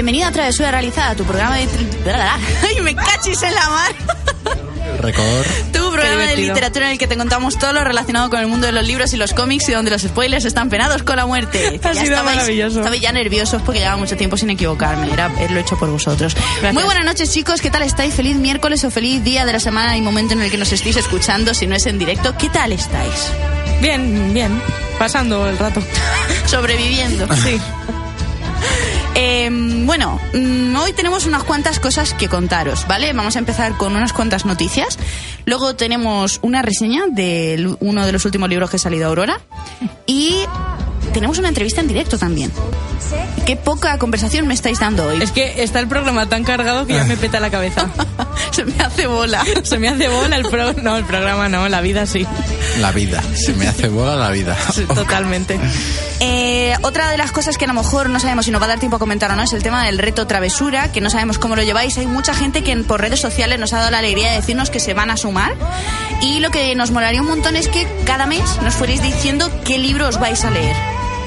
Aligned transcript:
Bienvenido 0.00 0.28
a 0.28 0.32
Travesura 0.32 0.70
Realizada, 0.70 1.14
tu 1.14 1.24
programa 1.24 1.56
de... 1.56 1.68
¡Ay, 2.66 2.80
me 2.80 2.96
cachis 2.96 3.42
en 3.42 3.54
la 3.54 3.68
mar! 3.68 3.94
Record. 4.98 5.46
Tu 5.74 5.92
programa 5.92 6.22
de 6.22 6.36
literatura 6.38 6.86
en 6.86 6.92
el 6.92 6.98
que 6.98 7.06
te 7.06 7.18
contamos 7.18 7.58
todo 7.58 7.74
lo 7.74 7.84
relacionado 7.84 8.30
con 8.30 8.40
el 8.40 8.46
mundo 8.46 8.64
de 8.64 8.72
los 8.72 8.86
libros 8.86 9.12
y 9.12 9.18
los 9.18 9.34
cómics 9.34 9.68
y 9.68 9.72
donde 9.72 9.90
los 9.90 10.00
spoilers 10.00 10.46
están 10.46 10.70
penados 10.70 11.02
con 11.02 11.16
la 11.16 11.26
muerte. 11.26 11.78
Ha 11.84 11.92
sido 11.92 12.24
maravilloso. 12.24 12.78
Estabais 12.78 13.02
ya 13.02 13.12
nerviosos 13.12 13.60
porque 13.60 13.80
llevaba 13.80 13.98
mucho 13.98 14.16
tiempo 14.16 14.38
sin 14.38 14.48
equivocarme. 14.48 15.12
Era 15.12 15.28
lo 15.28 15.60
hecho 15.60 15.78
por 15.78 15.90
vosotros. 15.90 16.34
Muy 16.72 16.84
buenas 16.84 17.04
noches, 17.04 17.30
chicos. 17.30 17.60
¿Qué 17.60 17.70
tal 17.70 17.82
estáis? 17.82 18.14
Feliz 18.14 18.36
miércoles 18.36 18.82
o 18.84 18.90
feliz 18.90 19.22
día 19.22 19.44
de 19.44 19.52
la 19.52 19.60
semana 19.60 19.98
y 19.98 20.00
momento 20.00 20.32
en 20.32 20.40
el 20.40 20.50
que 20.50 20.56
nos 20.56 20.72
estéis 20.72 20.96
escuchando, 20.96 21.52
si 21.52 21.66
no 21.66 21.74
es 21.74 21.84
en 21.84 21.98
directo. 21.98 22.34
¿Qué 22.38 22.48
tal 22.48 22.72
estáis? 22.72 23.32
Bien, 23.82 24.32
bien. 24.32 24.62
Pasando 24.98 25.46
el 25.46 25.58
rato. 25.58 25.82
Sobreviviendo. 26.46 27.26
Sí. 27.36 27.60
Eh, 29.22 29.50
bueno, 29.84 30.18
mm, 30.32 30.74
hoy 30.76 30.94
tenemos 30.94 31.26
unas 31.26 31.44
cuantas 31.44 31.78
cosas 31.78 32.14
que 32.14 32.26
contaros, 32.26 32.86
¿vale? 32.88 33.12
Vamos 33.12 33.36
a 33.36 33.38
empezar 33.38 33.76
con 33.76 33.94
unas 33.94 34.14
cuantas 34.14 34.46
noticias. 34.46 34.98
Luego 35.44 35.76
tenemos 35.76 36.38
una 36.40 36.62
reseña 36.62 37.02
de 37.06 37.76
uno 37.80 38.06
de 38.06 38.12
los 38.12 38.24
últimos 38.24 38.48
libros 38.48 38.70
que 38.70 38.76
ha 38.76 38.78
salido 38.78 39.08
Aurora. 39.08 39.38
Y 40.06 40.36
tenemos 41.12 41.38
una 41.38 41.48
entrevista 41.48 41.82
en 41.82 41.88
directo 41.88 42.16
también. 42.16 42.50
Qué 43.46 43.56
poca 43.56 43.98
conversación 43.98 44.46
me 44.46 44.54
estáis 44.54 44.78
dando 44.80 45.06
hoy. 45.06 45.22
Es 45.22 45.32
que 45.32 45.62
está 45.62 45.80
el 45.80 45.88
programa 45.88 46.28
tan 46.28 46.44
cargado 46.44 46.86
que 46.86 46.94
ya 46.94 47.04
me 47.04 47.16
peta 47.16 47.40
la 47.40 47.50
cabeza. 47.50 47.88
Se 48.50 48.64
me 48.64 48.80
hace 48.82 49.06
bola. 49.06 49.44
Se 49.62 49.78
me 49.78 49.88
hace 49.88 50.08
bola 50.08 50.36
el 50.36 50.44
pro... 50.48 50.72
No, 50.74 50.96
el 50.96 51.04
programa 51.04 51.48
no, 51.48 51.68
la 51.68 51.80
vida 51.80 52.06
sí. 52.06 52.26
La 52.78 52.92
vida. 52.92 53.22
Se 53.34 53.52
me 53.54 53.66
hace 53.66 53.88
bola 53.88 54.16
la 54.16 54.30
vida. 54.30 54.56
Sí, 54.72 54.84
Totalmente. 54.84 55.58
Eh, 56.20 56.74
otra 56.82 57.10
de 57.10 57.18
las 57.18 57.32
cosas 57.32 57.58
que 57.58 57.64
a 57.64 57.68
lo 57.68 57.74
mejor 57.74 58.08
no 58.08 58.20
sabemos 58.20 58.44
si 58.44 58.50
nos 58.50 58.60
va 58.60 58.66
a 58.66 58.68
dar 58.68 58.78
tiempo 58.78 58.96
a 58.96 58.98
comentar 58.98 59.30
o 59.30 59.36
no 59.36 59.42
es 59.42 59.52
el 59.52 59.62
tema 59.62 59.84
del 59.84 59.98
reto 59.98 60.26
travesura, 60.26 60.92
que 60.92 61.00
no 61.00 61.10
sabemos 61.10 61.38
cómo 61.38 61.56
lo 61.56 61.62
lleváis. 61.62 61.98
Hay 61.98 62.06
mucha 62.06 62.34
gente 62.34 62.62
que 62.62 62.76
por 62.76 63.00
redes 63.00 63.20
sociales 63.20 63.58
nos 63.58 63.72
ha 63.72 63.78
dado 63.78 63.90
la 63.90 63.98
alegría 63.98 64.30
de 64.30 64.36
decirnos 64.36 64.70
que 64.70 64.80
se 64.80 64.94
van 64.94 65.10
a 65.10 65.16
sumar. 65.16 65.54
Y 66.22 66.40
lo 66.40 66.50
que 66.50 66.74
nos 66.74 66.90
molaría 66.90 67.20
un 67.20 67.28
montón 67.28 67.56
es 67.56 67.68
que 67.68 67.86
cada 68.04 68.26
mes 68.26 68.42
nos 68.62 68.74
fuerais 68.74 69.02
diciendo 69.02 69.50
qué 69.64 69.78
libro 69.78 70.08
os 70.08 70.20
vais 70.20 70.44
a 70.44 70.50
leer. 70.50 70.76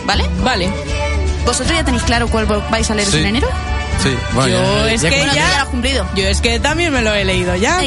¿Vale? 0.05 0.25
Vale. 0.43 0.69
¿Vosotros 1.45 1.75
ya 1.75 1.83
tenéis 1.83 2.03
claro 2.03 2.27
cuál 2.27 2.45
vais 2.45 2.89
a 2.89 2.95
leer 2.95 3.09
Sí. 3.09 3.17
en 3.19 3.25
enero? 3.27 3.47
Sí, 4.01 4.09
bueno, 4.33 4.49
Yo 4.57 4.87
es 4.87 5.01
ya 5.01 5.09
que 5.09 5.19
ya- 5.33 5.47
lo 5.49 5.55
has 5.63 5.65
cumplido. 5.65 6.05
Yo 6.15 6.23
es 6.27 6.41
que 6.41 6.59
también 6.59 6.91
me 6.91 7.01
lo 7.01 7.13
he 7.13 7.23
leído 7.23 7.55
ya. 7.55 7.79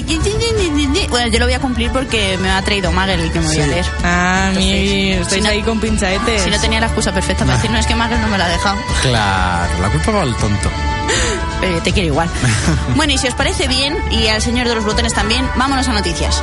Bueno, 1.11 1.29
yo 1.29 1.39
lo 1.39 1.47
voy 1.47 1.55
a 1.55 1.59
cumplir 1.61 1.91
porque 1.91 2.39
me 2.39 2.51
ha 2.51 2.63
traído 2.63 2.93
Magel 2.93 3.21
el 3.21 3.33
que 3.33 3.41
me 3.41 3.47
voy 3.47 3.61
a 3.61 3.67
leer. 3.67 3.85
Ah, 4.05 4.51
mi, 4.55 5.13
estáis 5.13 5.35
si 5.35 5.41
no- 5.41 5.49
ahí 5.51 5.63
con 5.63 5.81
pinchaetes. 5.81 6.43
Si 6.43 6.51
no 6.51 6.59
tenía 6.61 6.81
la 6.81 6.87
excusa 6.87 7.13
perfecta 7.13 7.45
para 7.45 7.57
decir, 7.57 7.71
no, 7.71 7.79
es 7.79 7.87
que 7.87 7.95
Magel 7.95 8.21
no 8.21 8.29
me 8.29 8.39
la 8.39 8.47
ha 8.47 8.49
dejado. 8.49 8.77
Claro, 9.03 9.73
la 9.83 9.89
culpa 9.91 10.11
va 10.13 10.23
al 10.23 10.37
tonto. 10.37 10.71
Pero 11.61 11.83
te 11.83 11.93
quiero 11.93 12.09
igual. 12.09 12.29
bueno, 12.97 13.13
y 13.13 13.19
si 13.19 13.27
os 13.29 13.35
parece 13.35 13.67
bien, 13.69 13.97
y 14.11 14.29
al 14.29 14.41
señor 14.43 14.69
de 14.69 14.75
los 14.75 14.85
botones 14.85 15.13
también, 15.13 15.49
vámonos 15.57 15.89
a 15.89 15.93
noticias. 15.93 16.41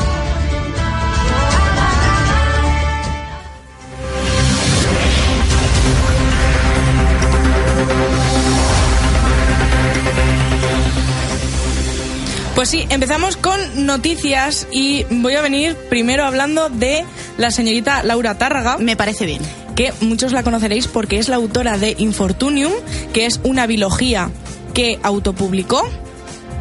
Pues 12.56 12.70
sí, 12.70 12.86
empezamos 12.90 13.36
con 13.36 13.86
noticias 13.88 14.68
y 14.72 15.06
voy 15.10 15.34
a 15.34 15.42
venir 15.42 15.76
primero 15.90 16.24
hablando 16.24 16.70
de 16.70 17.04
la 17.38 17.50
señorita 17.50 18.04
Laura 18.04 18.38
Tárraga. 18.38 18.78
Me 18.78 18.96
parece 18.96 19.26
bien. 19.26 19.42
que 19.76 19.92
muchos 20.02 20.34
la 20.34 20.44
conoceréis 20.44 20.88
porque 20.88 21.18
es 21.18 21.30
la 21.30 21.38
autora 21.38 21.80
de 21.80 21.96
Infortunium, 21.98 22.72
que 23.12 23.26
es 23.26 23.40
una 23.44 23.66
biología 23.66 24.30
que 24.74 25.00
autopublicó. 25.02 25.84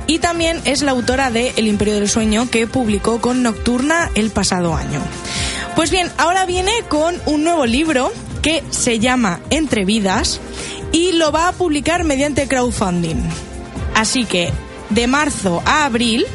Y 0.06 0.18
también 0.18 0.60
es 0.64 0.82
la 0.82 0.92
autora 0.92 1.30
de 1.30 1.52
El 1.56 1.66
Imperio 1.66 1.94
del 1.94 2.08
Sueño, 2.08 2.50
que 2.50 2.66
publicó 2.66 3.20
con 3.20 3.42
Nocturna 3.42 4.10
el 4.14 4.30
pasado 4.30 4.74
año. 4.74 5.00
Pues 5.76 5.90
bien, 5.90 6.10
ahora 6.18 6.44
viene 6.44 6.72
con 6.88 7.20
un 7.26 7.44
nuevo 7.44 7.66
libro 7.66 8.12
que 8.42 8.64
se 8.70 8.98
llama 8.98 9.40
Entre 9.50 9.84
Vidas 9.84 10.40
y 10.90 11.12
lo 11.12 11.32
va 11.32 11.48
a 11.48 11.52
publicar 11.52 12.02
mediante 12.04 12.48
crowdfunding. 12.48 13.22
Así 13.94 14.24
que 14.24 14.50
de 14.94 15.06
marzo 15.06 15.62
a 15.64 15.84
abril 15.84 16.26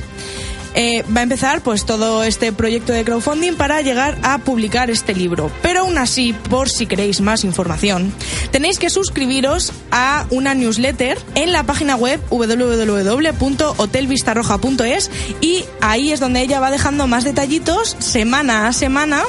eh, 0.80 1.04
va 1.16 1.22
a 1.22 1.24
empezar 1.24 1.62
pues 1.62 1.86
todo 1.86 2.24
este 2.24 2.52
proyecto 2.52 2.94
de 2.94 3.04
crowdfunding 3.04 3.56
para 3.56 3.82
llegar 3.82 4.16
a 4.22 4.38
publicar 4.38 4.92
este 4.92 5.16
libro. 5.16 5.50
Pero 5.64 5.80
aún 5.80 5.98
así, 5.98 6.34
por 6.34 6.70
si 6.70 6.86
queréis 6.86 7.20
más 7.20 7.44
información, 7.44 8.14
tenéis 8.52 8.78
que 8.78 8.92
suscribiros 8.92 9.74
a 9.90 10.28
una 10.30 10.54
newsletter 10.54 11.18
en 11.34 11.52
la 11.52 11.64
página 11.64 11.96
web 11.96 12.22
www.hotelvistarroja.es 12.30 15.10
y 15.42 15.66
ahí 15.82 16.12
es 16.12 16.20
donde 16.20 16.42
ella 16.42 16.60
va 16.60 16.70
dejando 16.70 17.08
más 17.08 17.24
detallitos 17.24 17.96
semana 17.98 18.68
a 18.68 18.74
semana 18.74 19.24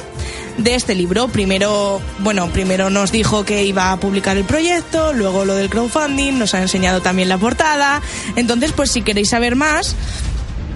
de 0.58 0.74
este 0.74 0.94
libro. 0.94 1.28
Primero, 1.28 2.00
bueno, 2.18 2.48
primero 2.48 2.90
nos 2.90 3.10
dijo 3.10 3.44
que 3.44 3.64
iba 3.64 3.92
a 3.92 3.98
publicar 3.98 4.36
el 4.36 4.44
proyecto, 4.44 5.12
luego 5.12 5.44
lo 5.44 5.54
del 5.54 5.70
crowdfunding, 5.70 6.38
nos 6.38 6.54
ha 6.54 6.60
enseñado 6.60 7.00
también 7.00 7.28
la 7.28 7.38
portada. 7.38 8.02
Entonces, 8.36 8.72
pues 8.72 8.90
si 8.90 9.02
queréis 9.02 9.30
saber 9.30 9.56
más, 9.56 9.96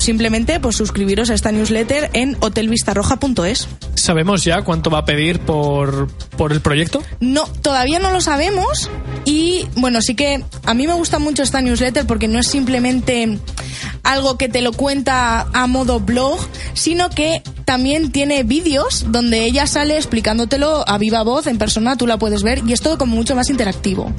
simplemente 0.03 0.61
pues 0.61 0.77
suscribiros 0.77 1.31
a 1.31 1.35
esta 1.35 1.53
newsletter 1.53 2.11
en 2.13 2.37
hotelvistarroja.es. 2.41 3.69
¿Sabemos 3.95 4.45
ya 4.45 4.63
cuánto 4.63 4.91
va 4.91 4.99
a 4.99 5.05
pedir 5.05 5.41
por, 5.41 6.09
por 6.37 6.53
el 6.53 6.61
proyecto? 6.61 7.03
No, 7.21 7.45
todavía 7.63 7.99
no 7.99 8.11
lo 8.11 8.21
sabemos 8.21 8.91
y 9.25 9.67
bueno, 9.77 10.03
sí 10.03 10.15
que 10.15 10.45
a 10.65 10.75
mí 10.75 10.87
me 10.87 10.95
gusta 10.95 11.19
mucho 11.19 11.43
esta 11.43 11.61
newsletter 11.61 12.07
porque 12.07 12.29
no 12.29 12.39
es 12.39 12.49
simplemente 12.49 13.39
algo 14.03 14.37
que 14.37 14.49
te 14.49 14.61
lo 14.61 14.73
cuenta 14.73 15.47
a 15.53 15.67
modo 15.67 16.01
blog, 16.01 16.39
sino 16.75 17.11
que 17.11 17.43
también 17.65 18.11
tiene 18.11 18.43
vídeos 18.43 19.07
donde 19.09 19.45
ella 19.45 19.67
sale 19.67 19.97
explicándotelo 19.97 20.85
a 20.89 20.99
viva 20.99 21.23
voz, 21.23 21.47
en 21.47 21.59
persona, 21.59 21.97
tú 21.97 22.07
la 22.07 22.19
puedes 22.19 22.43
ver 22.43 22.63
y 22.67 22.73
es 22.73 22.81
todo 22.81 22.99
como 22.99 23.15
mucho 23.15 23.35
más 23.35 23.51
interactivo. 23.51 24.13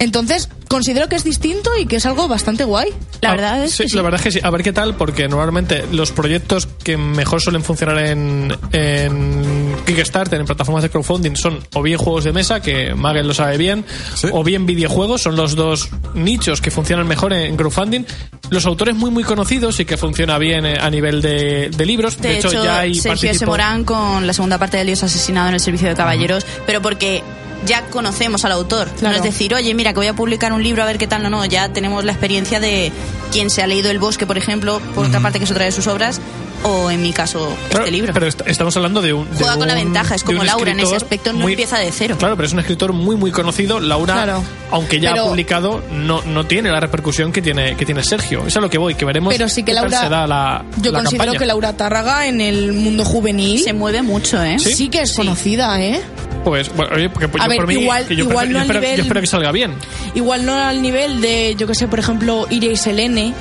Entonces, 0.00 0.48
considero 0.66 1.08
que 1.08 1.14
es 1.16 1.24
distinto 1.24 1.70
y 1.78 1.86
que 1.86 1.96
es 1.96 2.06
algo 2.06 2.26
bastante 2.26 2.64
guay. 2.64 2.88
La 3.20 3.30
verdad 3.32 3.62
es 3.64 3.74
Ah, 3.74 3.76
sí, 3.76 3.82
que 3.84 3.88
sí. 3.90 3.96
la 3.96 4.02
verdad 4.02 4.18
es 4.20 4.24
que 4.24 4.30
sí. 4.32 4.40
A 4.42 4.50
ver 4.50 4.62
qué 4.62 4.72
tal, 4.72 4.94
porque 4.96 5.28
normalmente 5.28 5.84
los 5.92 6.10
proyectos 6.10 6.66
que 6.82 6.96
mejor 6.96 7.40
suelen 7.42 7.62
funcionar 7.62 7.98
en, 7.98 8.56
en 8.72 9.76
Kickstarter, 9.86 10.40
en 10.40 10.46
plataformas 10.46 10.82
de 10.82 10.90
crowdfunding, 10.90 11.36
son 11.36 11.58
o 11.74 11.82
bien 11.82 11.98
juegos 11.98 12.24
de 12.24 12.32
mesa, 12.32 12.60
que 12.60 12.94
Magel 12.94 13.28
lo 13.28 13.34
sabe 13.34 13.58
bien, 13.58 13.84
Sí. 14.14 14.28
o 14.32 14.42
bien 14.42 14.64
videojuegos, 14.66 15.22
son 15.22 15.36
los 15.36 15.54
dos 15.54 15.90
nichos 16.14 16.60
que 16.60 16.70
funcionan 16.70 17.06
mejor 17.06 17.32
en 17.32 17.56
crowdfunding. 17.56 18.04
Los 18.48 18.66
autores 18.66 18.94
muy, 18.96 19.10
muy 19.10 19.22
conocidos 19.22 19.78
y 19.80 19.84
que 19.84 19.96
funciona 19.96 20.38
bien 20.38 20.64
eh, 20.66 20.78
a 20.80 20.90
nivel 20.90 21.20
de, 21.22 21.70
de 21.76 21.86
libros. 21.86 22.16
De, 22.20 22.30
De, 22.30 22.38
hecho, 22.38 22.50
ya 22.64 22.80
hay 22.80 22.94
Sergio 22.94 23.30
S. 23.30 23.44
participó- 23.44 23.50
Morán 23.50 23.84
con 23.84 24.26
la 24.26 24.32
segunda 24.32 24.58
parte 24.58 24.78
del 24.78 24.86
Dios 24.88 25.02
asesinado 25.02 25.48
en 25.48 25.54
el 25.54 25.60
servicio 25.60 25.88
de 25.88 25.94
caballeros, 25.94 26.44
pero 26.66 26.80
porque 26.80 27.22
ya 27.66 27.82
conocemos 27.86 28.44
al 28.44 28.52
autor. 28.52 28.88
No 29.02 29.10
es 29.10 29.22
decir, 29.22 29.54
oye, 29.54 29.74
mira, 29.74 29.92
que 29.92 29.98
voy 29.98 30.06
a 30.06 30.14
publicar 30.14 30.52
un 30.52 30.62
libro 30.62 30.82
a 30.82 30.86
ver 30.86 30.98
qué 30.98 31.06
tal. 31.06 31.22
No, 31.22 31.30
no, 31.30 31.44
ya 31.44 31.68
tenemos 31.70 32.04
la 32.04 32.12
experiencia 32.12 32.60
de 32.60 32.92
quien 33.32 33.50
se 33.50 33.62
ha 33.62 33.66
leído 33.66 33.90
El 33.90 33.98
Bosque, 33.98 34.26
por 34.26 34.38
ejemplo, 34.38 34.80
por 34.94 35.06
otra 35.06 35.20
parte, 35.20 35.38
que 35.38 35.44
es 35.44 35.50
otra 35.50 35.64
de 35.64 35.72
sus 35.72 35.86
obras, 35.86 36.20
o 36.62 36.90
en 36.90 37.00
mi 37.00 37.12
caso, 37.12 37.54
Claro, 37.70 37.84
este 37.86 37.90
libro. 37.90 38.12
Pero 38.12 38.26
est- 38.26 38.42
estamos 38.46 38.76
hablando 38.76 39.00
de 39.00 39.12
un. 39.14 39.30
de 39.30 39.36
Juega 39.36 39.56
con 39.56 39.66
la 39.68 39.74
ventaja, 39.74 40.14
es 40.14 40.24
como 40.24 40.44
Laura, 40.44 40.72
en 40.72 40.80
ese 40.80 40.94
aspecto 40.96 41.32
no 41.32 41.38
muy- 41.40 41.52
empieza 41.52 41.78
de 41.78 41.90
cero. 41.92 42.16
Claro, 42.18 42.36
pero 42.36 42.46
es 42.46 42.52
un 42.52 42.58
escritor 42.60 42.92
muy, 42.92 43.16
muy 43.16 43.30
conocido. 43.30 43.80
Laura, 43.80 44.12
Claro. 44.14 44.42
aunque 44.70 45.00
ya 45.00 45.12
Pero- 45.12 45.24
ha 45.24 45.28
publicado, 45.28 45.82
no, 45.92 46.20
no 46.22 46.44
tiene 46.46 46.70
la 46.70 46.80
repercusión 46.80 47.32
que 47.32 47.40
tiene, 47.40 47.76
que 47.76 47.86
tiene 47.86 48.02
Sergio. 48.02 48.40
Eso 48.40 48.48
es 48.48 48.56
a 48.56 48.60
lo 48.60 48.68
que 48.68 48.76
voy, 48.78 48.94
que 48.94 49.04
veremos 49.06 49.32
Pero 49.32 49.48
sí 49.48 49.62
que 49.62 49.72
Laura- 49.72 50.02
se 50.02 50.08
da 50.10 50.26
la, 50.26 50.64
Yo 50.82 50.92
la 50.92 50.98
considero 50.98 51.24
campaña. 51.24 51.38
que 51.38 51.46
Laura 51.46 51.72
Tárraga 51.76 52.26
en 52.26 52.40
el 52.42 52.72
mundo 52.74 53.04
juvenil 53.06 53.62
Se 53.62 53.72
mueve 53.72 54.02
mucho, 54.02 54.42
¿eh? 54.42 54.58
¿Sí? 54.58 54.74
sí 54.74 54.88
que 54.88 55.00
es 55.02 55.14
conocida, 55.14 55.80
¿eh? 55.80 56.02
Pues, 56.44 56.74
bueno, 56.74 56.94
oye, 56.96 57.10
porque 57.10 57.28
pues 57.28 57.42
yo 57.44 57.48
ver, 57.48 57.58
por 57.58 57.66
mí, 57.66 57.74
igual- 57.74 58.06
que 58.06 58.16
yo, 58.16 58.24
igual 58.24 58.48
prefiero- 58.48 58.52
no 58.52 58.58
yo 58.58 58.62
espero, 58.62 58.80
nivel- 58.80 58.96
yo 58.96 59.02
espero 59.02 59.20
que 59.20 59.26
salga 59.26 59.52
bien. 59.52 59.74
Igual 60.14 60.46
no 60.46 60.54
al 60.56 60.80
nivel 60.82 61.20
de, 61.20 61.54
yo 61.56 61.66
que 61.66 61.74
sé, 61.74 61.86
por 61.86 61.98
ejemplo, 61.98 62.46
Iria 62.50 62.72
y 62.72 62.76
Selene 62.76 63.34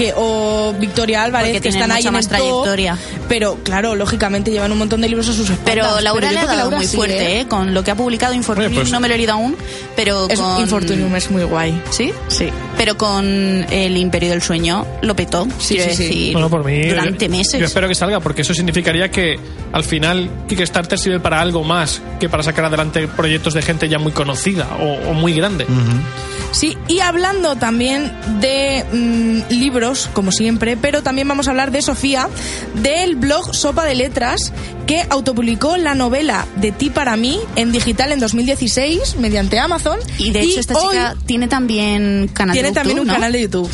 que, 0.00 0.14
o 0.16 0.74
Victoria 0.78 1.22
Álvarez, 1.24 1.60
que 1.60 1.68
están 1.68 1.90
ahí 1.92 2.06
en 2.06 2.12
más 2.12 2.26
el 2.26 2.30
top, 2.30 2.38
trayectoria. 2.38 2.98
pero 3.28 3.58
claro, 3.62 3.94
lógicamente 3.94 4.50
llevan 4.50 4.72
un 4.72 4.78
montón 4.78 5.00
de 5.00 5.08
libros 5.08 5.28
a 5.28 5.32
sus 5.32 5.50
espaldas. 5.50 5.64
Pero 5.64 6.00
Laura 6.00 6.32
le 6.32 6.38
ha 6.38 6.46
dado 6.46 6.58
Laura 6.58 6.76
muy 6.78 6.86
fuerte, 6.86 7.40
¿eh? 7.40 7.46
Con 7.48 7.74
lo 7.74 7.84
que 7.84 7.90
ha 7.90 7.94
publicado 7.94 8.34
Infortunium, 8.34 8.74
pues- 8.74 8.90
no 8.92 9.00
me 9.00 9.08
lo 9.08 9.14
he 9.14 9.18
leído 9.18 9.32
aún, 9.32 9.56
pero 9.96 10.28
Es, 10.28 10.38
con... 10.40 10.60
Infortunium 10.60 11.14
es 11.16 11.30
muy 11.30 11.44
guay. 11.44 11.80
¿Sí? 11.90 12.12
Sí. 12.28 12.48
Pero 12.76 12.96
con 12.96 13.24
El 13.70 13.96
Imperio 13.96 14.30
del 14.30 14.42
Sueño 14.42 14.86
lo 15.02 15.14
petó, 15.14 15.46
Sí, 15.58 15.74
quiero 15.74 15.90
sí, 15.90 15.96
sí. 15.96 16.02
decir, 16.04 16.32
Bueno, 16.32 16.48
por 16.48 16.64
mí. 16.64 16.88
durante 16.88 17.26
yo- 17.26 17.30
meses. 17.30 17.60
Yo 17.60 17.66
espero 17.66 17.88
que 17.88 17.94
salga, 17.94 18.20
porque 18.20 18.42
eso 18.42 18.54
significaría 18.54 19.10
que 19.10 19.38
al 19.72 19.84
final 19.84 20.30
Kickstarter 20.48 20.98
sirve 20.98 21.20
para 21.20 21.40
algo 21.40 21.62
más 21.64 22.00
que 22.18 22.28
para 22.28 22.42
sacar 22.42 22.64
adelante 22.64 23.06
proyectos 23.08 23.54
de 23.54 23.62
gente 23.62 23.88
ya 23.88 23.98
muy 23.98 24.12
conocida 24.12 24.66
o, 24.80 25.10
o 25.10 25.14
muy 25.14 25.34
grande. 25.34 25.66
Sí, 26.52 26.76
y 26.88 27.00
hablando 27.00 27.56
también 27.56 28.12
de 28.40 28.84
mm, 28.92 29.52
libros, 29.52 30.10
como 30.12 30.32
siempre, 30.32 30.76
pero 30.76 31.02
también 31.02 31.28
vamos 31.28 31.46
a 31.46 31.50
hablar 31.50 31.70
de 31.70 31.80
Sofía, 31.80 32.28
del 32.74 33.16
blog 33.16 33.54
Sopa 33.54 33.84
de 33.84 33.94
Letras, 33.94 34.52
que 34.86 35.06
autopublicó 35.08 35.76
la 35.76 35.94
novela 35.94 36.46
de 36.56 36.72
ti 36.72 36.90
para 36.90 37.16
mí 37.16 37.38
en 37.56 37.70
digital 37.70 38.10
en 38.12 38.18
2016 38.18 39.16
mediante 39.18 39.58
Amazon. 39.58 39.98
Y 40.18 40.32
de 40.32 40.40
hecho 40.40 40.60
esta 40.60 40.76
hoy 40.76 40.90
chica 40.90 41.16
tiene 41.26 41.46
también 41.46 42.28
canal 42.32 42.52
tiene 42.52 42.70
de 42.70 42.74
también 42.74 42.96
YouTube, 42.96 43.02
un 43.02 43.08
¿no? 43.08 43.14
canal 43.14 43.32
de 43.32 43.42
YouTube. 43.42 43.70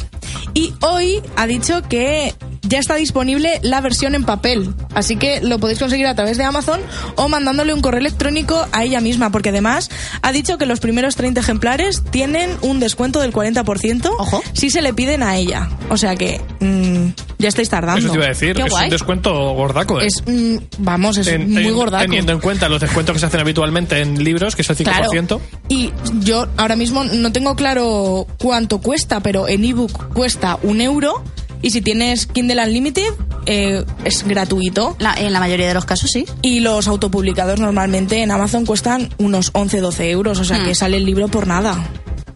Y 0.53 0.75
hoy 0.81 1.23
ha 1.37 1.47
dicho 1.47 1.83
que 1.89 2.35
ya 2.69 2.79
está 2.79 2.95
disponible 2.97 3.61
la 3.63 3.81
versión 3.81 4.15
en 4.15 4.25
papel. 4.25 4.75
Así 4.95 5.17
que 5.17 5.41
lo 5.41 5.59
podéis 5.59 5.79
conseguir 5.79 6.07
a 6.07 6.15
través 6.15 6.37
de 6.39 6.45
Amazon 6.45 6.81
o 7.17 7.29
mandándole 7.29 7.75
un 7.75 7.81
correo 7.81 8.01
electrónico 8.01 8.67
a 8.73 8.85
ella 8.85 9.01
misma, 9.01 9.31
porque 9.31 9.51
además 9.51 9.91
ha 10.23 10.33
dicho 10.33 10.59
que 10.59 10.67
los 10.67 10.81
primeros 10.81 11.17
30 11.17 11.41
ejemplares 11.41 12.03
tienen 12.11 12.51
un 12.63 12.81
descuento 12.81 13.21
del 13.21 13.33
40% 13.33 14.11
Ojo. 14.19 14.43
si 14.53 14.71
se 14.71 14.83
le 14.83 14.95
piden 14.95 15.23
a 15.23 15.37
ella. 15.37 15.69
O 15.91 15.97
sea 15.97 16.17
que 16.17 16.41
mm, 16.61 17.09
ya 17.39 17.49
estáis 17.49 17.69
tardando. 17.69 18.01
Eso 18.01 18.09
te 18.11 18.17
iba 18.17 18.25
a 18.25 18.29
decir, 18.29 18.55
Qué 18.57 18.63
es 18.63 18.71
guay. 18.71 18.85
un 18.85 18.91
descuento 18.91 19.33
gordaco. 19.55 20.01
¿eh? 20.01 20.07
Es, 20.07 20.23
mm, 20.27 20.57
vamos, 20.79 21.19
es 21.19 21.39
muy 21.39 21.71
gordaco. 21.71 22.05
Teniendo 22.05 22.33
en 22.33 22.41
cuenta 22.41 22.69
los 22.69 22.81
descuentos 22.81 23.15
que 23.15 23.21
se 23.21 23.27
hacen 23.27 23.41
habitualmente 23.41 24.01
en 24.01 24.23
libros, 24.23 24.57
que 24.57 24.63
es 24.63 24.71
el 24.71 24.77
5%. 24.77 24.85
Claro. 25.27 25.41
Y 25.69 25.93
yo 26.21 26.47
ahora 26.57 26.77
mismo 26.77 27.05
no 27.05 27.33
tengo 27.33 27.55
claro 27.57 28.27
cuánto 28.39 28.81
cuesta, 28.81 29.21
pero 29.21 29.49
en 29.49 29.65
ebook 29.65 30.13
cuesta 30.15 30.59
un 30.63 30.81
euro 30.81 31.23
y 31.67 31.71
si 31.71 31.81
tienes 31.83 32.27
Kindle 32.27 32.63
Unlimited 32.65 33.09
eh, 33.47 33.85
es 34.05 34.27
gratuito. 34.27 34.97
La- 34.99 35.15
en 35.15 35.33
la 35.33 35.41
mayoría 35.41 35.69
de 35.69 35.75
los 35.75 35.85
casos 35.85 36.11
sí. 36.13 36.25
Y 36.43 36.61
los 36.61 36.87
autopublicados 36.89 37.59
normalmente 37.61 38.23
en 38.23 38.31
Amazon 38.31 38.65
cuestan 38.67 39.09
unos 39.19 39.53
11-12 39.53 40.11
euros, 40.11 40.39
o 40.41 40.45
sea 40.45 40.59
Hmm. 40.61 40.65
que 40.65 40.75
sale 40.75 40.97
el 40.97 41.05
libro 41.05 41.29
por 41.29 41.47
nada. 41.47 41.77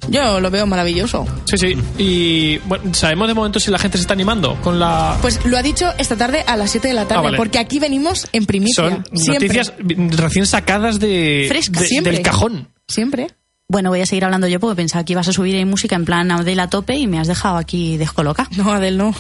Yo 0.08 0.40
lo 0.40 0.50
veo 0.50 0.66
maravilloso. 0.66 1.26
Sí, 1.44 1.56
sí. 1.58 1.76
Y 1.98 2.58
bueno, 2.66 2.92
¿sabemos 2.94 3.28
de 3.28 3.34
momento 3.34 3.60
si 3.60 3.70
la 3.70 3.78
gente 3.78 3.98
se 3.98 4.02
está 4.02 4.14
animando 4.14 4.56
con 4.62 4.80
la... 4.80 5.16
Pues 5.22 5.44
lo 5.44 5.56
ha 5.56 5.62
dicho 5.62 5.92
esta 5.98 6.16
tarde 6.16 6.42
a 6.46 6.56
las 6.56 6.70
7 6.72 6.88
de 6.88 6.94
la 6.94 7.06
tarde, 7.06 7.20
Ah, 7.20 7.22
vale. 7.24 7.36
porque 7.36 7.58
aquí 7.60 7.78
venimos 7.78 8.26
en 8.32 8.46
primicia. 8.46 8.82
Son 8.82 9.04
Siempre. 9.14 9.48
noticias 9.48 9.72
recién 10.16 10.46
sacadas 10.46 10.98
de, 10.98 11.46
Frescas. 11.48 11.82
de- 11.82 11.88
Siempre. 11.88 12.12
del 12.14 12.22
cajón. 12.22 12.68
Siempre. 12.88 13.28
Bueno, 13.70 13.90
voy 13.90 14.00
a 14.00 14.06
seguir 14.06 14.24
hablando 14.24 14.48
yo 14.48 14.58
porque 14.58 14.74
pensaba 14.74 15.04
que 15.04 15.12
ibas 15.12 15.28
a 15.28 15.32
subir 15.32 15.54
ahí 15.54 15.64
música 15.64 15.94
en 15.94 16.04
plan 16.04 16.28
Adele 16.32 16.60
a 16.60 16.68
tope 16.68 16.96
y 16.96 17.06
me 17.06 17.20
has 17.20 17.28
dejado 17.28 17.56
aquí 17.56 17.96
descoloca. 17.98 18.48
No, 18.56 18.72
Adel, 18.72 18.98
no. 18.98 19.14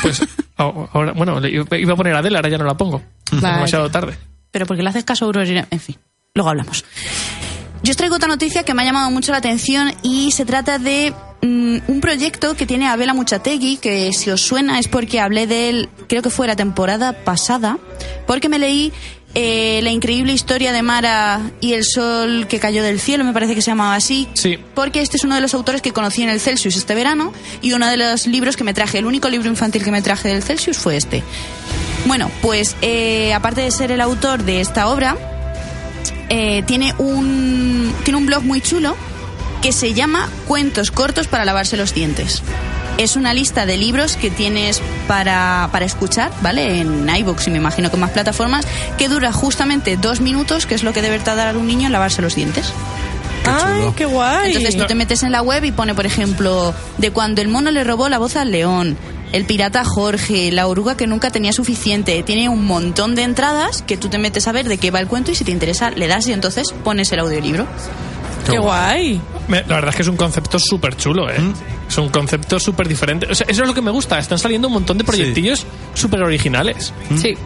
Pues 0.00 0.22
ahora, 0.56 1.12
bueno, 1.12 1.40
le- 1.40 1.50
iba 1.50 1.92
a 1.92 1.96
poner 1.96 2.14
Adele, 2.14 2.36
ahora 2.36 2.48
ya 2.48 2.58
no 2.58 2.64
la 2.64 2.76
pongo. 2.76 3.02
Es 3.32 3.40
Vale. 3.40 3.54
demasiado 3.56 3.90
tarde. 3.90 4.16
Pero 4.52 4.66
porque 4.66 4.84
le 4.84 4.90
haces 4.90 5.02
caso 5.04 5.24
a 5.24 5.26
Aurora, 5.26 5.66
en 5.68 5.80
fin, 5.80 5.96
luego 6.34 6.50
hablamos. 6.50 6.84
Yo 7.82 7.90
os 7.90 7.96
traigo 7.96 8.14
otra 8.14 8.28
noticia 8.28 8.62
que 8.62 8.74
me 8.74 8.82
ha 8.82 8.84
llamado 8.84 9.10
mucho 9.10 9.32
la 9.32 9.38
atención 9.38 9.92
y 10.02 10.30
se 10.32 10.44
trata 10.44 10.78
de 10.78 11.12
mm, 11.42 11.78
un 11.88 12.00
proyecto 12.00 12.54
que 12.54 12.66
tiene 12.66 12.86
Abela 12.86 13.14
Muchategui, 13.14 13.78
que 13.78 14.12
si 14.12 14.30
os 14.30 14.40
suena 14.40 14.78
es 14.78 14.86
porque 14.86 15.18
hablé 15.18 15.46
de 15.48 15.68
él, 15.70 15.88
creo 16.08 16.22
que 16.22 16.30
fue 16.30 16.46
la 16.46 16.56
temporada 16.56 17.24
pasada, 17.24 17.78
porque 18.26 18.48
me 18.48 18.58
leí 18.58 18.92
eh, 19.34 19.80
la 19.82 19.90
increíble 19.90 20.32
historia 20.32 20.72
de 20.72 20.82
Mara 20.82 21.40
y 21.60 21.74
el 21.74 21.84
sol 21.84 22.46
que 22.48 22.58
cayó 22.58 22.82
del 22.82 22.98
cielo, 22.98 23.24
me 23.24 23.32
parece 23.32 23.54
que 23.54 23.62
se 23.62 23.70
llamaba 23.70 23.94
así. 23.94 24.28
Sí. 24.34 24.58
Porque 24.74 25.00
este 25.02 25.16
es 25.16 25.24
uno 25.24 25.36
de 25.36 25.40
los 25.40 25.54
autores 25.54 25.82
que 25.82 25.92
conocí 25.92 26.22
en 26.22 26.28
el 26.28 26.40
Celsius 26.40 26.76
este 26.76 26.94
verano 26.94 27.32
y 27.62 27.72
uno 27.72 27.86
de 27.88 27.96
los 27.96 28.26
libros 28.26 28.56
que 28.56 28.64
me 28.64 28.74
traje, 28.74 28.98
el 28.98 29.06
único 29.06 29.28
libro 29.28 29.48
infantil 29.48 29.84
que 29.84 29.92
me 29.92 30.02
traje 30.02 30.28
del 30.28 30.42
Celsius 30.42 30.78
fue 30.78 30.96
este. 30.96 31.22
Bueno, 32.06 32.30
pues 32.42 32.76
eh, 32.82 33.32
aparte 33.32 33.60
de 33.60 33.70
ser 33.70 33.92
el 33.92 34.00
autor 34.00 34.42
de 34.42 34.60
esta 34.60 34.88
obra, 34.88 35.16
eh, 36.28 36.62
tiene, 36.66 36.94
un, 36.98 37.94
tiene 38.04 38.18
un 38.18 38.26
blog 38.26 38.42
muy 38.42 38.60
chulo 38.60 38.96
que 39.62 39.72
se 39.72 39.94
llama 39.94 40.28
Cuentos 40.48 40.90
cortos 40.90 41.28
para 41.28 41.44
lavarse 41.44 41.76
los 41.76 41.94
dientes. 41.94 42.42
Es 43.00 43.16
una 43.16 43.32
lista 43.32 43.64
de 43.64 43.78
libros 43.78 44.16
que 44.16 44.28
tienes 44.28 44.82
para, 45.08 45.70
para 45.72 45.86
escuchar, 45.86 46.30
¿vale? 46.42 46.82
En 46.82 47.08
iVoox 47.08 47.46
y 47.46 47.50
me 47.50 47.56
imagino 47.56 47.90
que 47.90 47.96
más 47.96 48.10
plataformas, 48.10 48.66
que 48.98 49.08
dura 49.08 49.32
justamente 49.32 49.96
dos 49.96 50.20
minutos, 50.20 50.66
que 50.66 50.74
es 50.74 50.82
lo 50.82 50.92
que 50.92 51.00
debe 51.00 51.18
tardar 51.18 51.56
un 51.56 51.66
niño 51.66 51.86
en 51.86 51.92
lavarse 51.92 52.20
los 52.20 52.34
dientes. 52.34 52.74
¡Ay, 53.46 53.80
chulo. 53.80 53.94
qué 53.96 54.04
guay! 54.04 54.48
Entonces 54.48 54.76
tú 54.76 54.84
te 54.84 54.94
metes 54.94 55.22
en 55.22 55.32
la 55.32 55.40
web 55.40 55.64
y 55.64 55.72
pone, 55.72 55.94
por 55.94 56.04
ejemplo, 56.04 56.74
de 56.98 57.10
cuando 57.10 57.40
el 57.40 57.48
mono 57.48 57.70
le 57.70 57.84
robó 57.84 58.10
la 58.10 58.18
voz 58.18 58.36
al 58.36 58.52
león, 58.52 58.98
el 59.32 59.46
pirata 59.46 59.82
Jorge, 59.82 60.52
la 60.52 60.66
oruga 60.66 60.94
que 60.94 61.06
nunca 61.06 61.30
tenía 61.30 61.54
suficiente. 61.54 62.22
Tiene 62.22 62.50
un 62.50 62.66
montón 62.66 63.14
de 63.14 63.22
entradas 63.22 63.80
que 63.80 63.96
tú 63.96 64.10
te 64.10 64.18
metes 64.18 64.46
a 64.46 64.52
ver 64.52 64.68
de 64.68 64.76
qué 64.76 64.90
va 64.90 65.00
el 65.00 65.06
cuento 65.06 65.30
y 65.30 65.34
si 65.34 65.44
te 65.44 65.52
interesa 65.52 65.90
le 65.90 66.06
das 66.06 66.26
y 66.26 66.34
entonces 66.34 66.66
pones 66.84 67.10
el 67.12 67.20
audiolibro. 67.20 67.66
¡Qué 68.48 68.58
guay! 68.58 69.20
La 69.48 69.62
verdad 69.62 69.90
es 69.90 69.96
que 69.96 70.02
es 70.02 70.08
un 70.08 70.16
concepto 70.16 70.58
súper 70.58 70.96
chulo, 70.96 71.28
¿eh? 71.28 71.36
Es 71.88 71.98
un 71.98 72.08
concepto 72.08 72.60
súper 72.60 72.86
diferente. 72.86 73.26
O 73.30 73.34
sea, 73.34 73.46
eso 73.48 73.62
es 73.62 73.68
lo 73.68 73.74
que 73.74 73.82
me 73.82 73.90
gusta. 73.90 74.18
Están 74.18 74.38
saliendo 74.38 74.68
un 74.68 74.74
montón 74.74 74.98
de 74.98 75.04
proyectillos 75.04 75.66
súper 75.94 76.22
originales. 76.22 76.92
Sí. 77.20 77.36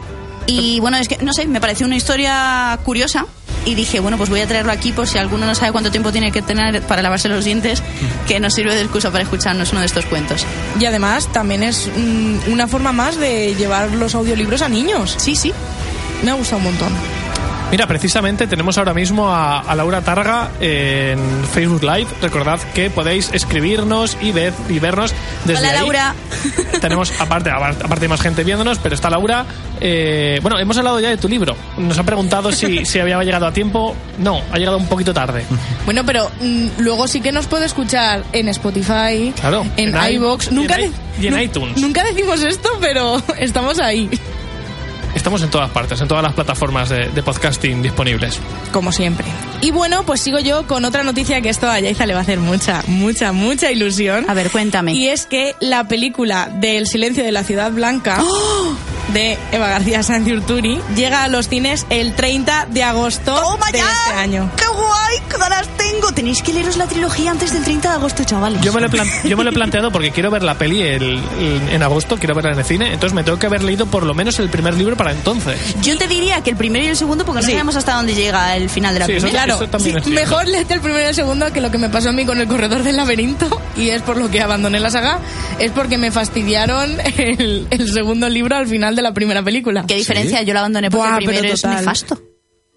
Y 0.47 0.79
bueno, 0.79 0.97
es 0.97 1.07
que, 1.07 1.17
no 1.17 1.33
sé, 1.33 1.47
me 1.47 1.59
pareció 1.59 1.87
una 1.87 1.95
historia 1.95 2.77
curiosa 2.83 3.25
y 3.65 3.73
dije, 3.73 3.99
bueno, 3.99 4.17
pues 4.17 4.29
voy 4.29 4.41
a 4.41 4.47
traerlo 4.47 4.71
aquí 4.71 4.91
por 4.91 5.07
si 5.07 5.17
alguno 5.17 5.45
no 5.47 5.55
sabe 5.55 5.71
cuánto 5.71 5.89
tiempo 5.89 6.11
tiene 6.11 6.31
que 6.31 6.43
tener 6.43 6.81
para 6.83 7.01
lavarse 7.01 7.27
los 7.27 7.43
dientes, 7.43 7.81
que 8.27 8.39
nos 8.39 8.53
sirve 8.53 8.75
de 8.75 8.81
excusa 8.81 9.11
para 9.11 9.23
escucharnos 9.23 9.71
uno 9.71 9.81
de 9.81 9.87
estos 9.87 10.05
cuentos. 10.05 10.45
Y 10.79 10.85
además 10.85 11.27
también 11.33 11.63
es 11.63 11.87
mm, 11.87 12.51
una 12.51 12.67
forma 12.67 12.91
más 12.91 13.17
de 13.17 13.55
llevar 13.55 13.91
los 13.91 14.13
audiolibros 14.13 14.61
a 14.61 14.69
niños. 14.69 15.15
Sí, 15.17 15.35
sí. 15.35 15.51
Me 16.23 16.31
ha 16.31 16.35
gustado 16.35 16.57
un 16.57 16.65
montón. 16.65 16.93
Mira, 17.75 17.87
precisamente 17.87 18.47
tenemos 18.47 18.77
ahora 18.77 18.93
mismo 18.93 19.29
a, 19.29 19.59
a 19.59 19.75
Laura 19.75 19.99
Targa 19.99 20.49
en 20.61 21.19
Facebook 21.53 21.83
Live. 21.83 22.07
Recordad 22.21 22.57
que 22.73 22.89
podéis 22.89 23.29
escribirnos 23.33 24.15
y, 24.21 24.31
ver, 24.31 24.53
y 24.69 24.79
vernos 24.79 25.13
desde 25.43 25.59
Hola, 25.59 25.71
ahí. 25.71 25.79
Laura. 25.79 26.15
Tenemos, 26.79 27.11
aparte, 27.19 27.49
aparte 27.49 28.05
hay 28.05 28.07
más 28.07 28.21
gente 28.21 28.45
viéndonos, 28.45 28.79
pero 28.79 28.95
está 28.95 29.09
Laura. 29.09 29.45
Eh, 29.81 30.39
bueno, 30.41 30.57
hemos 30.57 30.77
hablado 30.77 31.01
ya 31.01 31.09
de 31.09 31.17
tu 31.17 31.27
libro. 31.27 31.53
Nos 31.77 31.99
ha 31.99 32.03
preguntado 32.03 32.49
si, 32.53 32.85
si 32.85 32.97
había 32.97 33.21
llegado 33.21 33.45
a 33.45 33.51
tiempo. 33.51 33.93
No, 34.19 34.39
ha 34.53 34.57
llegado 34.57 34.77
un 34.77 34.87
poquito 34.87 35.13
tarde. 35.13 35.43
Bueno, 35.83 36.05
pero 36.05 36.31
mm, 36.39 36.67
luego 36.79 37.09
sí 37.09 37.19
que 37.19 37.33
nos 37.33 37.45
puede 37.47 37.65
escuchar 37.65 38.23
en 38.31 38.47
Spotify, 38.47 39.33
Claro, 39.37 39.65
en, 39.75 39.93
en 39.93 40.01
i- 40.11 40.15
iVoox. 40.15 40.49
y 40.49 40.55
en 40.55 40.67
de- 40.67 40.91
y 41.19 41.43
iTunes. 41.43 41.77
Nunca 41.81 42.05
decimos 42.05 42.41
esto, 42.41 42.69
pero 42.79 43.21
estamos 43.37 43.79
ahí, 43.79 44.09
Estamos 45.25 45.41
en 45.41 45.49
todas 45.49 45.71
partes, 45.71 45.99
en 45.99 46.07
todas 46.07 46.21
las 46.21 46.33
plataformas 46.33 46.87
de, 46.89 47.09
de 47.09 47.23
podcasting 47.23 47.81
disponibles. 47.81 48.39
como 48.71 48.91
siempre. 48.91 49.25
Y 49.59 49.71
bueno, 49.71 50.05
pues 50.05 50.21
sigo 50.21 50.37
yo 50.37 50.67
con 50.67 50.85
otra 50.85 51.03
noticia 51.03 51.41
que 51.41 51.49
esto 51.49 51.67
a 51.67 51.79
Yaiza 51.79 52.05
le 52.05 52.13
va 52.13 52.19
a 52.19 52.21
hacer 52.21 52.39
mucha, 52.39 52.83
mucha, 52.85 53.31
mucha 53.31 53.71
ilusión. 53.71 54.29
A 54.29 54.35
ver, 54.35 54.51
cuéntame. 54.51 54.93
Y 54.93 55.07
es 55.07 55.25
que 55.25 55.55
la 55.59 55.87
película 55.87 56.51
del 56.53 56.85
silencio 56.85 57.23
de 57.23 57.31
la 57.31 57.43
ciudad 57.43 57.71
blanca 57.71 58.23
de 59.13 59.37
Eva 59.51 59.67
García 59.67 60.03
Santiurturi 60.03 60.79
llega 60.95 61.23
a 61.23 61.27
los 61.27 61.47
cines 61.47 61.85
el 61.89 62.13
30 62.15 62.67
de 62.69 62.83
agosto 62.83 63.35
¡Toma 63.35 63.71
de 63.71 63.77
ya! 63.79 63.85
este 64.07 64.19
año. 64.19 64.51
¡Qué 64.57 64.65
guay! 64.67 65.17
¡Qué 65.29 65.37
ganas 65.37 65.67
tengo! 65.77 66.11
Tenéis 66.11 66.41
que 66.41 66.53
leeros 66.53 66.77
la 66.77 66.87
trilogía 66.87 67.31
antes 67.31 67.53
del 67.53 67.63
30 67.63 67.89
de 67.89 67.95
agosto, 67.95 68.23
chavales. 68.23 68.61
Yo 68.61 68.73
me, 68.73 68.81
lo 68.81 68.87
he 68.87 68.89
plan- 68.89 69.07
yo 69.23 69.37
me 69.37 69.43
lo 69.43 69.49
he 69.49 69.53
planteado 69.53 69.91
porque 69.91 70.11
quiero 70.11 70.31
ver 70.31 70.43
la 70.43 70.55
peli 70.55 70.81
el- 70.81 71.21
el- 71.39 71.69
en 71.71 71.83
agosto, 71.83 72.17
quiero 72.17 72.33
verla 72.35 72.51
en 72.53 72.59
el 72.59 72.65
cine, 72.65 72.93
entonces 72.93 73.13
me 73.13 73.23
tengo 73.23 73.37
que 73.39 73.45
haber 73.47 73.63
leído 73.63 73.85
por 73.85 74.03
lo 74.03 74.13
menos 74.13 74.39
el 74.39 74.49
primer 74.49 74.73
libro 74.75 74.95
para 74.97 75.11
entonces. 75.11 75.59
Yo 75.81 75.97
te 75.97 76.07
diría 76.07 76.41
que 76.41 76.49
el 76.51 76.55
primero 76.57 76.85
y 76.85 76.87
el 76.89 76.97
segundo, 76.97 77.25
porque 77.25 77.41
no 77.41 77.45
Sí. 77.45 77.51
sabemos 77.51 77.75
hasta 77.75 77.93
dónde 77.95 78.15
llega 78.15 78.55
el 78.55 78.69
final 78.69 78.93
de 78.93 78.99
la 79.01 79.05
Sí, 79.05 79.11
eso- 79.13 79.21
primera. 79.27 79.45
Claro, 79.45 79.63
Eso 79.63 79.79
sí, 79.79 79.93
es 79.95 80.07
mejor 80.07 80.47
léete 80.47 80.73
el 80.75 80.81
primero 80.81 81.03
y 81.03 81.07
el 81.09 81.15
segundo 81.15 81.51
que 81.53 81.61
lo 81.61 81.69
que 81.71 81.77
me 81.77 81.89
pasó 81.89 82.09
a 82.09 82.11
mí 82.11 82.25
con 82.25 82.39
el 82.39 82.47
corredor 82.47 82.83
del 82.83 82.97
laberinto 82.97 83.61
y 83.77 83.89
es 83.89 84.01
por 84.01 84.17
lo 84.17 84.29
que 84.31 84.41
abandoné 84.41 84.79
la 84.79 84.89
saga, 84.89 85.19
es 85.59 85.71
porque 85.71 85.97
me 85.97 86.11
fastidiaron 86.11 86.97
el, 87.17 87.67
el 87.69 87.91
segundo 87.93 88.29
libro 88.29 88.55
al 88.55 88.67
final 88.67 88.94
de 88.95 89.01
la 89.01 89.13
primera 89.13 89.43
película. 89.43 89.85
¿Qué 89.87 89.95
diferencia? 89.95 90.41
Yo 90.43 90.53
la 90.53 90.61
abandoné 90.61 90.89
porque 90.89 91.07
Buah, 91.07 91.17
el 91.17 91.25
primero 91.25 91.41
pero 91.41 91.53
es 91.53 91.63
nefasto. 91.65 92.21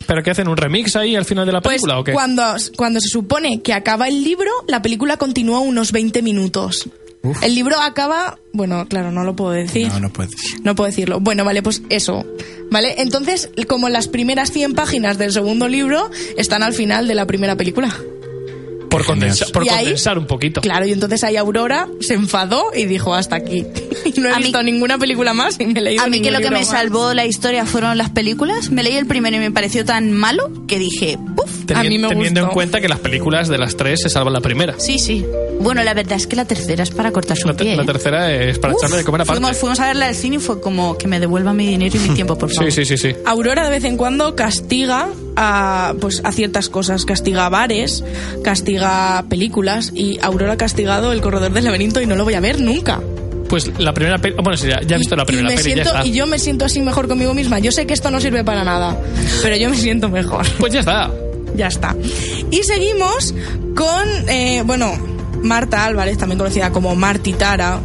¿Pero 0.06 0.22
qué 0.22 0.30
hacen? 0.30 0.48
¿Un 0.48 0.56
remix 0.56 0.96
ahí 0.96 1.16
al 1.16 1.24
final 1.24 1.44
de 1.44 1.52
la 1.52 1.60
Pues 1.60 1.76
película 1.82 1.98
o 1.98 2.04
qué? 2.04 2.12
cuando, 2.12 2.42
cuando 2.76 3.00
se 3.00 3.08
supone 3.08 3.60
que 3.62 3.72
acaba 3.74 4.08
el 4.08 4.22
libro, 4.24 4.50
la 4.66 4.80
película 4.80 5.16
continúa 5.16 5.60
unos 5.60 5.92
20 5.92 6.22
minutos. 6.22 6.88
Uf. 7.22 7.42
El 7.42 7.54
libro 7.54 7.76
acaba, 7.80 8.38
bueno, 8.52 8.86
claro, 8.88 9.10
no 9.10 9.24
lo 9.24 9.34
puedo 9.34 9.50
decir. 9.50 9.88
No, 9.88 10.00
no 10.00 10.12
puedes. 10.12 10.34
No 10.62 10.74
puedo 10.76 10.88
decirlo. 10.88 11.18
Bueno, 11.20 11.44
vale, 11.44 11.62
pues 11.62 11.82
eso. 11.90 12.24
¿Vale? 12.70 12.94
Entonces, 12.98 13.50
como 13.66 13.88
las 13.88 14.06
primeras 14.08 14.52
100 14.52 14.74
páginas 14.74 15.18
del 15.18 15.32
segundo 15.32 15.68
libro 15.68 16.10
están 16.36 16.62
al 16.62 16.74
final 16.74 17.08
de 17.08 17.14
la 17.16 17.26
primera 17.26 17.56
película. 17.56 17.94
Por, 18.88 19.04
condensa- 19.04 19.46
por 19.52 19.64
Y 19.64 19.68
ahí- 19.68 19.76
condensar 19.84 20.18
un 20.18 20.26
poquito. 20.26 20.60
Claro, 20.60 20.86
y 20.86 20.92
entonces 20.92 21.22
ahí 21.24 21.36
Aurora 21.36 21.88
se 22.00 22.14
enfadó 22.14 22.64
y 22.74 22.86
dijo 22.86 23.14
hasta 23.14 23.36
aquí. 23.36 23.64
Y 24.04 24.20
no 24.20 24.28
he 24.28 24.32
A 24.32 24.36
mí- 24.38 24.44
visto 24.44 24.62
ninguna 24.62 24.98
película 24.98 25.34
más 25.34 25.58
y 25.60 25.66
me 25.66 25.78
he 25.80 25.82
leído 25.82 26.02
A 26.02 26.06
mí 26.08 26.20
que 26.22 26.30
lo 26.30 26.38
que 26.40 26.50
me 26.50 26.58
más. 26.60 26.68
salvó 26.68 27.12
la 27.14 27.26
historia 27.26 27.66
fueron 27.66 27.98
las 27.98 28.10
películas. 28.10 28.70
Me 28.70 28.82
leí 28.82 28.96
el 28.96 29.06
primero 29.06 29.36
y 29.36 29.40
me 29.40 29.50
pareció 29.50 29.84
tan 29.84 30.12
malo 30.12 30.50
que 30.66 30.78
dije, 30.78 31.18
¡puf! 31.36 31.57
Teni- 31.68 31.78
a 31.78 31.82
mí 31.84 31.98
me 31.98 32.08
teniendo 32.08 32.40
en 32.40 32.46
gustó. 32.46 32.54
cuenta 32.54 32.80
que 32.80 32.88
las 32.88 32.98
películas 32.98 33.48
de 33.48 33.58
las 33.58 33.76
tres 33.76 34.00
se 34.02 34.08
salvan 34.08 34.32
la 34.32 34.40
primera. 34.40 34.74
Sí, 34.78 34.98
sí. 34.98 35.24
Bueno, 35.60 35.82
la 35.82 35.92
verdad 35.94 36.16
es 36.16 36.26
que 36.26 36.36
la 36.36 36.44
tercera 36.44 36.82
es 36.82 36.90
para 36.90 37.10
cortarse 37.12 37.42
un 37.44 37.50
La, 37.52 37.56
pie. 37.56 37.76
la 37.76 37.82
¿eh? 37.82 37.86
tercera 37.86 38.32
es 38.32 38.58
para 38.58 38.74
Uf, 38.74 38.80
echarle 38.80 38.96
de 38.98 39.04
comer 39.04 39.22
aparte. 39.22 39.40
fuimos, 39.40 39.56
fuimos 39.58 39.80
a 39.80 39.86
verla 39.88 40.06
al 40.06 40.14
cine 40.14 40.36
y 40.36 40.38
fue 40.38 40.60
como 40.60 40.96
que 40.96 41.08
me 41.08 41.18
devuelva 41.20 41.52
mi 41.52 41.66
dinero 41.66 41.96
y 41.96 42.00
mi 42.08 42.08
tiempo, 42.14 42.36
por 42.38 42.50
favor. 42.50 42.70
Sí, 42.72 42.84
sí, 42.84 42.96
sí, 42.96 43.10
sí. 43.12 43.16
Aurora 43.26 43.64
de 43.64 43.70
vez 43.70 43.84
en 43.84 43.96
cuando 43.96 44.34
castiga 44.36 45.08
a, 45.36 45.94
pues, 46.00 46.20
a 46.24 46.32
ciertas 46.32 46.68
cosas. 46.68 47.04
Castiga 47.04 47.48
bares, 47.48 48.04
castiga 48.44 49.24
películas 49.28 49.92
y 49.94 50.18
Aurora 50.22 50.54
ha 50.54 50.56
castigado 50.56 51.12
El 51.12 51.20
Corredor 51.20 51.52
del 51.52 51.64
Laberinto 51.64 52.00
y 52.00 52.06
no 52.06 52.16
lo 52.16 52.24
voy 52.24 52.34
a 52.34 52.40
ver 52.40 52.60
nunca. 52.60 53.00
Pues 53.48 53.70
la 53.78 53.94
primera 53.94 54.18
peli... 54.18 54.34
Bueno, 54.42 54.56
sí, 54.56 54.68
ya, 54.68 54.80
ya 54.86 54.96
he 54.96 54.98
visto 54.98 55.16
la 55.16 55.22
Y- 55.22 55.26
primera 55.26 55.48
y, 55.52 55.56
me 55.56 55.62
peli, 55.62 55.70
ya 55.76 55.82
siento, 55.82 55.96
está. 55.98 56.06
y 56.06 56.12
yo 56.12 56.26
me 56.26 56.38
siento 56.38 56.64
así 56.66 56.80
mejor 56.82 57.08
conmigo 57.08 57.32
misma. 57.34 57.58
Yo 57.58 57.72
sé 57.72 57.86
que 57.86 57.94
esto 57.94 58.10
no 58.10 58.20
sirve 58.20 58.44
para 58.44 58.62
nada, 58.64 58.96
pero 59.42 59.56
yo 59.56 59.70
me 59.70 59.76
siento 59.76 60.08
mejor. 60.08 60.46
Pues 60.58 60.72
ya 60.72 60.80
está. 60.80 61.10
Ya 61.56 61.68
está. 61.68 61.96
Y 62.50 62.62
seguimos 62.62 63.34
con, 63.74 64.28
eh, 64.28 64.62
bueno, 64.64 64.92
Marta 65.42 65.84
Álvarez, 65.84 66.18
también 66.18 66.38
conocida 66.38 66.70
como 66.72 66.94
Marti 66.94 67.32
Tara. 67.32 67.80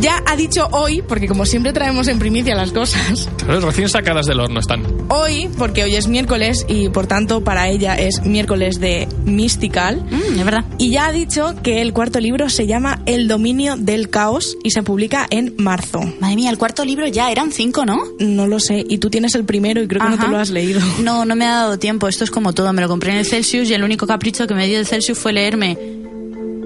Ya 0.00 0.22
ha 0.26 0.34
dicho 0.34 0.66
hoy, 0.72 1.02
porque 1.06 1.28
como 1.28 1.44
siempre 1.44 1.74
traemos 1.74 2.08
en 2.08 2.18
primicia 2.18 2.54
las 2.54 2.72
cosas, 2.72 3.28
Claro, 3.36 3.60
recién 3.60 3.88
sacadas 3.90 4.24
del 4.24 4.40
horno 4.40 4.58
están. 4.60 4.82
hoy, 5.08 5.48
porque 5.58 5.84
hoy 5.84 5.94
es 5.94 6.08
miércoles 6.08 6.64
y 6.68 6.88
por 6.88 7.06
tanto 7.06 7.44
para 7.44 7.68
ella 7.68 7.96
es 7.98 8.22
miércoles 8.24 8.80
de 8.80 9.06
Mystical, 9.26 10.02
Mm, 10.10 10.38
es 10.38 10.44
verdad. 10.44 10.64
y 10.78 10.90
ya 10.90 11.06
ha 11.08 11.12
dicho 11.12 11.54
que 11.62 11.82
el 11.82 11.92
cuarto 11.92 12.18
libro 12.18 12.48
se 12.48 12.66
llama 12.66 13.02
El 13.04 13.28
dominio 13.28 13.76
del 13.76 14.08
caos 14.08 14.56
y 14.64 14.70
se 14.70 14.82
publica 14.82 15.26
en 15.28 15.54
marzo. 15.58 16.00
Madre 16.18 16.36
mía, 16.36 16.48
el 16.50 16.56
cuarto 16.56 16.82
libro 16.86 17.06
ya 17.06 17.30
eran 17.30 17.52
cinco, 17.52 17.84
¿no? 17.84 17.98
No 18.18 18.46
lo 18.46 18.58
sé, 18.58 18.82
y 18.88 18.98
tú 18.98 19.10
tienes 19.10 19.34
el 19.34 19.44
primero 19.44 19.82
y 19.82 19.86
creo 19.88 20.00
que 20.02 20.08
no 20.08 20.18
te 20.18 20.28
lo 20.28 20.38
has 20.38 20.48
leído. 20.50 20.80
No, 21.02 21.24
no 21.26 21.36
me 21.36 21.44
ha 21.44 21.50
dado 21.56 21.78
tiempo. 21.78 22.08
Esto 22.08 22.24
es 22.24 22.30
como 22.30 22.52
todo. 22.54 22.72
Me 22.72 22.80
lo 22.82 22.88
compré 22.88 23.12
en 23.12 23.18
el 23.18 23.26
Celsius 23.26 23.68
y 23.68 23.74
el 23.74 23.82
único 23.84 24.06
capricho 24.06 24.46
que 24.46 24.54
me 24.54 24.66
dio 24.66 24.78
el 24.78 24.86
Celsius 24.86 25.18
fue 25.18 25.32
leerme 25.32 25.76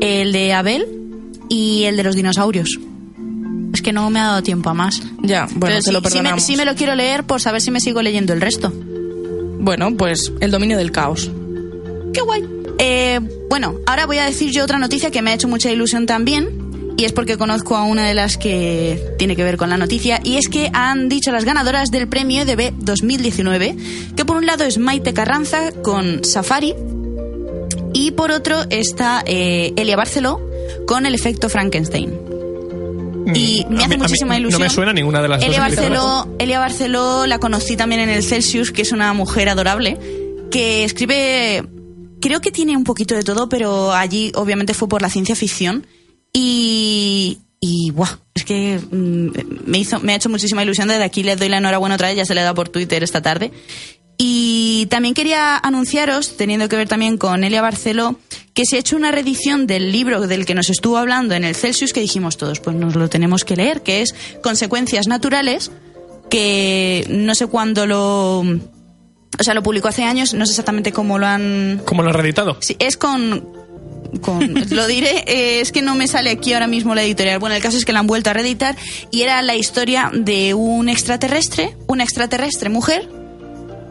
el 0.01 0.33
de 0.33 0.53
Abel 0.53 0.87
y 1.49 1.85
el 1.85 1.97
de 1.97 2.03
los 2.05 2.15
dinosaurios. 2.17 2.79
Es 3.75 3.83
que 3.83 3.93
no 3.93 4.09
me 4.09 4.21
ha 4.21 4.27
dado 4.29 4.43
tiempo 4.43 4.71
a 4.71 4.75
más. 4.75 5.03
Ya, 5.21 5.47
bueno, 5.47 5.59
Pero 5.67 5.83
sí, 5.83 5.91
lo 5.91 5.99
sí 5.99 6.05
me, 6.05 6.11
perdonamos. 6.11 6.43
sí 6.45 6.57
me 6.57 6.65
lo 6.65 6.75
quiero 6.77 6.95
leer 6.95 7.25
por 7.25 7.41
saber 7.41 7.61
si 7.61 7.71
me 7.73 7.81
sigo 7.81 8.01
leyendo 8.03 8.33
el 8.33 8.41
resto. 8.41 8.73
Bueno, 9.59 9.97
pues 9.97 10.33
El 10.41 10.51
dominio 10.51 10.79
del 10.79 10.93
caos. 10.93 11.31
¡Qué 12.13 12.21
guay! 12.21 12.45
Eh, 12.79 13.19
bueno, 13.51 13.75
ahora 13.87 14.07
voy 14.07 14.19
a 14.19 14.27
decir 14.27 14.53
yo 14.53 14.63
otra 14.63 14.79
noticia 14.79 15.11
que 15.11 15.23
me 15.23 15.31
ha 15.33 15.35
hecho 15.35 15.49
mucha 15.49 15.71
ilusión 15.73 16.07
también. 16.07 16.63
Y 16.97 17.05
es 17.05 17.13
porque 17.13 17.37
conozco 17.37 17.77
a 17.77 17.83
una 17.83 18.07
de 18.07 18.15
las 18.15 18.37
que 18.39 19.03
tiene 19.19 19.35
que 19.35 19.43
ver 19.43 19.57
con 19.57 19.69
la 19.69 19.77
noticia. 19.77 20.21
Y 20.23 20.37
es 20.37 20.49
que 20.49 20.71
han 20.73 21.09
dicho 21.09 21.33
las 21.33 21.45
ganadoras 21.45 21.91
del 21.91 22.07
premio 22.07 22.43
EDB 22.43 22.73
2019. 22.79 23.77
Que 24.17 24.25
por 24.25 24.37
un 24.37 24.47
lado 24.47 24.63
es 24.63 24.79
Maite 24.79 25.13
Carranza 25.13 25.73
con 25.83 26.23
Safari. 26.25 26.75
Y 27.93 28.13
por 28.13 28.31
otro 28.31 28.59
está 28.71 29.25
eh, 29.27 29.73
Elia 29.75 29.97
Barceló 29.97 30.41
con 30.87 31.07
el 31.07 31.15
efecto 31.17 31.49
Frankenstein. 31.49 32.13
Y 33.33 33.65
me 33.71 33.77
A 33.83 33.87
hace 33.87 33.89
mí- 33.97 33.97
muchísima 34.03 34.37
ilusión. 34.39 34.61
No 34.61 34.67
me 34.67 34.71
suena 34.71 34.93
ninguna 34.93 35.23
de 35.23 35.29
las 35.29 35.43
Elia 35.43 35.61
dos. 35.61 35.77
Barceló, 35.77 36.29
Elia 36.39 36.59
Barceló 36.59 37.27
la 37.27 37.39
conocí 37.39 37.77
también 37.77 38.01
en 38.03 38.09
el 38.11 38.23
Celsius, 38.23 38.71
que 38.73 38.83
es 38.83 38.93
una 38.93 39.13
mujer 39.15 39.49
adorable, 39.49 39.99
que 40.51 40.85
escribe, 40.85 41.65
creo 42.21 42.41
que 42.41 42.51
tiene 42.51 42.77
un 42.77 42.85
poquito 42.85 43.15
de 43.15 43.23
todo, 43.23 43.49
pero 43.49 43.93
allí 43.93 44.31
obviamente 44.35 44.75
fue 44.75 44.89
por 44.89 45.01
la 45.03 45.09
ciencia 45.11 45.35
ficción. 45.37 45.87
Y, 46.33 47.39
y 47.61 47.93
es 48.35 48.45
que 48.45 48.79
mm, 48.91 49.29
me, 49.71 49.79
hizo, 49.79 50.01
me 50.01 50.13
ha 50.13 50.17
hecho 50.17 50.29
muchísima 50.29 50.63
ilusión. 50.63 50.89
Desde 50.89 51.05
aquí 51.05 51.23
les 51.23 51.39
doy 51.39 51.49
la 51.49 51.59
enhorabuena 51.59 51.95
otra 51.95 52.09
vez, 52.09 52.17
ya 52.17 52.25
se 52.25 52.35
le 52.35 52.43
da 52.43 52.53
por 52.53 52.69
Twitter 52.69 53.03
esta 53.03 53.23
tarde. 53.23 53.53
Y 54.17 54.87
también 54.91 55.15
quería 55.15 55.57
anunciaros, 55.59 56.37
teniendo 56.37 56.69
que 56.69 56.77
ver 56.77 56.89
también 56.89 57.19
con 57.19 57.43
Elia 57.43 57.63
Barceló, 57.63 58.19
que 58.53 58.65
se 58.65 58.77
ha 58.77 58.79
hecho 58.79 58.97
una 58.97 59.11
reedición 59.11 59.67
del 59.67 59.91
libro 59.91 60.27
del 60.27 60.47
que 60.47 60.55
nos 60.55 60.71
estuvo 60.71 60.99
hablando 60.99 61.35
en 61.35 61.43
el 61.43 61.57
Celsius, 61.57 61.93
que 61.93 62.01
dijimos 62.01 62.37
todos, 62.37 62.61
pues 62.61 62.77
nos 62.77 62.95
lo 62.95 63.09
tenemos 63.09 63.45
que 63.45 63.57
leer, 63.57 63.83
que 63.83 64.03
es 64.03 64.15
Consecuencias 64.43 65.09
Naturales, 65.09 65.73
que 66.31 67.05
no 67.09 67.35
sé 67.35 67.47
cuándo 67.47 67.87
lo... 67.87 68.41
O 68.41 69.43
sea, 69.43 69.55
lo 69.55 69.65
publicó 69.65 69.89
hace 69.89 70.05
años, 70.05 70.33
no 70.33 70.47
sé 70.47 70.53
exactamente 70.53 70.93
cómo 70.93 71.19
lo 71.19 71.27
han... 71.27 71.83
¿Cómo 71.85 72.03
lo 72.03 72.11
han 72.11 72.15
reeditado? 72.15 72.57
Sí, 72.61 72.77
es 72.79 72.97
con... 72.97 73.49
con 74.21 74.55
lo 74.71 74.87
diré, 74.87 75.25
eh, 75.27 75.61
es 75.61 75.73
que 75.73 75.83
no 75.83 75.97
me 75.97 76.07
sale 76.07 76.31
aquí 76.31 76.53
ahora 76.53 76.69
mismo 76.69 76.95
la 76.95 77.03
editorial. 77.03 77.41
Bueno, 77.41 77.57
el 77.57 77.63
caso 77.63 77.77
es 77.77 77.85
que 77.85 77.93
la 77.93 77.99
han 77.99 78.07
vuelto 78.07 78.31
a 78.31 78.33
reeditar 78.33 78.77
y 79.11 79.23
era 79.23 79.43
la 79.43 79.57
historia 79.57 80.13
de 80.15 80.55
un 80.55 80.89
extraterrestre, 80.89 81.77
una 81.89 82.05
extraterrestre 82.05 82.71
mujer, 82.71 83.09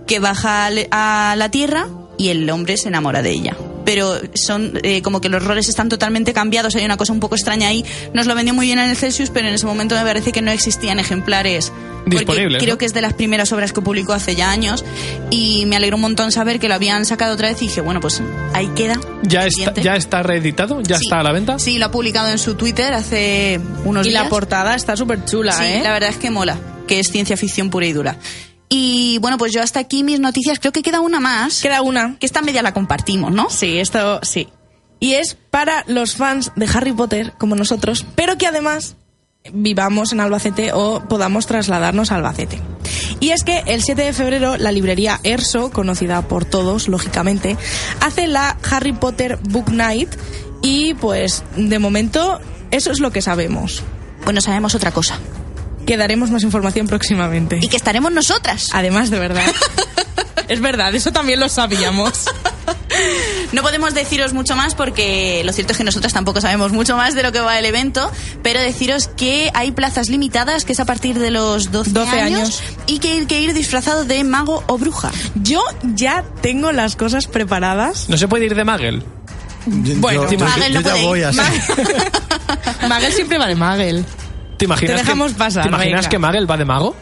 que 0.07 0.19
baja 0.19 0.69
a 0.91 1.35
la 1.37 1.49
Tierra 1.49 1.87
y 2.17 2.29
el 2.29 2.49
hombre 2.49 2.77
se 2.77 2.89
enamora 2.89 3.21
de 3.21 3.31
ella. 3.31 3.55
Pero 3.85 4.13
son 4.33 4.79
eh, 4.83 5.01
como 5.01 5.19
que 5.19 5.27
los 5.27 5.43
roles 5.43 5.67
están 5.67 5.89
totalmente 5.89 6.31
cambiados, 6.31 6.73
hay 6.75 6.85
una 6.85 6.95
cosa 6.95 7.11
un 7.11 7.19
poco 7.19 7.35
extraña 7.35 7.67
ahí. 7.67 7.83
Nos 8.13 8.27
lo 8.27 8.35
vendió 8.35 8.53
muy 8.53 8.65
bien 8.67 8.79
en 8.79 8.89
el 8.89 8.95
Celsius, 8.95 9.29
pero 9.29 9.47
en 9.49 9.53
ese 9.55 9.65
momento 9.65 9.95
me 9.95 10.03
parece 10.03 10.31
que 10.31 10.41
no 10.41 10.51
existían 10.51 10.99
ejemplares. 10.99 11.69
porque 12.05 12.17
Disponibles, 12.19 12.61
Creo 12.63 12.75
¿no? 12.75 12.77
que 12.77 12.85
es 12.85 12.93
de 12.93 13.01
las 13.01 13.11
primeras 13.13 13.51
obras 13.51 13.73
que 13.73 13.81
publicó 13.81 14.13
hace 14.13 14.35
ya 14.35 14.51
años 14.51 14.85
y 15.31 15.65
me 15.65 15.75
alegró 15.75 15.97
un 15.97 16.01
montón 16.01 16.31
saber 16.31 16.59
que 16.61 16.69
lo 16.69 16.75
habían 16.75 17.03
sacado 17.05 17.33
otra 17.33 17.49
vez 17.49 17.61
y 17.61 17.65
dije, 17.67 17.81
bueno, 17.81 17.99
pues 17.99 18.21
ahí 18.53 18.67
queda. 18.75 18.97
¿Ya 19.23 19.45
está. 19.47 19.73
¿Ya 19.73 19.97
está 19.97 20.23
reeditado? 20.23 20.79
¿Ya 20.81 20.97
Sí. 20.97 21.03
está 21.05 21.19
a 21.19 21.23
la 21.23 21.33
venta? 21.33 21.59
Sí, 21.59 21.77
lo 21.77 21.87
ha 21.87 21.91
publicado 21.91 22.29
en 22.29 22.37
su 22.39 22.55
Twitter 22.55 22.93
hace 22.93 23.59
unos 23.83 24.05
Y 24.07 24.11
días. 24.11 24.23
la 24.23 24.29
portada 24.29 24.75
está 24.75 24.95
súper 24.95 25.25
chula, 25.25 25.51
Sí, 25.53 25.63
¿eh? 25.65 25.81
la 25.83 25.91
verdad 25.91 26.09
es 26.11 26.17
que 26.17 26.29
mola, 26.29 26.57
que 26.87 27.01
es 27.01 27.09
ciencia 27.11 27.35
ficción 27.35 27.69
pura 27.69 27.85
y 27.85 27.91
dura. 27.91 28.17
Y 28.75 29.19
bueno, 29.19 29.37
pues 29.37 29.51
yo 29.53 29.61
hasta 29.61 29.79
aquí 29.79 30.03
mis 30.03 30.19
noticias, 30.19 30.57
creo 30.57 30.71
que 30.71 30.81
queda 30.81 30.99
una 30.99 31.19
más. 31.19 31.61
Queda 31.61 31.83
una. 31.83 32.17
Que 32.17 32.25
esta 32.25 32.41
media 32.41 32.63
la 32.63 32.73
compartimos, 32.73 33.31
¿no? 33.31 33.51
Sí, 33.51 33.77
esto 33.77 34.19
sí. 34.23 34.47
Y 34.99 35.13
es 35.13 35.37
para 35.51 35.83
los 35.85 36.15
fans 36.15 36.51
de 36.55 36.67
Harry 36.73 36.91
Potter, 36.91 37.33
como 37.37 37.55
nosotros, 37.55 38.03
pero 38.15 38.35
que 38.35 38.47
además 38.47 38.95
vivamos 39.53 40.11
en 40.11 40.21
Albacete 40.21 40.71
o 40.73 41.03
podamos 41.07 41.45
trasladarnos 41.45 42.11
a 42.11 42.15
Albacete. 42.15 42.61
Y 43.19 43.29
es 43.29 43.43
que 43.43 43.59
el 43.67 43.83
7 43.83 44.05
de 44.05 44.11
febrero 44.11 44.57
la 44.57 44.71
librería 44.71 45.19
Erso, 45.21 45.69
conocida 45.69 46.23
por 46.23 46.43
todos, 46.43 46.87
lógicamente, 46.87 47.57
hace 48.01 48.25
la 48.25 48.57
Harry 48.71 48.93
Potter 48.93 49.37
Book 49.49 49.71
Night 49.71 50.09
y 50.63 50.95
pues 50.95 51.43
de 51.57 51.77
momento 51.77 52.39
eso 52.71 52.91
es 52.91 52.99
lo 52.99 53.11
que 53.11 53.21
sabemos. 53.21 53.83
Bueno, 54.23 54.41
sabemos 54.41 54.73
otra 54.73 54.89
cosa. 54.89 55.19
Que 55.85 55.97
daremos 55.97 56.31
más 56.31 56.43
información 56.43 56.87
próximamente. 56.87 57.59
Y 57.61 57.67
que 57.67 57.77
estaremos 57.77 58.11
nosotras. 58.11 58.67
Además, 58.73 59.09
de 59.09 59.19
verdad. 59.19 59.43
es 60.47 60.59
verdad, 60.61 60.93
eso 60.95 61.11
también 61.11 61.39
lo 61.39 61.49
sabíamos. 61.49 62.25
No 63.53 63.61
podemos 63.63 63.93
deciros 63.93 64.33
mucho 64.33 64.55
más 64.55 64.75
porque 64.75 65.41
lo 65.45 65.51
cierto 65.51 65.73
es 65.73 65.77
que 65.77 65.83
nosotras 65.83 66.13
tampoco 66.13 66.41
sabemos 66.41 66.71
mucho 66.71 66.95
más 66.95 67.15
de 67.15 67.23
lo 67.23 67.31
que 67.31 67.39
va 67.39 67.57
el 67.59 67.65
evento, 67.65 68.11
pero 68.43 68.59
deciros 68.61 69.07
que 69.17 69.51
hay 69.53 69.71
plazas 69.71 70.09
limitadas, 70.09 70.63
que 70.63 70.73
es 70.73 70.79
a 70.79 70.85
partir 70.85 71.17
de 71.19 71.31
los 71.31 71.71
12, 71.71 71.91
12 71.91 72.19
años, 72.19 72.39
años. 72.39 72.63
y 72.87 72.99
que 72.99 73.11
hay 73.11 73.25
que 73.25 73.39
ir 73.41 73.53
disfrazado 73.53 74.05
de 74.05 74.23
mago 74.23 74.63
o 74.67 74.77
bruja. 74.77 75.11
Yo 75.35 75.63
ya 75.95 76.23
tengo 76.41 76.71
las 76.71 76.95
cosas 76.95 77.27
preparadas. 77.27 78.09
¿No 78.09 78.17
se 78.17 78.27
puede 78.27 78.45
ir 78.45 78.55
de 78.55 78.63
Magel? 78.63 79.03
Yo, 79.65 79.95
Bueno, 79.97 80.23
yo- 80.29 80.37
yo- 80.37 80.45
Magel 80.45 80.73
yo 80.73 80.81
ya 80.81 80.91
puede 80.91 81.03
voy 81.05 81.19
ir. 81.19 81.25
así. 81.25 81.39
Magel 82.87 83.13
siempre 83.13 83.37
va 83.37 83.47
de 83.47 83.55
Magel. 83.55 84.05
¿Te 84.63 84.67
¿Te 84.67 84.85
imaginas 84.85 84.95
Te 84.95 85.03
dejamos 85.03 85.31
que, 85.33 85.37
pasar, 85.37 85.63
¿Te 85.63 85.69
imaginas 85.69 86.01
venga. 86.01 86.09
que 86.09 86.19
Magel 86.19 86.49
va 86.49 86.57
de 86.57 86.65
mago? 86.65 86.95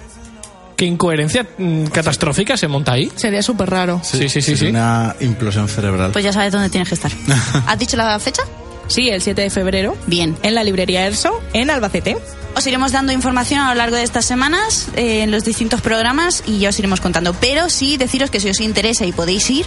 ¿Qué 0.76 0.86
incoherencia 0.86 1.46
mm, 1.58 1.86
catastrófica 1.86 2.58
se 2.58 2.68
monta 2.68 2.94
ahí? 2.94 3.12
Sería 3.16 3.44
súper 3.44 3.70
raro. 3.70 4.02
Sí, 4.04 4.28
sí, 4.30 4.42
sí, 4.42 4.58
sí. 4.58 4.68
Una 4.68 5.16
implosión 5.20 5.68
cerebral. 5.68 6.12
Pues 6.12 6.26
ya 6.26 6.34
sabes 6.34 6.52
dónde 6.52 6.70
tienes 6.70 6.90
que 6.90 6.96
estar. 6.96 7.12
¿Has 7.68 7.78
dicho 7.78 7.98
la 7.98 8.18
fecha? 8.18 8.42
Sí, 8.88 9.10
el 9.10 9.22
7 9.22 9.44
de 9.44 9.50
febrero. 9.52 9.96
Bien. 10.08 10.36
En 10.42 10.56
la 10.56 10.64
librería 10.64 11.06
ERSO, 11.06 11.40
en 11.54 11.70
Albacete. 11.70 12.18
Os 12.56 12.66
iremos 12.66 12.92
dando 12.92 13.14
información 13.14 13.62
a 13.62 13.70
lo 13.70 13.76
largo 13.76 13.96
de 13.96 14.04
estas 14.04 14.26
semanas 14.26 14.90
eh, 14.96 15.22
en 15.22 15.32
los 15.32 15.46
distintos 15.46 15.82
programas 15.82 16.44
y 16.48 16.60
ya 16.60 16.70
os 16.70 16.80
iremos 16.80 17.00
contando. 17.00 17.34
Pero 17.34 17.70
sí 17.70 17.98
deciros 17.98 18.32
que 18.32 18.40
si 18.40 18.50
os 18.50 18.60
interesa 18.60 19.06
y 19.06 19.12
podéis 19.12 19.50
ir, 19.52 19.66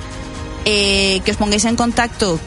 eh, 0.64 1.20
que 1.24 1.30
os 1.30 1.36
pongáis 1.36 1.64
en 1.64 1.76
contacto. 1.76 2.40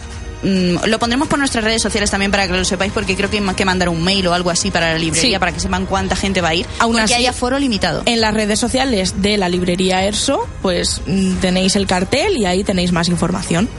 Mm, 0.43 0.85
lo 0.85 0.99
pondremos 0.99 1.27
por 1.27 1.39
nuestras 1.39 1.63
redes 1.63 1.81
sociales 1.81 2.11
también 2.11 2.31
para 2.31 2.47
que 2.47 2.53
lo 2.53 2.65
sepáis, 2.65 2.91
porque 2.93 3.15
creo 3.15 3.29
que 3.29 3.39
hay 3.39 3.55
que 3.55 3.65
mandar 3.65 3.89
un 3.89 4.03
mail 4.03 4.27
o 4.27 4.33
algo 4.33 4.49
así 4.49 4.71
para 4.71 4.93
la 4.93 4.99
librería 4.99 5.37
Sí. 5.37 5.39
para 5.39 5.51
que 5.51 5.59
sepan 5.59 5.85
cuánta 5.85 6.15
gente 6.15 6.41
va 6.41 6.49
a 6.49 6.55
ir. 6.55 6.65
Aún 6.79 6.93
porque 6.93 7.03
así- 7.03 7.13
hay 7.15 7.25
aforo 7.25 7.59
limitado. 7.59 8.03
En 8.05 8.21
las 8.21 8.33
redes 8.33 8.59
sociales 8.59 9.21
de 9.21 9.37
la 9.37 9.49
librería 9.49 10.03
ERSO, 10.03 10.47
pues 10.61 11.01
mm, 11.05 11.35
tenéis 11.37 11.75
el 11.75 11.87
cartel 11.87 12.37
y 12.37 12.45
ahí 12.45 12.63
tenéis 12.63 12.91
más 12.91 13.07
información. 13.09 13.69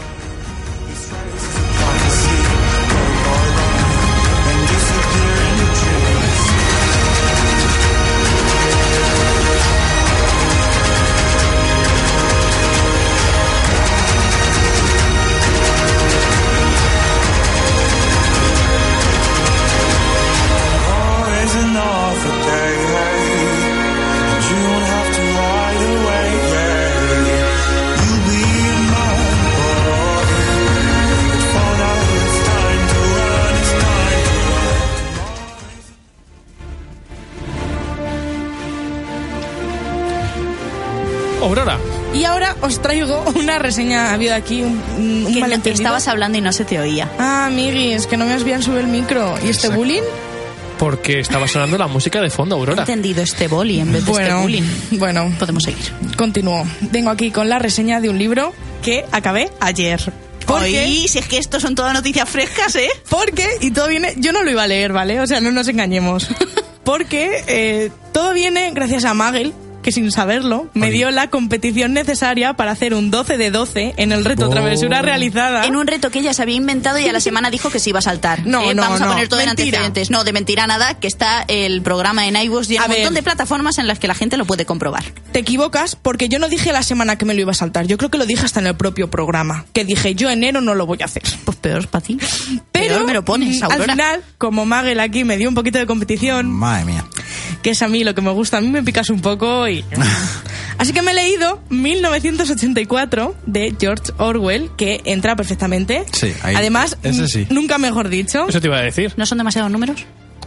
Una 43.58 43.66
reseña. 43.66 44.10
Ha 44.10 44.14
habido 44.14 44.34
aquí 44.34 44.62
un, 44.62 44.80
un 45.26 45.32
Que 45.32 45.40
malentendido. 45.40 45.82
estabas 45.82 46.08
hablando 46.08 46.38
y 46.38 46.40
no 46.40 46.52
se 46.52 46.64
te 46.64 46.78
oía. 46.78 47.08
Ah, 47.18 47.50
Migui, 47.52 47.92
es 47.92 48.06
que 48.06 48.16
no 48.16 48.24
me 48.24 48.32
has 48.32 48.44
bien 48.44 48.62
subido 48.62 48.80
el 48.80 48.86
micro. 48.88 49.34
¿Y 49.36 49.48
este 49.50 49.66
Exacto. 49.66 49.76
bullying? 49.76 50.02
porque 50.78 51.18
estaba 51.18 51.48
sonando 51.48 51.76
la 51.76 51.88
música 51.88 52.20
de 52.20 52.30
fondo, 52.30 52.54
He 52.54 52.58
Aurora. 52.60 52.82
entendido 52.82 53.20
este 53.20 53.48
boli 53.48 53.80
en 53.80 53.86
vez 53.92 54.04
de 54.04 54.12
este 54.12 54.12
Bueno, 54.12 54.42
bullying. 54.42 54.62
bueno, 54.92 55.32
Podemos 55.36 55.64
seguir. 55.64 55.84
continúo. 56.16 56.64
Vengo 56.92 57.10
aquí 57.10 57.32
con 57.32 57.48
la 57.48 57.58
reseña 57.58 58.00
de 58.00 58.08
un 58.08 58.16
libro 58.16 58.54
que 58.80 59.04
acabé 59.10 59.50
ayer. 59.58 60.00
¿Por 60.46 60.60
qué? 60.60 60.84
Oye, 60.84 61.08
si 61.08 61.18
es 61.18 61.26
que 61.26 61.38
estos 61.38 61.62
son 61.62 61.74
todas 61.74 61.92
noticias 61.94 62.28
frescas, 62.28 62.76
¿eh? 62.76 62.88
Porque, 63.08 63.48
y 63.60 63.72
todo 63.72 63.88
viene, 63.88 64.14
yo 64.18 64.30
no 64.32 64.44
lo 64.44 64.52
iba 64.52 64.62
a 64.62 64.66
leer, 64.68 64.92
¿vale? 64.92 65.18
O 65.20 65.26
sea, 65.26 65.40
no 65.40 65.50
nos 65.50 65.66
engañemos. 65.66 66.28
Porque 66.84 67.42
eh, 67.48 67.90
todo 68.12 68.32
viene 68.32 68.70
gracias 68.72 69.04
a 69.04 69.14
Magel, 69.14 69.52
que 69.88 69.92
sin 69.92 70.12
saberlo, 70.12 70.68
me 70.74 70.90
dio 70.90 71.10
la 71.10 71.30
competición 71.30 71.94
necesaria 71.94 72.52
para 72.52 72.72
hacer 72.72 72.92
un 72.92 73.10
12 73.10 73.38
de 73.38 73.50
12 73.50 73.94
en 73.96 74.12
el 74.12 74.22
reto 74.26 74.46
Oh. 74.46 74.50
travesura 74.50 75.00
realizada. 75.00 75.64
En 75.64 75.76
un 75.76 75.86
reto 75.86 76.10
que 76.10 76.18
ella 76.18 76.34
se 76.34 76.42
había 76.42 76.56
inventado 76.56 76.98
y 76.98 77.08
a 77.08 77.12
la 77.14 77.20
semana 77.20 77.50
dijo 77.50 77.70
que 77.70 77.78
se 77.78 77.88
iba 77.88 78.00
a 78.00 78.02
saltar. 78.02 78.46
No, 78.46 78.60
Eh, 78.70 78.74
no, 78.74 78.82
Vamos 78.82 79.00
a 79.00 79.08
poner 79.08 79.28
todo 79.28 79.40
en 79.40 79.46
Mentira. 79.46 79.78
antecedentes. 79.78 80.10
No, 80.10 80.24
de 80.24 80.34
mentira 80.34 80.66
nada, 80.66 80.92
que 81.00 81.06
está 81.06 81.42
el 81.48 81.80
programa 81.80 82.26
en 82.26 82.36
iVoox 82.36 82.68
y 82.68 82.76
en 82.76 82.82
A 82.82 82.84
un 82.84 82.90
montón 82.92 83.14
de 83.14 83.22
plataformas 83.22 83.78
en 83.78 83.86
las 83.86 83.98
que 83.98 84.08
la 84.08 84.14
gente 84.14 84.36
lo 84.36 84.44
puede 84.44 84.66
comprobar. 84.66 85.04
Te 85.32 85.38
equivocas 85.38 85.96
porque 85.96 86.28
yo 86.28 86.38
no 86.38 86.48
dije 86.50 86.70
la 86.70 86.82
semana 86.82 87.16
que 87.16 87.24
me 87.24 87.32
lo 87.32 87.40
iba 87.40 87.52
a 87.52 87.54
saltar. 87.54 87.86
Yo 87.86 87.96
creo 87.96 88.10
que 88.10 88.18
lo 88.18 88.26
dije 88.26 88.44
hasta 88.44 88.60
en 88.60 88.66
el 88.66 88.76
propio 88.76 89.08
programa. 89.08 89.64
Que 89.72 89.86
dije, 89.86 90.14
yo 90.14 90.28
enero 90.28 90.60
no 90.60 90.74
lo 90.74 90.84
voy 90.84 90.98
a 91.00 91.06
hacer. 91.06 91.22
Pues 91.46 91.56
peor 91.56 91.88
para 91.88 92.04
ti. 92.04 92.18
Pero 92.72 92.88
Peor 92.96 93.06
me 93.06 93.14
lo 93.14 93.24
pones, 93.24 93.58
mm, 93.62 93.64
al 93.64 93.82
final, 93.84 94.22
como 94.36 94.66
Magel 94.66 95.00
aquí 95.00 95.24
me 95.24 95.38
dio 95.38 95.48
un 95.48 95.54
poquito 95.54 95.78
de 95.78 95.86
competición, 95.86 96.50
Madre 96.50 96.84
mía. 96.84 97.06
Que 97.62 97.70
es 97.70 97.82
a 97.82 97.88
mí 97.88 98.04
lo 98.04 98.14
que 98.14 98.20
me 98.22 98.30
gusta, 98.30 98.58
a 98.58 98.60
mí 98.60 98.68
me 98.68 98.82
picas 98.82 99.10
un 99.10 99.20
poco 99.20 99.68
y... 99.68 99.84
Así 100.78 100.92
que 100.92 101.02
me 101.02 101.10
he 101.10 101.14
leído 101.14 101.60
1984 101.70 103.34
de 103.46 103.74
George 103.80 104.12
Orwell, 104.18 104.70
que 104.76 105.00
entra 105.04 105.34
perfectamente. 105.34 106.04
Sí, 106.12 106.32
ahí- 106.42 106.54
Además, 106.54 106.96
ese 107.02 107.26
sí. 107.26 107.38
n- 107.40 107.48
nunca 107.50 107.78
mejor 107.78 108.08
dicho. 108.08 108.46
Eso 108.48 108.60
te 108.60 108.68
iba 108.68 108.78
a 108.78 108.82
decir. 108.82 109.12
¿No 109.16 109.26
son 109.26 109.38
demasiados 109.38 109.70
números? 109.72 110.04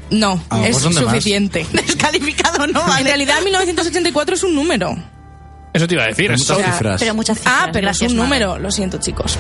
No, 0.10 0.41
A 0.50 0.60
lo 0.60 0.63
es 0.65 0.77
suficiente. 0.77 1.65
Descalificado, 1.74 2.65
¿no? 2.68 2.82
En 2.98 3.06
realidad 3.06 3.41
1984 3.44 4.36
es 4.36 4.44
un 4.44 4.56
número. 4.56 4.96
Eso 5.73 5.88
te 5.88 5.93
iba 5.95 6.03
a 6.03 6.07
decir. 6.07 6.27
Pero 6.27 6.36
Eso- 6.36 6.53
muchas 6.55 6.73
cifras. 6.73 6.99
Pero 6.99 7.15
muchas 7.15 7.38
cifras. 7.38 7.55
Ah, 7.57 7.69
pero 7.71 7.86
gracias, 7.86 8.12
es 8.12 8.17
un 8.17 8.17
madre. 8.27 8.39
número, 8.45 8.60
lo 8.60 8.71
siento 8.71 8.97
chicos. 8.99 9.38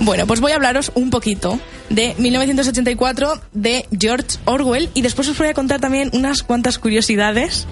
Bueno, 0.00 0.26
pues 0.26 0.40
voy 0.40 0.52
a 0.52 0.56
hablaros 0.56 0.90
un 0.94 1.10
poquito 1.10 1.58
de 1.88 2.14
1984 2.18 3.40
de 3.52 3.86
George 3.98 4.38
Orwell 4.44 4.90
y 4.94 5.02
después 5.02 5.28
os 5.28 5.38
voy 5.38 5.48
a 5.48 5.54
contar 5.54 5.80
también 5.80 6.10
unas 6.12 6.42
cuantas 6.42 6.78
curiosidades 6.78 7.66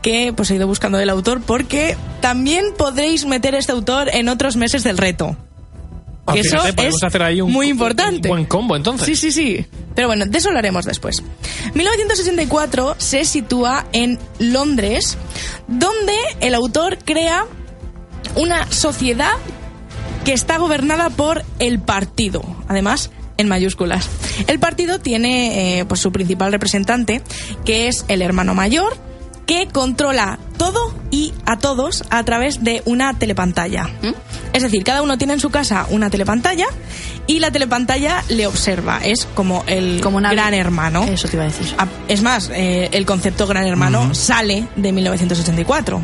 que 0.00 0.32
pues 0.34 0.50
he 0.50 0.54
ido 0.56 0.66
buscando 0.66 0.98
del 0.98 1.10
autor 1.10 1.42
porque 1.42 1.96
también 2.20 2.64
podréis 2.76 3.26
meter 3.26 3.54
este 3.54 3.72
autor 3.72 4.08
en 4.12 4.28
otros 4.28 4.56
meses 4.56 4.82
del 4.82 4.98
reto. 4.98 5.36
Que 6.32 6.40
eso 6.40 6.50
fíjate, 6.50 6.72
podemos 6.74 7.02
es 7.02 7.06
hacer 7.06 7.22
ahí 7.22 7.40
un, 7.40 7.50
muy 7.52 7.66
un 7.66 7.72
importante. 7.72 8.28
buen 8.28 8.44
combo, 8.44 8.76
entonces. 8.76 9.06
Sí, 9.06 9.16
sí, 9.16 9.32
sí. 9.32 9.66
Pero 9.94 10.06
bueno, 10.08 10.24
de 10.26 10.38
eso 10.38 10.48
hablaremos 10.48 10.84
después. 10.84 11.22
1964 11.74 12.94
se 12.98 13.24
sitúa 13.24 13.86
en 13.92 14.18
Londres, 14.38 15.18
donde 15.66 16.14
el 16.40 16.54
autor 16.54 16.98
crea 17.04 17.46
una 18.36 18.70
sociedad 18.70 19.32
que 20.24 20.32
está 20.32 20.58
gobernada 20.58 21.10
por 21.10 21.44
el 21.58 21.80
partido. 21.80 22.42
Además, 22.68 23.10
en 23.36 23.48
mayúsculas. 23.48 24.08
El 24.46 24.58
partido 24.60 25.00
tiene 25.00 25.80
eh, 25.80 25.84
pues 25.84 26.00
su 26.00 26.12
principal 26.12 26.52
representante, 26.52 27.22
que 27.64 27.88
es 27.88 28.04
el 28.08 28.22
hermano 28.22 28.54
mayor, 28.54 28.96
que 29.46 29.66
controla 29.68 30.38
todo 30.56 30.94
y 31.10 31.32
a 31.46 31.58
todos 31.58 32.04
a 32.10 32.22
través 32.24 32.62
de 32.62 32.82
una 32.84 33.18
telepantalla. 33.18 33.88
Es 34.52 34.62
decir, 34.62 34.84
cada 34.84 35.02
uno 35.02 35.18
tiene 35.18 35.34
en 35.34 35.40
su 35.40 35.50
casa 35.50 35.86
una 35.90 36.10
telepantalla 36.10 36.66
y 37.26 37.40
la 37.40 37.50
telepantalla 37.50 38.22
le 38.28 38.46
observa. 38.46 38.98
Es 39.04 39.26
como 39.34 39.64
el 39.66 40.00
Como 40.00 40.18
una- 40.18 40.30
gran 40.32 40.54
hermano. 40.54 41.04
Eso 41.04 41.28
te 41.28 41.36
iba 41.36 41.44
a 41.44 41.48
decir. 41.48 41.66
Ah, 41.78 41.86
Es 42.08 42.22
más, 42.22 42.50
eh, 42.54 42.88
el 42.92 43.04
concepto 43.06 43.46
gran 43.46 43.66
hermano 43.66 44.14
sale 44.14 44.66
de 44.76 44.92
1984. 44.92 46.00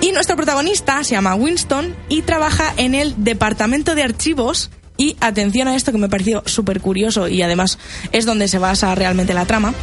Y 0.00 0.12
nuestro 0.12 0.36
protagonista 0.36 1.02
se 1.04 1.12
llama 1.12 1.34
Winston 1.34 1.94
y 2.08 2.22
trabaja 2.22 2.72
en 2.76 2.94
el 2.94 3.14
departamento 3.24 3.94
de 3.94 4.02
archivos. 4.02 4.70
Y 4.98 5.14
atención 5.20 5.68
a 5.68 5.76
esto 5.76 5.92
que 5.92 5.98
me 5.98 6.08
pareció 6.08 6.42
súper 6.46 6.80
curioso 6.80 7.28
y 7.28 7.42
además 7.42 7.78
es 8.12 8.24
donde 8.24 8.48
se 8.48 8.58
basa 8.58 8.94
realmente 8.94 9.34
la 9.34 9.44
trama. 9.44 9.74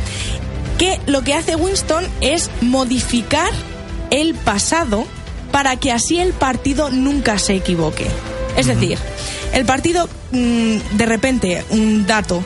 Que 0.78 1.00
lo 1.06 1.24
que 1.24 1.34
hace 1.34 1.56
Winston 1.56 2.06
es 2.22 2.50
modificar 2.62 3.52
el 4.10 4.34
pasado 4.36 5.06
para 5.52 5.76
que 5.78 5.92
así 5.92 6.20
el 6.20 6.34
partido 6.34 6.90
nunca 6.90 7.38
se 7.38 7.56
equivoque. 7.56 8.08
Es 8.58 8.68
decir, 8.68 8.98
el 9.54 9.66
partido, 9.66 10.10
mm, 10.32 10.78
de 10.98 11.06
repente, 11.06 11.64
un 11.70 12.06
dato, 12.06 12.44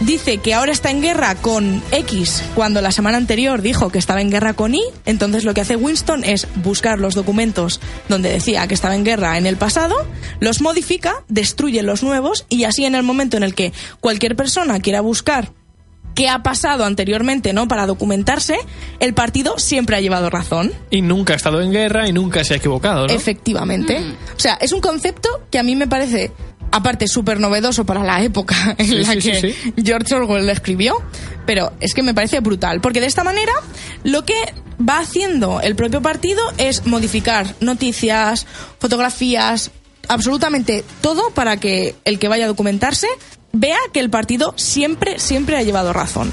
dice 0.00 0.38
que 0.38 0.54
ahora 0.54 0.72
está 0.72 0.90
en 0.90 1.02
guerra 1.02 1.34
con 1.36 1.82
X 1.92 2.42
cuando 2.54 2.80
la 2.80 2.92
semana 2.92 3.16
anterior 3.16 3.62
dijo 3.62 3.90
que 3.90 3.98
estaba 3.98 4.20
en 4.20 4.30
guerra 4.30 4.54
con 4.54 4.74
Y, 4.74 4.82
entonces 5.06 5.44
lo 5.44 5.54
que 5.54 5.60
hace 5.60 5.76
Winston 5.76 6.24
es 6.24 6.48
buscar 6.56 6.98
los 6.98 7.14
documentos 7.14 7.80
donde 8.08 8.30
decía 8.30 8.66
que 8.66 8.74
estaba 8.74 8.96
en 8.96 9.04
guerra 9.04 9.38
en 9.38 9.46
el 9.46 9.56
pasado, 9.56 9.94
los 10.40 10.60
modifica, 10.60 11.24
destruye 11.28 11.82
los 11.82 12.02
nuevos 12.02 12.46
y 12.48 12.64
así 12.64 12.84
en 12.84 12.94
el 12.94 13.02
momento 13.02 13.36
en 13.36 13.44
el 13.44 13.54
que 13.54 13.72
cualquier 14.00 14.36
persona 14.36 14.80
quiera 14.80 15.00
buscar 15.00 15.52
qué 16.14 16.28
ha 16.28 16.42
pasado 16.42 16.84
anteriormente, 16.84 17.52
¿no? 17.52 17.68
Para 17.68 17.86
documentarse, 17.86 18.58
el 19.00 19.14
partido 19.14 19.58
siempre 19.58 19.96
ha 19.96 20.00
llevado 20.00 20.30
razón. 20.30 20.72
Y 20.90 21.02
nunca 21.02 21.32
ha 21.32 21.36
estado 21.36 21.60
en 21.60 21.72
guerra 21.72 22.08
y 22.08 22.12
nunca 22.12 22.44
se 22.44 22.54
ha 22.54 22.56
equivocado, 22.56 23.06
¿no? 23.06 23.12
Efectivamente. 23.12 23.98
O 24.36 24.40
sea, 24.40 24.54
es 24.60 24.72
un 24.72 24.80
concepto 24.80 25.28
que 25.50 25.58
a 25.58 25.62
mí 25.62 25.76
me 25.76 25.86
parece, 25.86 26.32
aparte, 26.70 27.08
súper 27.08 27.40
novedoso 27.40 27.84
para 27.84 28.02
la 28.02 28.22
época 28.22 28.74
en 28.78 28.86
Sí, 28.86 28.94
la 28.98 29.12
sí, 29.12 29.20
sí, 29.20 29.30
que 29.30 29.40
sí. 29.40 29.74
George 29.84 30.14
Orwell 30.14 30.46
lo 30.46 30.52
escribió, 30.52 30.96
pero 31.46 31.72
es 31.80 31.94
que 31.94 32.02
me 32.02 32.14
parece 32.14 32.40
brutal, 32.40 32.80
porque 32.80 33.00
de 33.00 33.06
esta 33.06 33.24
manera 33.24 33.52
lo 34.04 34.24
que 34.24 34.34
va 34.88 34.98
haciendo 34.98 35.60
el 35.60 35.76
propio 35.76 36.02
partido 36.02 36.42
es 36.58 36.86
modificar 36.86 37.54
noticias, 37.60 38.46
fotografías, 38.78 39.70
absolutamente 40.08 40.84
todo 41.00 41.30
para 41.30 41.56
que 41.58 41.94
el 42.04 42.18
que 42.18 42.28
vaya 42.28 42.44
a 42.44 42.48
documentarse 42.48 43.06
vea 43.54 43.78
que 43.92 44.00
el 44.00 44.10
partido 44.10 44.52
siempre, 44.56 45.18
siempre 45.18 45.56
ha 45.56 45.62
llevado 45.62 45.92
razón. 45.92 46.30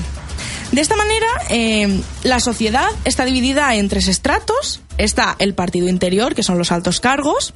De 0.71 0.79
esta 0.79 0.95
manera, 0.95 1.27
eh, 1.49 2.01
la 2.23 2.39
sociedad 2.39 2.87
está 3.03 3.25
dividida 3.25 3.75
en 3.75 3.89
tres 3.89 4.07
estratos. 4.07 4.79
Está 4.97 5.35
el 5.39 5.53
partido 5.53 5.89
interior, 5.89 6.33
que 6.33 6.43
son 6.43 6.57
los 6.57 6.71
altos 6.71 6.99
cargos. 6.99 7.53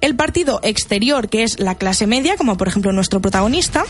el 0.00 0.16
partido 0.16 0.58
exterior, 0.64 1.28
que 1.28 1.44
es 1.44 1.60
la 1.60 1.76
clase 1.76 2.08
media, 2.08 2.36
como 2.36 2.56
por 2.56 2.66
ejemplo 2.66 2.90
nuestro 2.92 3.20
protagonista, 3.20 3.84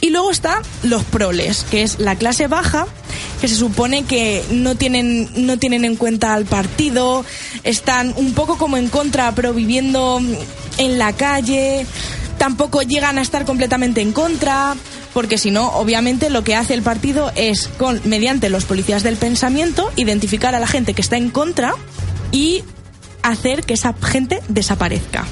y 0.00 0.08
luego 0.08 0.30
está 0.30 0.62
los 0.82 1.04
proles, 1.04 1.66
que 1.70 1.82
es 1.82 1.98
la 2.00 2.16
clase 2.16 2.46
baja, 2.46 2.86
que 3.42 3.46
se 3.46 3.56
supone 3.56 4.04
que 4.04 4.42
no 4.50 4.74
tienen, 4.76 5.28
no 5.36 5.58
tienen 5.58 5.84
en 5.84 5.96
cuenta 5.96 6.32
al 6.32 6.46
partido, 6.46 7.26
están 7.62 8.14
un 8.16 8.32
poco 8.32 8.56
como 8.56 8.78
en 8.78 8.88
contra, 8.88 9.34
pero 9.34 9.52
viviendo 9.52 10.22
en 10.78 10.98
la 10.98 11.12
calle, 11.12 11.84
tampoco 12.40 12.80
llegan 12.80 13.18
a 13.18 13.20
estar 13.20 13.44
completamente 13.44 14.00
en 14.00 14.12
contra, 14.12 14.74
porque 15.12 15.36
si 15.36 15.50
no, 15.50 15.68
obviamente 15.72 16.30
lo 16.30 16.42
que 16.42 16.56
hace 16.56 16.72
el 16.72 16.80
partido 16.80 17.30
es, 17.36 17.68
con, 17.68 18.00
mediante 18.06 18.48
los 18.48 18.64
policías 18.64 19.02
del 19.02 19.18
pensamiento, 19.18 19.92
identificar 19.96 20.54
a 20.54 20.58
la 20.58 20.66
gente 20.66 20.94
que 20.94 21.02
está 21.02 21.18
en 21.18 21.28
contra 21.28 21.74
y 22.32 22.64
hacer 23.22 23.62
que 23.64 23.74
esa 23.74 23.92
gente 23.92 24.40
desaparezca. 24.48 25.26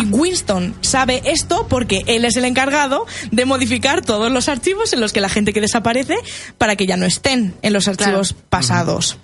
Y 0.00 0.06
Winston 0.06 0.74
sabe 0.80 1.22
esto 1.26 1.68
porque 1.68 2.02
él 2.08 2.24
es 2.24 2.34
el 2.36 2.44
encargado 2.44 3.06
de 3.30 3.44
modificar 3.44 4.04
todos 4.04 4.32
los 4.32 4.48
archivos 4.48 4.92
en 4.92 5.00
los 5.00 5.12
que 5.12 5.20
la 5.20 5.28
gente 5.28 5.52
que 5.52 5.60
desaparece 5.60 6.16
para 6.58 6.74
que 6.74 6.86
ya 6.86 6.96
no 6.96 7.06
estén 7.06 7.54
en 7.62 7.72
los 7.72 7.86
archivos 7.86 8.34
pasados. 8.48 9.16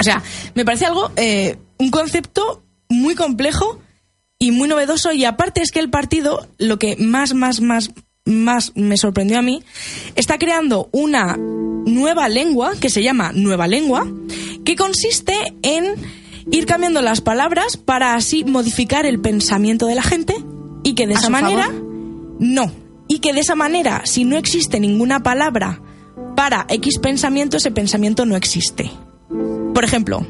O 0.00 0.02
sea, 0.02 0.22
me 0.54 0.64
parece 0.64 0.86
algo, 0.86 1.12
eh, 1.16 1.58
un 1.76 1.90
concepto 1.90 2.62
muy 2.88 3.14
complejo 3.14 3.82
y 4.38 4.50
muy 4.50 4.68
novedoso 4.68 5.12
y 5.12 5.24
aparte 5.24 5.62
es 5.62 5.70
que 5.70 5.80
el 5.80 5.90
partido, 5.90 6.46
lo 6.58 6.78
que 6.78 6.96
más, 6.96 7.34
más, 7.34 7.60
más, 7.60 7.90
más 8.24 8.72
me 8.74 8.96
sorprendió 8.96 9.38
a 9.38 9.42
mí, 9.42 9.62
está 10.14 10.38
creando 10.38 10.88
una 10.92 11.36
nueva 11.36 12.28
lengua 12.28 12.72
que 12.78 12.90
se 12.90 13.02
llama 13.02 13.32
Nueva 13.32 13.66
Lengua, 13.66 14.06
que 14.64 14.76
consiste 14.76 15.54
en 15.62 15.94
ir 16.50 16.66
cambiando 16.66 17.00
las 17.02 17.20
palabras 17.20 17.76
para 17.76 18.14
así 18.14 18.44
modificar 18.44 19.06
el 19.06 19.20
pensamiento 19.20 19.86
de 19.86 19.94
la 19.94 20.02
gente 20.02 20.34
y 20.82 20.94
que 20.94 21.06
de 21.06 21.14
¿A 21.14 21.18
esa 21.18 21.30
manera 21.30 21.66
favor? 21.66 22.36
no 22.38 22.72
y 23.08 23.20
que 23.20 23.32
de 23.32 23.40
esa 23.40 23.54
manera 23.54 24.02
si 24.04 24.24
no 24.24 24.36
existe 24.36 24.80
ninguna 24.80 25.22
palabra 25.22 25.80
para 26.34 26.66
X 26.68 26.98
pensamiento 26.98 27.56
ese 27.56 27.70
pensamiento 27.70 28.26
no 28.26 28.36
existe. 28.36 28.90
Por 29.74 29.84
ejemplo, 29.84 30.26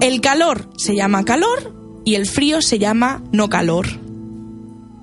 el 0.00 0.20
calor 0.20 0.68
se 0.76 0.94
llama 0.94 1.24
calor 1.24 1.83
y 2.04 2.14
el 2.16 2.26
frío 2.26 2.62
se 2.62 2.78
llama 2.78 3.22
no 3.32 3.48
calor. 3.48 3.86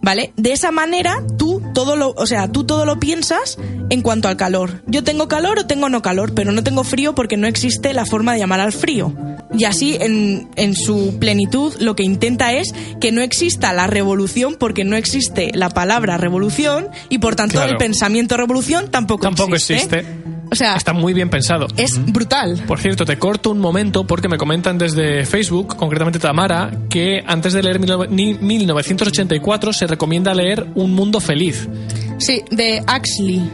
¿Vale? 0.04 0.34
De 0.36 0.52
esa 0.52 0.72
manera 0.72 1.22
tú 1.38 1.62
todo 1.76 1.96
lo, 1.96 2.10
o 2.18 2.26
sea, 2.26 2.48
tú 2.52 2.64
todo 2.64 2.86
lo 2.88 3.00
piensas 3.00 3.60
en 3.92 4.02
cuanto 4.02 4.30
al 4.30 4.36
calor. 4.36 4.82
Yo 4.88 5.04
tengo 5.04 5.28
calor 5.28 5.60
o 5.60 5.68
tengo 5.68 5.90
no 5.90 6.02
calor, 6.02 6.34
pero 6.34 6.52
no 6.52 6.64
tengo 6.64 6.84
frío 6.84 7.14
porque 7.14 7.38
no 7.38 7.46
existe 7.46 7.94
la 7.94 8.08
forma 8.08 8.34
de 8.34 8.40
llamar 8.40 8.62
al 8.62 8.72
frío. 8.74 9.14
Y 9.56 9.66
así, 9.66 9.98
en, 10.02 10.50
en 10.56 10.74
su 10.76 11.20
plenitud, 11.20 11.76
lo 11.80 11.96
que 11.96 12.02
intenta 12.02 12.52
es 12.54 12.74
que 13.00 13.12
no 13.12 13.22
exista 13.22 13.74
la 13.74 13.86
revolución 13.86 14.56
porque 14.58 14.84
no 14.86 14.96
existe 14.96 15.52
la 15.54 15.70
palabra 15.70 16.18
revolución 16.18 16.88
y 17.10 17.20
por 17.20 17.36
tanto 17.36 17.58
Claro. 17.58 17.72
el 17.74 17.78
pensamiento 17.78 18.38
revolución 18.38 18.90
tampoco, 18.90 19.22
Tampoco 19.22 19.54
existe. 19.54 20.04
O 20.52 20.56
sea, 20.56 20.76
Está 20.76 20.92
muy 20.92 21.14
bien 21.14 21.30
pensado. 21.30 21.68
es 21.78 21.98
brutal. 22.12 22.62
Por 22.68 22.78
cierto, 22.80 23.06
te 23.06 23.18
corto 23.18 23.52
un 23.52 23.60
momento 23.60 24.06
porque 24.06 24.28
me 24.28 24.38
comentan 24.38 24.78
desde 24.78 25.26
Facebook, 25.26 25.78
concretamente 25.78 26.20
Tamara, 26.20 26.72
que 26.90 27.24
antes 27.26 27.54
de 27.54 27.64
leer 27.64 27.80
mil- 27.80 28.08
ni- 28.10 28.34
1984 28.34 29.72
se 29.72 29.88
recomienda 29.88 30.34
leer 30.34 30.68
Un 30.76 30.94
Mundo 30.94 31.20
Feliz. 31.22 31.70
Sí, 32.18 32.42
de 32.52 32.84
Axley. 32.86 33.50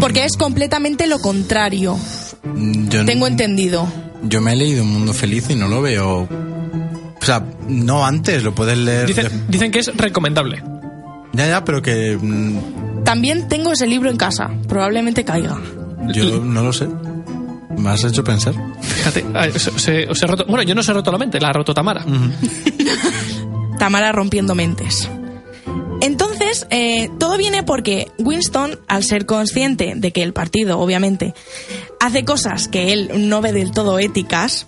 Porque 0.00 0.24
es 0.24 0.36
completamente 0.36 1.06
lo 1.06 1.18
contrario. 1.20 1.96
Mm, 2.42 2.88
Yo, 2.88 3.04
Tengo 3.04 3.26
entendido. 3.28 3.86
yo 4.24 4.40
me 4.40 4.54
he 4.54 4.56
leído 4.56 4.82
Un 4.82 4.92
Mundo 4.92 5.12
Feliz 5.14 5.48
y 5.50 5.54
no 5.54 5.68
lo 5.68 5.82
veo. 5.82 6.22
O 6.22 7.24
sea, 7.24 7.44
no 7.68 8.04
antes, 8.04 8.42
lo 8.42 8.54
puedes 8.54 8.76
leer. 8.76 9.06
Dicen, 9.06 9.24
de- 9.28 9.40
dicen 9.48 9.70
que 9.70 9.78
es 9.78 9.96
recomendable. 9.96 10.62
Ya, 11.32 11.46
ya, 11.48 11.64
pero 11.64 11.80
que 11.80 12.18
mm, 12.20 13.04
También 13.04 13.46
tengo 13.48 13.72
ese 13.72 13.86
libro 13.86 14.10
en 14.10 14.16
casa. 14.16 14.50
Probablemente 14.68 15.24
caiga. 15.24 15.58
Yo 16.12 16.40
no 16.40 16.62
lo 16.62 16.72
sé. 16.72 16.88
Me 17.78 17.90
has 17.90 18.04
hecho 18.04 18.22
pensar. 18.22 18.54
Fíjate, 18.80 19.24
se- 19.58 19.78
se- 19.78 20.08
os 20.08 20.22
he 20.22 20.26
roto- 20.26 20.44
bueno, 20.46 20.62
yo 20.62 20.74
no 20.74 20.82
se 20.82 20.92
he 20.92 20.94
roto 20.94 21.10
la 21.10 21.18
mente, 21.18 21.40
la 21.40 21.48
ha 21.48 21.52
roto 21.52 21.74
Tamara. 21.74 22.04
Tamara 23.78 24.12
rompiendo 24.12 24.54
mentes. 24.54 25.08
Entonces, 26.00 26.66
eh, 26.70 27.10
todo 27.18 27.36
viene 27.38 27.62
porque 27.62 28.08
Winston, 28.18 28.78
al 28.88 29.04
ser 29.04 29.26
consciente 29.26 29.94
de 29.96 30.12
que 30.12 30.22
el 30.22 30.32
partido, 30.32 30.78
obviamente, 30.78 31.34
hace 32.00 32.24
cosas 32.24 32.68
que 32.68 32.92
él 32.92 33.10
no 33.28 33.40
ve 33.40 33.52
del 33.52 33.70
todo 33.70 33.98
éticas, 33.98 34.66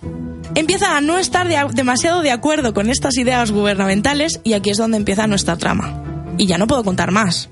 empieza 0.55 0.97
a 0.97 1.01
no 1.01 1.17
estar 1.19 1.47
de- 1.47 1.65
demasiado 1.73 2.21
de 2.21 2.31
acuerdo 2.31 2.73
con 2.73 2.89
estas 2.89 3.17
ideas 3.17 3.51
gubernamentales 3.51 4.39
y 4.43 4.53
aquí 4.53 4.71
es 4.71 4.77
donde 4.77 4.97
empieza 4.97 5.27
nuestra 5.27 5.57
trama. 5.57 6.03
Y 6.37 6.45
ya 6.47 6.57
no 6.57 6.67
puedo 6.67 6.83
contar 6.83 7.11
más. 7.11 7.49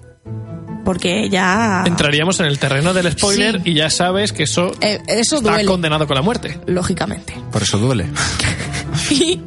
Porque 0.86 1.30
ya... 1.30 1.84
Entraríamos 1.86 2.40
en 2.40 2.46
el 2.46 2.58
terreno 2.60 2.94
del 2.94 3.12
spoiler 3.12 3.62
Sí. 3.62 3.72
y 3.72 3.74
ya 3.74 3.90
sabes 3.90 4.32
que 4.32 4.44
eso 4.44 4.72
Eh, 4.80 5.02
eso 5.08 5.38
está 5.38 5.50
duele, 5.52 5.66
condenado 5.66 6.08
con 6.08 6.16
la 6.16 6.22
muerte. 6.22 6.58
lógicamente. 6.68 7.34
Por 7.52 7.62
eso 7.64 7.78
duele. 7.78 8.06
Y 9.10 9.42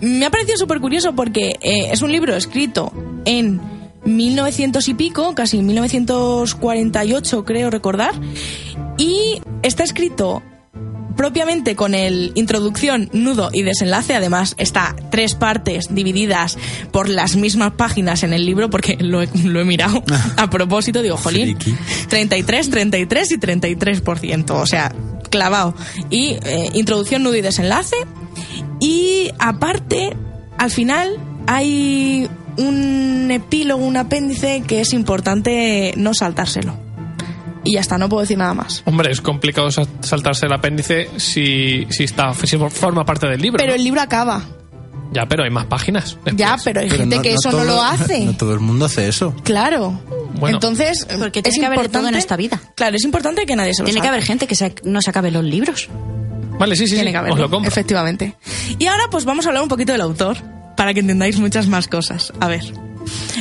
me 0.00 0.26
ha 0.26 0.30
parecido 0.30 0.56
súper 0.58 0.80
curioso 0.80 1.14
porque 1.14 1.50
eh, 1.60 1.90
es 1.92 2.02
un 2.02 2.10
libro 2.10 2.34
escrito 2.34 2.92
en 3.24 3.60
1900 4.04 4.88
y 4.88 4.94
pico, 4.94 5.34
casi 5.34 5.62
1948 5.62 7.44
creo 7.44 7.70
recordar, 7.70 8.14
y 8.98 9.40
está 9.62 9.84
escrito 9.84 10.42
propiamente 11.16 11.76
con 11.76 11.94
el 11.94 12.32
introducción, 12.34 13.08
nudo 13.12 13.50
y 13.52 13.62
desenlace. 13.62 14.14
Además, 14.14 14.54
está 14.58 14.94
tres 15.10 15.34
partes 15.34 15.94
divididas 15.94 16.58
por 16.90 17.08
las 17.08 17.36
mismas 17.36 17.72
páginas 17.72 18.22
en 18.22 18.32
el 18.32 18.46
libro, 18.46 18.70
porque 18.70 18.96
lo 19.00 19.22
he, 19.22 19.28
lo 19.44 19.60
he 19.60 19.64
mirado 19.64 20.02
a 20.36 20.50
propósito. 20.50 21.02
Digo, 21.02 21.16
jolín, 21.16 21.56
Friki. 21.56 21.76
33, 22.08 22.70
33 22.70 23.32
y 23.32 23.38
33%. 23.38 24.50
O 24.50 24.66
sea, 24.66 24.92
clavado. 25.30 25.74
Y 26.10 26.36
eh, 26.44 26.70
introducción, 26.74 27.22
nudo 27.22 27.36
y 27.36 27.42
desenlace. 27.42 27.96
Y 28.80 29.30
aparte, 29.38 30.16
al 30.58 30.70
final 30.70 31.18
hay 31.46 32.28
un 32.56 33.30
epílogo, 33.30 33.84
un 33.84 33.96
apéndice 33.96 34.62
que 34.66 34.80
es 34.80 34.92
importante 34.92 35.94
no 35.96 36.14
saltárselo. 36.14 36.83
Y 37.64 37.74
ya 37.74 37.80
está, 37.80 37.96
no 37.98 38.08
puedo 38.08 38.20
decir 38.20 38.36
nada 38.38 38.54
más. 38.54 38.82
Hombre, 38.84 39.10
es 39.10 39.20
complicado 39.20 39.70
sa- 39.70 39.86
saltarse 40.00 40.46
el 40.46 40.52
apéndice 40.52 41.08
si, 41.16 41.86
si 41.90 42.04
está 42.04 42.32
si 42.34 42.56
forma 42.58 43.04
parte 43.04 43.26
del 43.26 43.40
libro. 43.40 43.56
Pero 43.58 43.70
¿no? 43.70 43.76
el 43.76 43.84
libro 43.84 44.00
acaba. 44.00 44.42
Ya, 45.12 45.26
pero 45.26 45.44
hay 45.44 45.50
más 45.50 45.66
páginas. 45.66 46.14
después. 46.24 46.36
Ya, 46.36 46.56
pero 46.64 46.80
hay 46.80 46.88
Pero 46.88 47.00
gente 47.02 47.22
que 47.22 47.34
eso 47.34 47.52
no 47.52 47.62
lo 47.64 47.80
hace. 47.82 48.20
No 48.24 48.36
todo 48.36 48.52
el 48.52 48.60
mundo 48.60 48.84
hace 48.86 49.06
eso. 49.08 49.34
Claro. 49.44 50.00
Bueno. 50.34 50.56
Entonces, 50.56 51.06
Porque 51.18 51.38
es 51.38 51.42
tiene 51.44 51.60
que 51.60 51.66
haber 51.66 51.82
de 51.82 51.88
todo 51.88 52.08
en 52.08 52.16
esta 52.16 52.36
vida. 52.36 52.60
Claro, 52.74 52.96
es 52.96 53.04
importante 53.04 53.46
que 53.46 53.54
nadie 53.54 53.72
se 53.74 53.82
lo 53.82 53.86
Tiene 53.86 54.00
que 54.00 54.08
haber 54.08 54.22
gente 54.24 54.46
que 54.48 54.56
se- 54.56 54.74
no 54.84 55.00
se 55.00 55.10
acabe 55.10 55.30
los 55.30 55.44
libros. 55.44 55.88
Vale, 56.58 56.74
sí, 56.76 56.86
sí, 56.88 56.94
Tiene 56.96 57.12
sí. 57.12 57.18
que 57.24 57.30
Os 57.32 57.38
lo 57.38 57.48
compro. 57.48 57.68
efectivamente. 57.68 58.34
Y 58.78 58.86
ahora 58.86 59.04
pues 59.10 59.24
vamos 59.24 59.46
a 59.46 59.50
hablar 59.50 59.62
un 59.62 59.68
poquito 59.68 59.92
del 59.92 60.00
autor, 60.00 60.36
para 60.76 60.92
que 60.92 61.00
entendáis 61.00 61.38
muchas 61.38 61.68
más 61.68 61.86
cosas. 61.88 62.32
A 62.40 62.48
ver. 62.48 62.64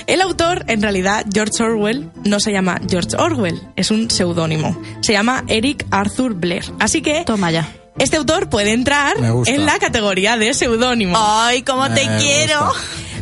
El 0.07 0.21
autor, 0.21 0.65
en 0.67 0.81
realidad, 0.81 1.25
George 1.33 1.63
Orwell, 1.63 2.09
no 2.25 2.39
se 2.39 2.51
llama 2.51 2.79
George 2.89 3.15
Orwell, 3.17 3.61
es 3.75 3.91
un 3.91 4.09
seudónimo. 4.09 4.79
Se 5.01 5.13
llama 5.13 5.43
Eric 5.47 5.85
Arthur 5.91 6.33
Blair. 6.33 6.63
Así 6.79 7.01
que 7.01 7.23
Toma 7.25 7.51
ya. 7.51 7.67
este 7.97 8.17
autor 8.17 8.49
puede 8.49 8.71
entrar 8.73 9.15
en 9.45 9.65
la 9.65 9.79
categoría 9.79 10.37
de 10.37 10.53
seudónimo. 10.53 11.15
¡Ay, 11.17 11.61
cómo 11.63 11.87
te 11.93 12.07
quiero! 12.17 12.71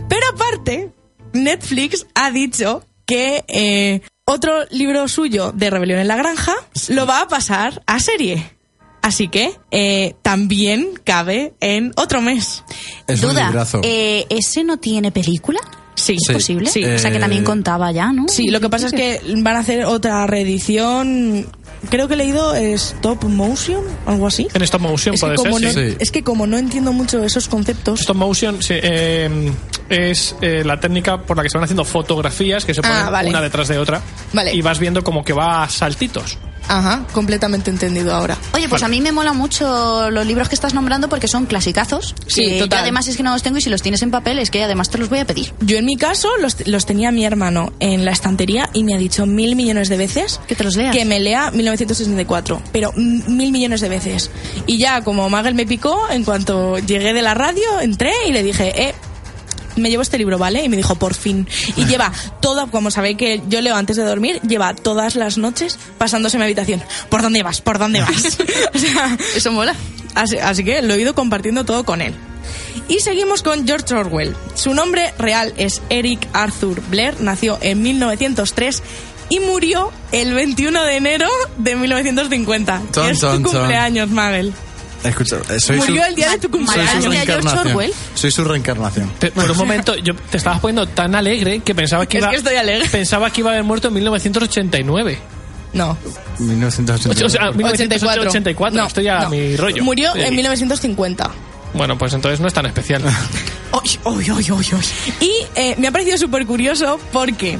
Pero 0.09 0.21
aparte, 0.33 0.91
Netflix 1.33 2.05
ha 2.15 2.31
dicho 2.31 2.83
que 3.05 3.43
eh, 3.47 4.01
otro 4.25 4.65
libro 4.71 5.07
suyo 5.07 5.51
de 5.53 5.69
Rebelión 5.69 5.99
en 5.99 6.07
la 6.07 6.15
Granja 6.15 6.53
lo 6.89 7.05
va 7.05 7.21
a 7.21 7.27
pasar 7.27 7.81
a 7.85 7.99
serie. 7.99 8.51
Así 9.01 9.29
que 9.29 9.57
eh, 9.71 10.15
también 10.21 10.89
cabe 11.03 11.53
en 11.59 11.91
otro 11.95 12.21
mes. 12.21 12.63
Es 13.07 13.23
un 13.23 13.29
Duda, 13.31 13.47
librazo. 13.47 13.81
eh, 13.83 14.27
¿ese 14.29 14.63
no 14.63 14.77
tiene 14.77 15.11
película? 15.11 15.59
Sí, 16.01 16.13
¿Es 16.15 16.23
Sí. 16.27 16.33
posible? 16.33 16.69
Sí. 16.69 16.83
O 16.83 16.99
sea 16.99 17.11
que 17.11 17.17
Eh, 17.17 17.19
también 17.19 17.43
contaba 17.43 17.91
ya, 17.91 18.11
¿no? 18.11 18.25
Sí, 18.27 18.47
lo 18.49 18.59
que 18.59 18.69
pasa 18.69 18.87
es 18.87 18.93
que 18.93 19.21
van 19.37 19.55
a 19.55 19.59
hacer 19.59 19.85
otra 19.85 20.25
reedición. 20.27 21.47
Creo 21.89 22.07
que 22.07 22.13
he 22.13 22.17
leído 22.17 22.53
Stop 22.55 23.23
Motion, 23.23 23.83
algo 24.05 24.27
así. 24.27 24.47
En 24.53 24.61
stop 24.61 24.81
motion 24.81 25.15
Es 25.15 25.21
que, 25.21 25.25
puede 25.27 25.35
como 25.37 25.59
ser, 25.59 25.67
no, 25.67 25.73
sí. 25.73 25.89
sí. 25.91 25.97
es 25.99 26.11
que 26.11 26.23
como 26.23 26.45
no 26.45 26.57
entiendo 26.57 26.93
mucho 26.93 27.23
esos 27.23 27.47
conceptos. 27.47 28.01
Stop 28.01 28.17
motion 28.17 28.61
sí, 28.61 28.75
eh, 28.77 29.51
es 29.89 30.35
eh, 30.41 30.63
la 30.63 30.79
técnica 30.79 31.21
por 31.23 31.37
la 31.37 31.43
que 31.43 31.49
se 31.49 31.57
van 31.57 31.63
haciendo 31.65 31.83
fotografías 31.83 32.65
que 32.65 32.73
se 32.75 32.81
ponen 32.81 32.97
Ah, 32.97 33.09
vale. 33.09 33.29
una 33.29 33.41
detrás 33.41 33.67
de 33.67 33.77
otra 33.79 33.99
Vale. 34.31 34.53
y 34.53 34.61
vas 34.61 34.77
viendo 34.79 35.03
como 35.03 35.23
que 35.23 35.33
va 35.33 35.63
a 35.63 35.69
saltitos. 35.69 36.37
Ajá, 36.71 37.05
completamente 37.11 37.69
entendido 37.69 38.13
ahora. 38.13 38.37
Oye, 38.53 38.69
pues 38.69 38.81
a 38.83 38.87
mí 38.87 39.01
me 39.01 39.11
mola 39.11 39.33
mucho 39.33 40.09
los 40.09 40.25
libros 40.25 40.47
que 40.47 40.55
estás 40.55 40.73
nombrando 40.73 41.09
porque 41.09 41.27
son 41.27 41.45
clasicazos. 41.45 42.15
Sí, 42.27 42.45
que 42.45 42.57
yo 42.59 42.63
total. 42.65 42.79
además 42.83 43.07
es 43.09 43.17
que 43.17 43.23
no 43.23 43.31
los 43.33 43.43
tengo 43.43 43.57
y 43.57 43.61
si 43.61 43.69
los 43.69 43.81
tienes 43.81 44.01
en 44.03 44.09
papel 44.11 44.39
es 44.39 44.49
que 44.51 44.63
además 44.63 44.89
te 44.89 44.97
los 44.97 45.09
voy 45.09 45.19
a 45.19 45.25
pedir. 45.25 45.53
Yo 45.59 45.77
en 45.77 45.85
mi 45.85 45.97
caso 45.97 46.29
los, 46.39 46.65
los 46.67 46.85
tenía 46.85 47.11
mi 47.11 47.25
hermano 47.25 47.73
en 47.81 48.05
la 48.05 48.11
estantería 48.11 48.69
y 48.73 48.83
me 48.85 48.95
ha 48.95 48.97
dicho 48.97 49.25
mil 49.25 49.55
millones 49.57 49.89
de 49.89 49.97
veces 49.97 50.39
Que 50.47 50.55
te 50.55 50.63
los 50.63 50.75
leas. 50.77 50.95
que 50.95 51.03
me 51.03 51.19
lea 51.19 51.51
1964, 51.51 52.61
pero 52.71 52.93
mil 52.95 53.51
millones 53.51 53.81
de 53.81 53.89
veces. 53.89 54.31
Y 54.65 54.77
ya 54.77 55.01
como 55.03 55.29
Magel 55.29 55.55
me 55.55 55.65
picó, 55.65 56.09
en 56.09 56.23
cuanto 56.23 56.77
llegué 56.79 57.13
de 57.13 57.21
la 57.21 57.33
radio, 57.33 57.81
entré 57.81 58.13
y 58.27 58.31
le 58.31 58.43
dije, 58.43 58.89
eh, 58.89 58.95
me 59.75 59.89
llevo 59.89 60.01
este 60.01 60.17
libro, 60.17 60.37
¿vale? 60.37 60.63
Y 60.63 60.69
me 60.69 60.77
dijo, 60.77 60.95
por 60.95 61.13
fin. 61.13 61.47
Y 61.75 61.85
lleva 61.85 62.11
todo, 62.41 62.67
como 62.67 62.91
sabéis 62.91 63.17
que 63.17 63.41
yo 63.47 63.61
leo 63.61 63.75
antes 63.75 63.97
de 63.97 64.03
dormir, 64.03 64.39
lleva 64.41 64.73
todas 64.73 65.15
las 65.15 65.37
noches 65.37 65.77
pasándose 65.97 66.37
mi 66.37 66.43
habitación. 66.43 66.81
¿Por 67.09 67.21
dónde 67.21 67.43
vas? 67.43 67.61
¿Por 67.61 67.79
dónde 67.79 68.01
vas? 68.01 68.37
o 68.73 68.77
sea, 68.77 69.17
Eso 69.35 69.51
mola. 69.51 69.75
Así, 70.15 70.37
así 70.37 70.63
que 70.63 70.81
lo 70.81 70.93
he 70.93 71.01
ido 71.01 71.15
compartiendo 71.15 71.63
todo 71.65 71.83
con 71.83 72.01
él. 72.01 72.13
Y 72.87 72.99
seguimos 72.99 73.41
con 73.41 73.65
George 73.65 73.93
Orwell. 73.93 74.35
Su 74.55 74.73
nombre 74.73 75.13
real 75.17 75.53
es 75.57 75.81
Eric 75.89 76.27
Arthur 76.33 76.81
Blair, 76.89 77.21
nació 77.21 77.57
en 77.61 77.81
1903 77.81 78.83
y 79.29 79.39
murió 79.39 79.91
el 80.11 80.33
21 80.33 80.83
de 80.83 80.97
enero 80.97 81.29
de 81.57 81.75
1950. 81.77 82.81
Ton, 82.91 83.05
que 83.05 83.11
es 83.11 83.19
ton, 83.19 83.41
tu 83.41 83.49
ton. 83.49 83.59
cumpleaños, 83.59 84.09
Magel. 84.09 84.53
Escucha, 85.03 85.37
eh, 85.49 85.59
soy 85.59 85.77
Murió 85.77 86.03
su, 86.03 86.09
el 86.09 86.15
día 86.15 86.29
de 86.29 86.37
tu 86.37 86.41
soy 86.41 86.51
su 86.51 86.51
cumpleaños. 86.65 86.91
George 87.03 87.09
reencarnación. 87.09 87.67
Orwell. 87.67 87.93
Soy 88.13 88.31
su 88.31 88.43
reencarnación. 88.43 89.11
Te- 89.19 89.31
por 89.31 89.49
un 89.49 89.57
momento, 89.57 89.95
yo 89.95 90.13
te 90.15 90.37
estabas 90.37 90.59
poniendo 90.59 90.87
tan 90.87 91.15
alegre 91.15 91.59
que 91.61 91.73
pensaba 91.73 92.05
que 92.05 92.17
Es 92.17 92.21
iba, 92.23 92.29
que 92.31 92.37
estoy 92.37 92.55
alegre. 92.55 92.87
pensaba 92.89 93.29
que 93.31 93.41
iba 93.41 93.49
a 93.49 93.53
haber 93.53 93.63
muerto 93.63 93.87
en 93.87 93.95
1989. 93.95 95.17
No. 95.73 95.97
1980. 96.39 97.25
O 97.25 97.29
sea, 97.29 97.51
1984. 97.51 98.79
No, 98.81 98.87
Estoy 98.87 99.07
a 99.07 99.21
no. 99.21 99.29
mi 99.29 99.55
rollo. 99.55 99.83
Murió 99.83 100.13
Sí. 100.13 100.21
en 100.21 100.35
1950. 100.35 101.31
Bueno, 101.73 101.97
pues 101.97 102.13
entonces 102.13 102.39
no 102.41 102.47
es 102.47 102.53
tan 102.53 102.65
especial. 102.65 103.01
Oy, 103.71 103.97
oy, 104.03 104.29
oy, 104.29 104.51
oy, 104.51 104.65
oy. 104.73 104.85
Y 105.21 105.31
eh, 105.55 105.75
me 105.77 105.87
ha 105.87 105.91
parecido 105.91 106.17
súper 106.17 106.45
curioso 106.45 106.99
porque 107.13 107.57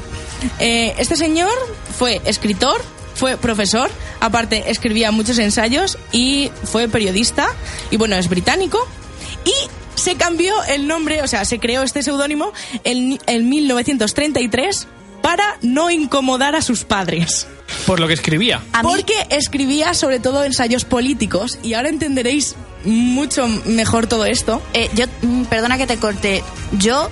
eh, 0.60 0.94
este 0.98 1.16
señor 1.16 1.50
fue 1.98 2.22
escritor, 2.26 2.82
fue 3.22 3.38
profesor, 3.38 3.92
aparte 4.20 4.72
escribía 4.72 5.12
muchos 5.12 5.38
ensayos 5.38 6.00
y 6.12 6.50
fue 6.64 6.88
periodista, 6.88 7.50
y 7.92 7.98
bueno, 7.98 8.16
es 8.16 8.28
británico, 8.28 8.80
y 9.46 9.54
se 9.94 10.16
cambió 10.16 10.56
el 10.64 10.88
nombre, 10.88 11.22
o 11.22 11.28
sea, 11.28 11.46
se 11.46 11.60
creó 11.60 11.84
este 11.84 12.02
seudónimo 12.02 12.52
en, 12.84 13.20
en 13.28 13.48
1933 13.48 14.88
para 15.22 15.60
no 15.62 15.92
incomodar 15.92 16.56
a 16.56 16.64
sus 16.64 16.84
padres. 16.84 17.46
Por 17.86 18.00
lo 18.00 18.08
que 18.08 18.16
escribía. 18.16 18.64
A 18.74 18.82
mí, 18.82 18.90
Porque 18.90 19.14
escribía 19.30 19.94
sobre 19.94 20.20
todo 20.20 20.44
ensayos 20.44 20.84
políticos, 20.84 21.60
y 21.62 21.76
ahora 21.76 21.90
entenderéis 21.90 22.56
mucho 22.86 23.48
mejor 23.66 24.08
todo 24.08 24.26
esto. 24.26 24.64
eh, 24.74 24.90
yo, 24.96 25.06
mm, 25.22 25.44
perdona 25.44 25.78
que 25.78 25.86
te 25.86 25.98
corte, 25.98 26.44
yo 26.80 27.12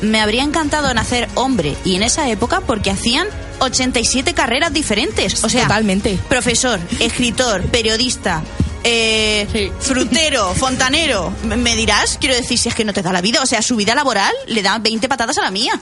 me 0.00 0.20
habría 0.20 0.42
encantado 0.42 0.92
nacer 0.94 1.28
hombre 1.34 1.76
y 1.84 1.96
en 1.96 2.02
esa 2.02 2.28
época 2.28 2.60
porque 2.60 2.90
hacían 2.90 3.26
87 3.60 4.34
carreras 4.34 4.72
diferentes. 4.72 5.42
O 5.44 5.48
sea, 5.48 5.62
Totalmente. 5.62 6.18
profesor, 6.28 6.78
escritor, 7.00 7.62
periodista, 7.70 8.42
eh, 8.84 9.46
Sí. 9.52 9.70
frutero, 9.80 10.54
fontanero. 10.54 11.32
Me- 11.44 11.56
Me 11.56 11.74
dirás, 11.76 12.18
quiero 12.20 12.34
decir, 12.36 12.58
si 12.58 12.68
es 12.68 12.74
que 12.74 12.84
no 12.84 12.92
te 12.92 13.02
da 13.02 13.12
la 13.12 13.20
vida. 13.20 13.42
O 13.42 13.46
sea, 13.46 13.62
su 13.62 13.76
vida 13.76 13.94
laboral 13.94 14.32
le 14.46 14.62
da 14.62 14.78
20 14.78 15.08
patadas 15.08 15.38
a 15.38 15.42
la 15.42 15.50
mía. 15.50 15.80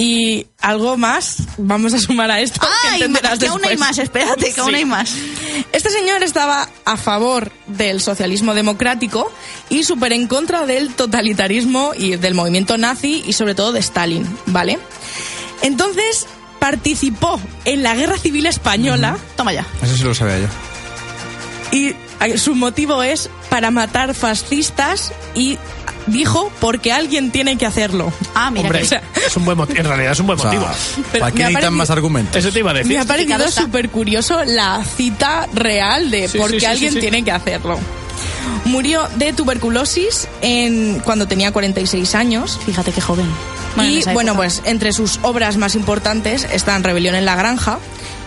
Y 0.00 0.46
algo 0.60 0.96
más, 0.96 1.38
vamos 1.58 1.92
a 1.92 1.98
sumar 1.98 2.30
a 2.30 2.40
esto. 2.40 2.60
que 2.60 2.66
Ah, 2.66 3.36
que 3.36 3.46
aún 3.48 3.64
hay 3.64 3.76
más, 3.76 3.98
espérate, 3.98 4.52
que 4.52 4.60
aún 4.60 4.70
Sí. 4.70 4.76
hay 4.76 4.84
más. 4.84 5.12
Este 5.72 5.90
señor 5.90 6.22
estaba 6.22 6.68
a 6.84 6.96
favor 6.96 7.50
del 7.66 8.00
socialismo 8.00 8.54
democrático 8.54 9.30
y 9.68 9.82
súper 9.82 10.12
en 10.12 10.28
contra 10.28 10.66
del 10.66 10.94
totalitarismo 10.94 11.92
y 11.98 12.14
del 12.16 12.34
movimiento 12.34 12.78
nazi 12.78 13.24
y 13.26 13.32
sobre 13.32 13.56
todo 13.56 13.72
de 13.72 13.80
Stalin, 13.80 14.24
¿vale? 14.46 14.78
Entonces 15.62 16.26
participó 16.60 17.40
en 17.64 17.82
la 17.82 17.94
Guerra 17.96 18.18
Civil 18.18 18.46
Española 18.46 19.18
Toma 19.36 19.52
ya. 19.52 19.66
Eso 19.82 19.96
sí 19.96 20.04
lo 20.04 20.14
sabía 20.14 20.38
yo. 20.40 20.46
y 21.72 21.94
su 22.38 22.54
motivo 22.54 23.02
es 23.02 23.28
para 23.50 23.70
matar 23.70 24.14
fascistas 24.14 25.12
y 25.34 25.58
dijo 26.08 26.50
porque 26.60 26.92
alguien 26.92 27.30
tiene 27.30 27.56
que 27.58 27.66
hacerlo. 27.66 28.12
Ah, 28.34 28.50
mira 28.50 28.64
Hombre, 28.66 28.80
que... 28.80 28.84
o 28.84 28.88
sea- 28.88 29.02
es 29.26 29.36
un 29.36 29.44
buen 29.44 29.56
motivo. 29.58 29.78
En 29.80 29.86
realidad 29.86 30.12
es 30.12 30.20
un 30.20 30.26
buen 30.26 30.38
O 30.38 30.42
sea, 30.42 30.50
motivo. 30.52 30.70
Pero 31.12 31.20
¿Para 31.20 31.32
qué 31.32 31.38
necesitan 31.38 31.62
parecido- 31.62 31.70
más 31.78 31.90
argumentos? 31.90 32.36
Eso 32.36 32.52
te 32.52 32.58
iba 32.60 32.70
a 32.70 32.74
decir. 32.74 32.92
Me 32.92 32.98
ha 33.00 33.04
parecido 33.04 33.50
súper 33.50 33.88
curioso 33.90 34.42
la 34.44 34.82
cita 34.84 35.48
real 35.54 36.10
de 36.10 36.28
Sí, 36.28 36.38
por 36.38 36.50
sí, 36.50 36.56
qué 36.56 36.60
sí, 36.60 36.66
alguien 36.66 36.90
sí, 36.90 36.96
sí. 36.96 37.00
tiene 37.00 37.22
que 37.24 37.32
hacerlo. 37.32 37.78
Murió 38.64 39.08
de 39.16 39.32
tuberculosis 39.32 40.28
en, 40.42 41.00
cuando 41.00 41.26
tenía 41.28 41.52
46 41.52 42.14
años. 42.14 42.58
Fíjate 42.66 42.92
qué 42.92 43.00
joven. 43.00 43.26
Bueno, 43.76 43.90
y 43.90 44.02
bueno, 44.12 44.34
pues 44.34 44.62
entre 44.64 44.92
sus 44.92 45.20
obras 45.22 45.56
más 45.56 45.74
importantes 45.74 46.46
están 46.52 46.82
Rebelión 46.82 47.14
en 47.14 47.24
la 47.24 47.36
Granja 47.36 47.78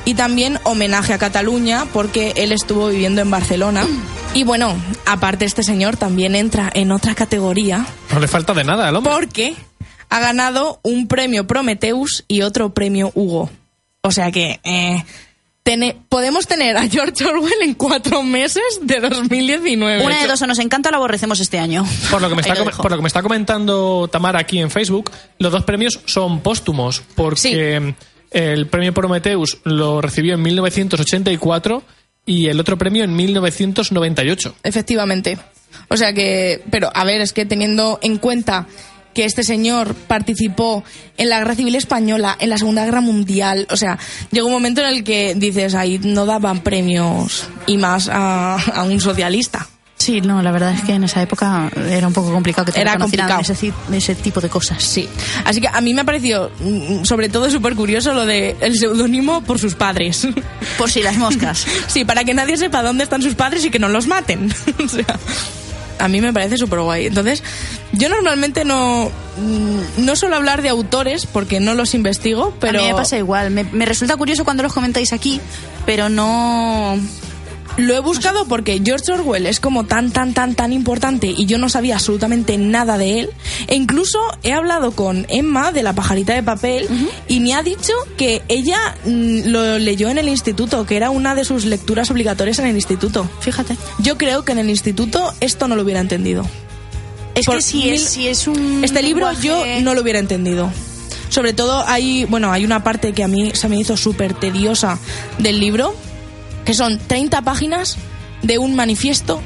y 0.05 0.13
también 0.15 0.59
Homenaje 0.63 1.13
a 1.13 1.17
Cataluña 1.17 1.85
porque 1.93 2.33
él 2.37 2.51
estuvo 2.51 2.87
viviendo 2.89 3.21
en 3.21 3.29
Barcelona. 3.31 3.85
Y 4.33 4.43
bueno, 4.43 4.75
aparte 5.05 5.45
este 5.45 5.63
señor 5.63 5.97
también 5.97 6.35
entra 6.35 6.69
en 6.73 6.91
otra 6.91 7.15
categoría 7.15 7.85
No 8.13 8.19
le 8.19 8.27
falta 8.27 8.53
de 8.53 8.63
nada 8.63 8.87
al 8.87 8.95
hombre. 8.95 9.11
porque 9.13 9.55
ha 10.09 10.19
ganado 10.19 10.79
un 10.83 11.07
premio 11.07 11.47
Prometheus 11.47 12.23
y 12.27 12.41
otro 12.41 12.73
premio 12.73 13.11
Hugo. 13.13 13.49
O 14.01 14.11
sea 14.11 14.31
que 14.31 14.59
eh, 14.63 15.03
tene- 15.63 15.95
podemos 16.09 16.47
tener 16.47 16.75
a 16.77 16.87
George 16.87 17.23
Orwell 17.25 17.61
en 17.61 17.75
cuatro 17.75 18.23
meses 18.23 18.63
de 18.81 18.99
2019. 18.99 20.03
Una 20.05 20.21
de 20.21 20.27
dos, 20.27 20.41
o 20.41 20.47
nos 20.47 20.59
encanta 20.59 20.89
o 20.89 20.91
la 20.91 20.97
aborrecemos 20.97 21.39
este 21.39 21.59
año. 21.59 21.85
Por 22.09 22.21
lo, 22.21 22.29
que 22.29 22.35
me 22.35 22.41
está 22.41 22.55
lo 22.55 22.65
por 22.71 22.89
lo 22.89 22.97
que 22.97 23.03
me 23.03 23.07
está 23.07 23.21
comentando 23.21 24.09
Tamara 24.11 24.39
aquí 24.39 24.59
en 24.59 24.71
Facebook, 24.71 25.11
los 25.39 25.51
dos 25.51 25.63
premios 25.63 25.99
son 26.05 26.39
póstumos, 26.41 27.03
porque 27.15 27.93
el 28.31 28.67
premio 28.67 28.93
Prometheus 28.93 29.59
lo 29.63 30.01
recibió 30.01 30.33
en 30.35 30.41
1984 30.41 31.83
y 32.25 32.47
el 32.47 32.59
otro 32.59 32.77
premio 32.77 33.03
en 33.03 33.15
1998. 33.15 34.55
Efectivamente. 34.63 35.37
O 35.89 35.97
sea 35.97 36.13
que, 36.13 36.63
pero 36.69 36.89
a 36.93 37.03
ver, 37.03 37.21
es 37.21 37.33
que 37.33 37.45
teniendo 37.45 37.99
en 38.01 38.17
cuenta 38.17 38.67
que 39.13 39.25
este 39.25 39.43
señor 39.43 39.93
participó 39.93 40.83
en 41.17 41.29
la 41.29 41.39
Guerra 41.39 41.55
Civil 41.55 41.75
Española, 41.75 42.37
en 42.39 42.49
la 42.49 42.57
Segunda 42.57 42.85
Guerra 42.85 43.01
Mundial, 43.01 43.67
o 43.69 43.75
sea, 43.75 43.99
llegó 44.31 44.47
un 44.47 44.53
momento 44.53 44.81
en 44.81 44.87
el 44.87 45.03
que 45.03 45.35
dices, 45.35 45.75
ahí 45.75 45.99
no 46.01 46.25
daban 46.25 46.61
premios 46.61 47.47
y 47.67 47.77
más 47.77 48.07
a, 48.09 48.55
a 48.55 48.83
un 48.83 48.99
socialista. 49.01 49.67
Sí, 50.01 50.19
no, 50.19 50.41
la 50.41 50.51
verdad 50.51 50.73
es 50.73 50.81
que 50.81 50.93
en 50.93 51.03
esa 51.03 51.21
época 51.21 51.69
era 51.75 52.07
un 52.07 52.13
poco 52.13 52.31
complicado 52.31 52.65
que 52.65 52.71
te 52.71 52.81
Era 52.81 52.97
complicado. 52.97 53.39
ese 53.39 54.15
tipo 54.15 54.41
de 54.41 54.49
cosas. 54.49 54.81
Sí. 54.81 55.07
Así 55.45 55.61
que 55.61 55.67
a 55.67 55.79
mí 55.79 55.93
me 55.93 56.01
ha 56.01 56.03
parecido, 56.03 56.49
mm, 56.59 57.03
sobre 57.03 57.29
todo, 57.29 57.51
súper 57.51 57.75
curioso 57.75 58.11
lo 58.11 58.25
de 58.25 58.55
el 58.61 58.79
seudónimo 58.79 59.43
por 59.43 59.59
sus 59.59 59.75
padres. 59.75 60.27
Por 60.79 60.89
si 60.89 61.03
las 61.03 61.17
moscas. 61.17 61.67
sí, 61.87 62.03
para 62.03 62.23
que 62.23 62.33
nadie 62.33 62.57
sepa 62.57 62.81
dónde 62.81 63.03
están 63.03 63.21
sus 63.21 63.35
padres 63.35 63.63
y 63.63 63.69
que 63.69 63.77
no 63.77 63.89
los 63.89 64.07
maten. 64.07 64.51
o 64.83 64.87
sea, 64.87 65.19
a 65.99 66.07
mí 66.07 66.19
me 66.19 66.33
parece 66.33 66.57
súper 66.57 66.79
guay. 66.79 67.05
Entonces, 67.05 67.43
yo 67.91 68.09
normalmente 68.09 68.65
no, 68.65 69.11
mm, 69.37 70.03
no 70.03 70.15
suelo 70.15 70.35
hablar 70.35 70.63
de 70.63 70.69
autores 70.69 71.27
porque 71.27 71.59
no 71.59 71.75
los 71.75 71.93
investigo, 71.93 72.55
pero... 72.59 72.79
A 72.79 72.81
mí 72.81 72.87
me 72.87 72.95
pasa 72.95 73.19
igual. 73.19 73.51
Me, 73.51 73.65
me 73.65 73.85
resulta 73.85 74.17
curioso 74.17 74.45
cuando 74.45 74.63
los 74.63 74.73
comentáis 74.73 75.13
aquí, 75.13 75.39
pero 75.85 76.09
no... 76.09 76.97
Lo 77.77 77.95
he 77.95 77.99
buscado 77.99 78.45
porque 78.45 78.81
George 78.83 79.11
Orwell 79.13 79.45
es 79.47 79.59
como 79.59 79.85
tan, 79.85 80.11
tan, 80.11 80.33
tan, 80.33 80.55
tan 80.55 80.73
importante 80.73 81.27
y 81.27 81.45
yo 81.45 81.57
no 81.57 81.69
sabía 81.69 81.95
absolutamente 81.95 82.57
nada 82.57 82.97
de 82.97 83.21
él. 83.21 83.29
E 83.67 83.75
incluso 83.75 84.19
he 84.43 84.51
hablado 84.53 84.91
con 84.91 85.25
Emma 85.29 85.71
de 85.71 85.81
la 85.81 85.93
pajarita 85.93 86.33
de 86.33 86.43
papel 86.43 86.87
y 87.27 87.39
me 87.39 87.53
ha 87.53 87.63
dicho 87.63 87.93
que 88.17 88.43
ella 88.49 88.77
mm, 89.05 89.47
lo 89.47 89.79
leyó 89.79 90.09
en 90.09 90.17
el 90.17 90.27
instituto, 90.27 90.85
que 90.85 90.97
era 90.97 91.09
una 91.09 91.33
de 91.33 91.45
sus 91.45 91.65
lecturas 91.65 92.11
obligatorias 92.11 92.59
en 92.59 92.67
el 92.67 92.75
instituto. 92.75 93.27
Fíjate. 93.39 93.77
Yo 93.99 94.17
creo 94.17 94.43
que 94.43 94.51
en 94.51 94.59
el 94.59 94.69
instituto 94.69 95.33
esto 95.39 95.67
no 95.67 95.75
lo 95.75 95.83
hubiera 95.83 96.01
entendido. 96.01 96.45
Es 97.35 97.45
Por 97.45 97.55
que 97.55 97.61
si 97.61 97.77
mil- 97.77 97.93
es, 97.93 98.03
si 98.03 98.27
es 98.27 98.47
un... 98.47 98.83
Este 98.83 99.01
libro 99.01 99.31
lenguaje- 99.31 99.47
yo 99.47 99.81
no 99.81 99.95
lo 99.95 100.01
hubiera 100.01 100.19
entendido. 100.19 100.69
Sobre 101.29 101.53
todo 101.53 101.83
hay, 101.87 102.25
bueno, 102.25 102.51
hay 102.51 102.65
una 102.65 102.83
parte 102.83 103.13
que 103.13 103.23
a 103.23 103.27
mí 103.29 103.51
se 103.53 103.69
me 103.69 103.77
hizo 103.79 103.95
súper 103.95 104.33
tediosa 104.33 104.99
del 105.37 105.61
libro, 105.61 105.95
que 106.65 106.73
son 106.73 106.97
30 106.97 107.41
páginas 107.41 107.97
de 108.41 108.57
un 108.57 108.75
manifiesto 108.75 109.41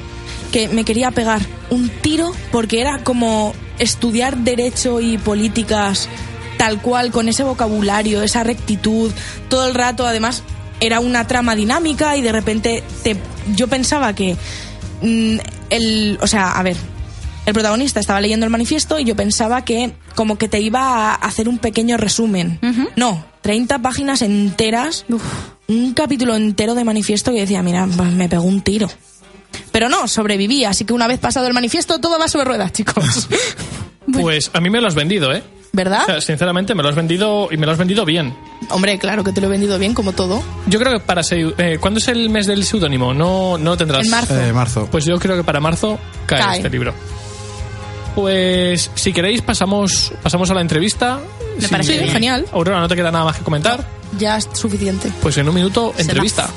que 0.51 0.67
me 0.67 0.85
quería 0.85 1.11
pegar 1.11 1.41
un 1.69 1.89
tiro 1.89 2.31
porque 2.51 2.81
era 2.81 3.03
como 3.03 3.53
estudiar 3.79 4.37
derecho 4.37 5.01
y 5.01 5.17
políticas 5.17 6.07
tal 6.57 6.81
cual, 6.81 7.11
con 7.11 7.27
ese 7.27 7.43
vocabulario, 7.43 8.23
esa 8.23 8.43
rectitud, 8.43 9.11
todo 9.49 9.67
el 9.67 9.75
rato, 9.75 10.07
además 10.07 10.43
era 10.79 10.99
una 10.99 11.27
trama 11.27 11.55
dinámica 11.55 12.15
y 12.17 12.21
de 12.21 12.31
repente 12.31 12.83
te, 13.03 13.17
yo 13.55 13.67
pensaba 13.67 14.13
que 14.13 14.37
mm, 15.01 15.37
el, 15.69 16.17
o 16.21 16.27
sea, 16.27 16.51
a 16.51 16.63
ver, 16.63 16.77
el 17.45 17.53
protagonista 17.53 17.99
estaba 17.99 18.21
leyendo 18.21 18.45
el 18.45 18.49
manifiesto 18.49 18.99
y 18.99 19.03
yo 19.03 19.15
pensaba 19.15 19.63
que 19.63 19.93
como 20.15 20.37
que 20.37 20.47
te 20.47 20.59
iba 20.59 21.11
a 21.11 21.15
hacer 21.15 21.47
un 21.47 21.59
pequeño 21.59 21.97
resumen. 21.97 22.59
No, 22.95 23.25
30 23.41 23.79
páginas 23.79 24.21
enteras, 24.21 25.05
un 25.67 25.93
capítulo 25.93 26.35
entero 26.35 26.75
de 26.75 26.83
manifiesto 26.83 27.31
que 27.31 27.41
decía, 27.41 27.61
mira, 27.63 27.85
me 27.87 28.29
pegó 28.29 28.43
un 28.43 28.61
tiro. 28.61 28.87
Pero 29.71 29.89
no, 29.89 30.07
sobreviví, 30.07 30.65
así 30.65 30.85
que 30.85 30.93
una 30.93 31.07
vez 31.07 31.19
pasado 31.19 31.47
el 31.47 31.53
manifiesto 31.53 31.99
todo 31.99 32.19
va 32.19 32.27
sobre 32.27 32.45
ruedas, 32.45 32.71
chicos. 32.73 33.27
Pues 34.13 34.51
a 34.53 34.61
mí 34.61 34.69
me 34.69 34.79
lo 34.79 34.87
has 34.87 34.93
vendido, 34.93 35.33
¿eh? 35.33 35.41
¿Verdad? 35.73 36.03
O 36.03 36.05
sea, 36.05 36.21
sinceramente 36.21 36.75
me 36.75 36.83
lo 36.83 36.89
has 36.89 36.95
vendido 36.95 37.47
y 37.51 37.57
me 37.57 37.65
lo 37.65 37.71
has 37.71 37.77
vendido 37.79 38.05
bien. 38.05 38.35
Hombre, 38.69 38.99
claro 38.99 39.23
que 39.23 39.31
te 39.31 39.41
lo 39.41 39.47
he 39.47 39.49
vendido 39.49 39.79
bien, 39.79 39.95
como 39.95 40.11
todo. 40.13 40.43
Yo 40.67 40.77
creo 40.79 40.93
que 40.93 40.99
para... 40.99 41.21
Eh, 41.31 41.79
¿Cuándo 41.81 41.97
es 41.99 42.07
el 42.09 42.29
mes 42.29 42.45
del 42.45 42.63
seudónimo? 42.65 43.15
No, 43.15 43.57
no 43.57 43.71
lo 43.71 43.77
tendrás. 43.77 44.05
En 44.05 44.11
marzo. 44.11 44.39
Eh, 44.39 44.53
marzo. 44.53 44.87
Pues 44.91 45.05
yo 45.05 45.17
creo 45.17 45.35
que 45.37 45.43
para 45.43 45.59
marzo 45.59 45.97
cae, 46.27 46.39
Cae. 46.39 46.57
este 46.57 46.69
libro. 46.69 46.93
pues 48.13 48.91
si 48.95 49.11
queréis 49.11 49.41
pasamos 49.41 50.13
pasamos 50.23 50.49
a 50.49 50.53
la 50.53 50.61
entrevista. 50.61 51.19
Me 51.57 51.61
Si- 51.63 51.67
parece 51.67 51.97
bien. 51.97 52.09
Genial. 52.11 52.45
Aurora, 52.53 52.79
no 52.79 52.87
te 52.87 52.95
queda 52.95 53.11
nada 53.11 53.25
más 53.25 53.37
que 53.37 53.43
comentar. 53.43 53.83
Ya 54.17 54.37
es 54.37 54.49
suficiente. 54.53 55.11
Pues 55.21 55.37
en 55.37 55.47
un 55.49 55.55
minuto, 55.55 55.93
entrevista. 55.97 56.49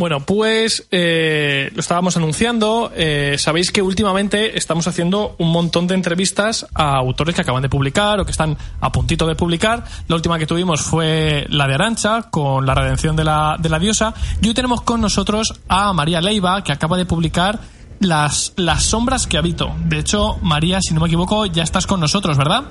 Bueno, 0.00 0.20
pues 0.20 0.88
eh, 0.90 1.70
lo 1.74 1.80
estábamos 1.80 2.16
anunciando. 2.16 2.90
eh, 2.96 3.34
Sabéis 3.36 3.70
que 3.70 3.82
últimamente 3.82 4.56
estamos 4.56 4.88
haciendo 4.88 5.36
un 5.36 5.52
montón 5.52 5.86
de 5.86 5.94
entrevistas 5.94 6.66
a 6.72 6.96
autores 6.96 7.34
que 7.34 7.42
acaban 7.42 7.60
de 7.60 7.68
publicar 7.68 8.18
o 8.18 8.24
que 8.24 8.30
están 8.30 8.56
a 8.80 8.90
puntito 8.90 9.26
de 9.26 9.34
publicar. 9.34 9.84
La 10.08 10.16
última 10.16 10.38
que 10.38 10.46
tuvimos 10.46 10.80
fue 10.80 11.44
la 11.50 11.68
de 11.68 11.74
Arancha, 11.74 12.22
con 12.30 12.64
la 12.64 12.74
redención 12.74 13.14
de 13.14 13.24
la, 13.24 13.56
de 13.58 13.68
la 13.68 13.78
diosa. 13.78 14.14
Y 14.40 14.48
hoy 14.48 14.54
tenemos 14.54 14.80
con 14.80 15.02
nosotros 15.02 15.60
a 15.68 15.92
María 15.92 16.22
Leiva, 16.22 16.64
que 16.64 16.72
acaba 16.72 16.96
de 16.96 17.04
publicar 17.04 17.60
las, 17.98 18.54
las 18.56 18.84
sombras 18.84 19.26
que 19.26 19.36
habito. 19.36 19.70
De 19.84 19.98
hecho, 19.98 20.38
María, 20.40 20.80
si 20.80 20.94
no 20.94 21.00
me 21.00 21.08
equivoco, 21.08 21.44
ya 21.44 21.62
estás 21.62 21.86
con 21.86 22.00
nosotros, 22.00 22.38
¿verdad? 22.38 22.64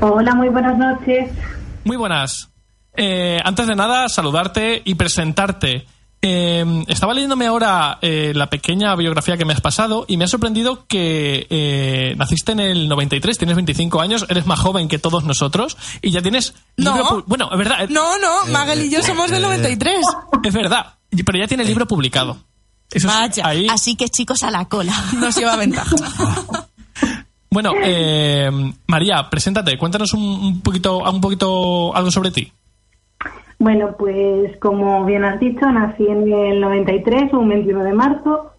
Hola, 0.00 0.34
muy 0.34 0.48
buenas 0.48 0.76
noches. 0.76 1.30
Muy 1.84 1.96
buenas. 1.96 2.50
Eh, 2.96 3.38
antes 3.44 3.68
de 3.68 3.76
nada, 3.76 4.08
saludarte 4.08 4.82
y 4.84 4.96
presentarte. 4.96 5.86
Eh, 6.20 6.84
estaba 6.88 7.14
leyéndome 7.14 7.46
ahora 7.46 7.98
eh, 8.02 8.32
la 8.34 8.50
pequeña 8.50 8.94
biografía 8.96 9.36
que 9.36 9.44
me 9.44 9.52
has 9.52 9.60
pasado 9.60 10.04
y 10.08 10.16
me 10.16 10.24
ha 10.24 10.28
sorprendido 10.28 10.84
que 10.88 11.46
eh, 11.48 12.14
naciste 12.16 12.52
en 12.52 12.60
el 12.60 12.88
93, 12.88 13.38
tienes 13.38 13.54
25 13.54 14.00
años, 14.00 14.26
eres 14.28 14.44
más 14.46 14.58
joven 14.58 14.88
que 14.88 14.98
todos 14.98 15.22
nosotros 15.24 15.76
y 16.02 16.10
ya 16.10 16.20
tienes... 16.20 16.54
No. 16.76 16.94
libro 16.96 17.24
bueno, 17.28 17.48
es 17.52 17.58
verdad, 17.58 17.88
No, 17.88 18.18
no, 18.18 18.46
Magal 18.50 18.80
y 18.84 18.90
yo 18.90 19.00
somos 19.02 19.30
del 19.30 19.42
93. 19.42 20.00
es 20.42 20.52
verdad, 20.54 20.94
pero 21.24 21.38
ya 21.38 21.46
tiene 21.46 21.62
libro 21.64 21.86
publicado. 21.86 22.38
Eso 22.90 23.06
es- 23.08 23.14
Vaya. 23.14 23.46
ahí- 23.46 23.68
Así 23.70 23.94
que 23.94 24.08
chicos 24.08 24.42
a 24.42 24.50
la 24.50 24.64
cola. 24.64 24.94
Nos 25.20 25.36
lleva 25.36 25.54
ventaja. 25.56 25.94
Bueno, 27.50 27.72
eh, 27.82 28.50
María, 28.88 29.30
preséntate, 29.30 29.78
cuéntanos 29.78 30.12
un, 30.14 30.22
un 30.22 30.60
poquito, 30.62 30.98
un 30.98 31.20
poquito 31.20 31.94
algo 31.96 32.10
sobre 32.10 32.30
ti. 32.30 32.52
Bueno, 33.58 33.96
pues 33.98 34.56
como 34.58 35.04
bien 35.04 35.24
has 35.24 35.40
dicho, 35.40 35.66
nací 35.70 36.06
en 36.06 36.32
el 36.32 36.60
93, 36.60 37.32
un 37.32 37.48
21 37.48 37.84
de 37.84 37.92
marzo. 37.92 38.52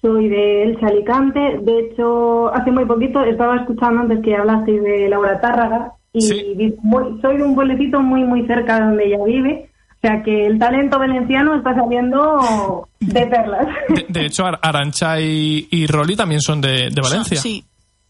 Soy 0.00 0.28
de 0.28 0.62
Elche, 0.64 0.86
Alicante. 0.86 1.58
De 1.62 1.78
hecho, 1.80 2.52
hace 2.52 2.70
muy 2.70 2.84
poquito 2.86 3.22
estaba 3.22 3.56
escuchando 3.56 4.00
antes 4.00 4.20
que 4.24 4.34
hablasteis 4.34 4.82
de 4.82 5.08
Laura 5.08 5.40
Tárraga 5.40 5.92
y 6.12 6.20
Sí. 6.22 6.54
vi- 6.56 6.74
muy- 6.82 7.20
soy 7.20 7.36
de 7.36 7.42
un 7.44 7.54
pueblecito 7.54 8.00
muy, 8.00 8.24
muy 8.24 8.46
cerca 8.46 8.76
de 8.80 8.86
donde 8.86 9.06
ella 9.06 9.24
vive. 9.24 9.70
O 9.96 10.00
sea 10.00 10.22
que 10.22 10.46
el 10.46 10.58
talento 10.58 10.98
valenciano 10.98 11.54
está 11.56 11.74
saliendo 11.74 12.88
de 13.00 13.26
perlas. 13.26 13.66
De, 13.90 14.06
de 14.08 14.26
hecho, 14.26 14.46
Ar- 14.46 14.58
Arancha 14.62 15.20
y, 15.20 15.68
y 15.70 15.86
Rolly 15.86 16.16
también 16.16 16.40
son 16.40 16.60
de, 16.62 16.88
de 16.90 17.00
Valencia. 17.02 17.36
Sí. 17.36 17.62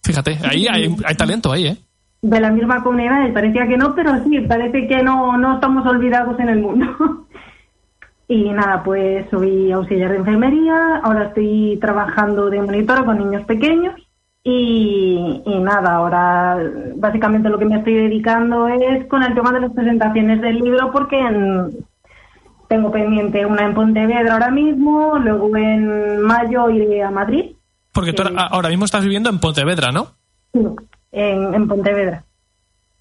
Fíjate, 0.02 0.38
ahí 0.48 0.66
hay, 0.70 0.94
hay 1.04 1.14
talento 1.16 1.50
ahí, 1.52 1.66
¿eh? 1.66 1.76
De 2.22 2.38
la 2.40 2.50
misma 2.50 2.82
comunidad, 2.82 3.32
parecía 3.32 3.66
que 3.66 3.78
no, 3.78 3.94
pero 3.94 4.22
sí, 4.24 4.40
parece 4.40 4.86
que 4.86 5.02
no, 5.02 5.36
no 5.38 5.54
estamos 5.54 5.86
olvidados 5.86 6.38
en 6.40 6.48
el 6.48 6.60
mundo. 6.60 6.86
Y 8.32 8.48
nada, 8.52 8.84
pues 8.84 9.26
soy 9.28 9.72
auxiliar 9.72 10.12
de 10.12 10.18
enfermería, 10.18 10.98
ahora 11.02 11.24
estoy 11.24 11.78
trabajando 11.80 12.48
de 12.48 12.62
monitora 12.62 13.04
con 13.04 13.18
niños 13.18 13.44
pequeños 13.44 13.94
y, 14.44 15.42
y 15.44 15.58
nada, 15.58 15.96
ahora 15.96 16.56
básicamente 16.94 17.48
lo 17.48 17.58
que 17.58 17.64
me 17.64 17.78
estoy 17.78 17.94
dedicando 17.94 18.68
es 18.68 19.04
con 19.06 19.24
el 19.24 19.34
tema 19.34 19.50
de 19.50 19.62
las 19.62 19.72
presentaciones 19.72 20.40
del 20.42 20.60
libro 20.60 20.92
porque 20.92 21.18
en- 21.18 21.70
tengo 22.68 22.92
pendiente 22.92 23.44
una 23.44 23.64
en 23.64 23.74
Pontevedra 23.74 24.34
ahora 24.34 24.52
mismo, 24.52 25.18
luego 25.18 25.56
en 25.56 26.22
mayo 26.22 26.70
iré 26.70 27.02
a 27.02 27.10
Madrid, 27.10 27.46
Porque 27.92 28.12
tú 28.12 28.22
Sí. 28.22 28.32
ahora- 28.36 28.68
mismo 28.68 28.84
estás 28.84 29.02
viviendo 29.02 29.28
en 29.28 29.40
Pontevedra, 29.40 29.90
¿no? 29.90 30.06
En, 31.12 31.54
en 31.54 31.68
Pontevedra. 31.68 32.24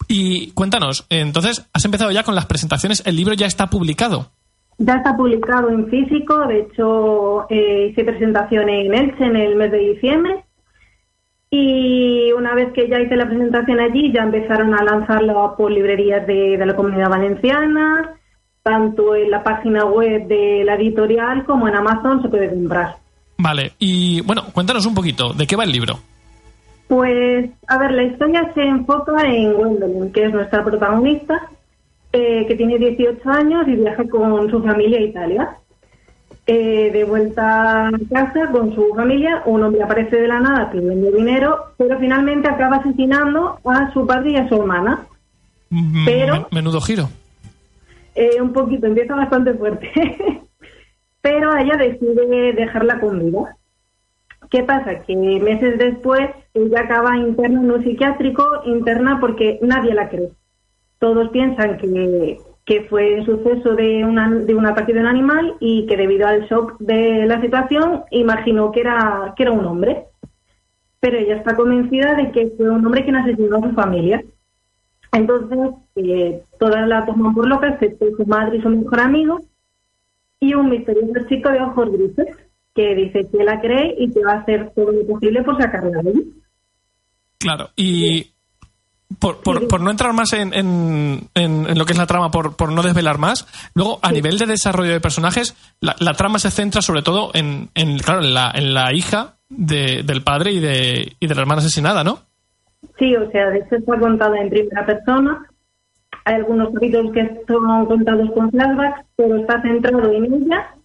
Y 0.07 0.51
cuéntanos, 0.51 1.05
entonces, 1.09 1.69
has 1.73 1.85
empezado 1.85 2.11
ya 2.11 2.23
con 2.23 2.35
las 2.35 2.45
presentaciones, 2.45 3.03
el 3.05 3.15
libro 3.15 3.33
ya 3.33 3.45
está 3.45 3.67
publicado. 3.67 4.31
Ya 4.79 4.95
está 4.95 5.15
publicado 5.15 5.69
en 5.69 5.87
físico, 5.89 6.47
de 6.47 6.61
hecho 6.61 7.45
eh, 7.49 7.89
hice 7.91 8.05
presentación 8.05 8.69
en 8.69 8.93
Elche 8.93 9.25
en 9.25 9.35
el 9.35 9.55
mes 9.55 9.71
de 9.71 9.77
diciembre 9.77 10.45
y 11.51 12.31
una 12.31 12.55
vez 12.55 12.71
que 12.73 12.87
ya 12.87 12.99
hice 12.99 13.15
la 13.15 13.27
presentación 13.27 13.79
allí 13.79 14.13
ya 14.13 14.23
empezaron 14.23 14.73
a 14.73 14.83
lanzarlo 14.83 15.55
por 15.57 15.71
librerías 15.71 16.25
de, 16.25 16.57
de 16.57 16.65
la 16.65 16.75
comunidad 16.75 17.09
valenciana, 17.09 18.15
tanto 18.63 19.15
en 19.15 19.31
la 19.31 19.43
página 19.43 19.83
web 19.85 20.27
de 20.27 20.63
la 20.63 20.75
editorial 20.75 21.43
como 21.45 21.67
en 21.67 21.75
Amazon 21.75 22.21
se 22.21 22.29
puede 22.29 22.49
comprar. 22.49 22.97
Vale, 23.37 23.73
y 23.79 24.21
bueno, 24.21 24.45
cuéntanos 24.53 24.85
un 24.85 24.95
poquito, 24.95 25.33
¿de 25.33 25.45
qué 25.45 25.55
va 25.55 25.63
el 25.65 25.71
libro? 25.71 25.99
Pues, 26.89 27.51
a 27.67 27.77
ver, 27.77 27.91
la 27.91 28.01
historia 28.03 28.51
se 28.55 28.63
enfoca 28.63 29.21
en 29.27 29.53
Gwendolyn, 29.53 30.11
que 30.11 30.25
es 30.25 30.33
nuestra 30.33 30.63
protagonista, 30.65 31.39
eh, 32.11 32.45
que 32.47 32.55
tiene 32.55 32.79
18 32.79 33.29
años 33.29 33.67
y 33.67 33.75
viaja 33.75 34.03
con 34.09 34.49
su 34.49 34.61
familia 34.63 34.97
a 34.97 35.03
Italia. 35.03 35.49
Eh, 36.47 36.89
de 36.91 37.03
vuelta 37.03 37.89
a 37.89 37.91
casa 38.11 38.49
con 38.51 38.73
su 38.73 38.89
familia, 38.95 39.43
un 39.45 39.61
hombre 39.61 39.83
aparece 39.83 40.15
de 40.15 40.27
la 40.27 40.39
nada 40.39 40.71
pidiendo 40.71 41.11
dinero, 41.11 41.59
pero 41.77 41.99
finalmente 41.99 42.47
acaba 42.49 42.77
asesinando 42.77 43.59
a 43.65 43.93
su 43.93 44.07
padre 44.07 44.31
y 44.31 44.35
a 44.37 44.49
su 44.49 44.55
hermana. 44.55 45.05
Mm, 45.69 46.05
Pero- 46.05 46.33
men- 46.33 46.45
Menudo 46.51 46.81
giro. 46.81 47.07
Eh, 48.15 48.41
un 48.41 48.51
poquito, 48.51 48.87
empieza 48.87 49.13
bastante 49.13 49.53
fuerte. 49.53 49.91
Pero 51.21 51.55
ella 51.55 51.77
decide 51.77 52.53
dejarla 52.53 52.99
con 52.99 53.19
vida. 53.19 53.55
¿Qué 54.49 54.63
pasa? 54.63 55.03
Que 55.03 55.15
meses 55.15 55.77
después 55.77 56.29
ella 56.53 56.81
acaba 56.81 57.17
interna 57.17 57.61
en 57.61 57.71
un 57.71 57.83
psiquiátrico, 57.83 58.43
interna 58.65 59.19
porque 59.19 59.59
nadie 59.61 59.93
la 59.93 60.09
cree. 60.09 60.31
Todos 60.97 61.29
piensan 61.29 61.77
que, 61.77 62.39
que 62.65 62.81
fue 62.89 63.23
suceso 63.25 63.75
de, 63.75 64.03
una, 64.03 64.29
de 64.29 64.55
un 64.55 64.65
ataque 64.65 64.93
de 64.93 65.01
un 65.01 65.05
animal 65.05 65.55
y 65.59 65.85
que 65.85 65.97
debido 65.97 66.27
al 66.27 66.47
shock 66.47 66.77
de 66.79 67.27
la 67.27 67.39
situación 67.41 68.03
imaginó 68.09 68.71
que 68.71 68.81
era, 68.81 69.33
que 69.37 69.43
era 69.43 69.51
un 69.51 69.65
hombre. 69.65 70.05
Pero 70.99 71.17
ella 71.17 71.35
está 71.35 71.55
convencida 71.55 72.15
de 72.15 72.31
que 72.31 72.51
fue 72.57 72.69
un 72.69 72.85
hombre 72.85 73.03
quien 73.03 73.17
asesinó 73.17 73.57
a 73.57 73.69
su 73.69 73.75
familia. 73.75 74.23
Entonces, 75.11 75.59
eh, 75.95 76.43
todas 76.59 76.87
la 76.87 77.05
toman 77.05 77.33
por 77.35 77.47
loca, 77.47 77.69
excepto 77.69 78.05
su 78.17 78.25
madre 78.25 78.57
y 78.57 78.61
su 78.61 78.69
mejor 78.69 78.99
amigo, 78.99 79.41
y 80.39 80.53
un 80.53 80.69
misterioso 80.69 81.27
chico 81.27 81.49
de 81.49 81.61
ojos 81.61 81.91
grises 81.91 82.27
que 82.79 82.95
dice 82.95 83.27
que 83.29 83.43
la 83.43 83.59
cree 83.59 83.95
y 83.97 84.09
que 84.11 84.23
va 84.23 84.33
a 84.33 84.39
hacer 84.39 84.71
todo 84.73 84.91
lo 84.91 85.05
posible 85.05 85.43
por 85.43 85.61
sacarla 85.61 86.01
de 86.01 86.09
allí. 86.11 86.33
Claro, 87.37 87.69
y 87.75 88.31
por, 89.19 89.41
por, 89.41 89.67
por 89.67 89.81
no 89.81 89.91
entrar 89.91 90.13
más 90.13 90.31
en, 90.33 90.53
en- 90.53 91.21
en- 91.33 91.65
en 91.67 91.77
lo 91.77 91.85
que 91.85 91.93
es 91.93 91.97
la 91.99 92.05
trama, 92.05 92.31
por, 92.31 92.55
por 92.55 92.71
no 92.71 92.81
desvelar 92.81 93.17
más, 93.17 93.47
luego 93.73 93.99
a 94.01 94.11
nivel 94.11 94.37
de 94.37 94.45
desarrollo 94.45 94.91
de 94.91 94.99
personajes, 95.01 95.55
la, 95.81 95.95
la 95.99 96.13
trama 96.13 96.39
se 96.39 96.51
centra 96.51 96.81
sobre 96.81 97.01
todo 97.01 97.31
en, 97.33 97.69
en, 97.75 97.97
claro, 97.99 98.21
en, 98.23 98.33
la, 98.33 98.51
en 98.53 98.73
la 98.73 98.93
hija 98.93 99.35
de- 99.49 100.03
del 100.03 100.21
padre 100.23 100.51
y 100.53 100.59
de, 100.59 101.13
y 101.19 101.27
de 101.27 101.35
la 101.35 101.41
hermana 101.41 101.59
asesinada, 101.59 102.03
¿no? 102.03 102.19
Sí, 102.97 103.15
o 103.15 103.29
sea, 103.31 103.49
de 103.49 103.59
hecho 103.59 103.75
está 103.75 103.99
contada 103.99 104.39
en 104.39 104.49
primera 104.49 104.85
persona. 104.85 105.45
Hay 106.25 106.35
algunos 106.35 106.73
capítulos 106.73 107.11
que 107.13 107.41
son 107.47 107.85
contados 107.87 108.29
con 108.33 108.51
flashbacks, 108.51 109.05
pero 109.15 109.35
está 109.37 109.61
centrado 109.61 110.11
en 110.11 110.25
ella. 110.33 110.75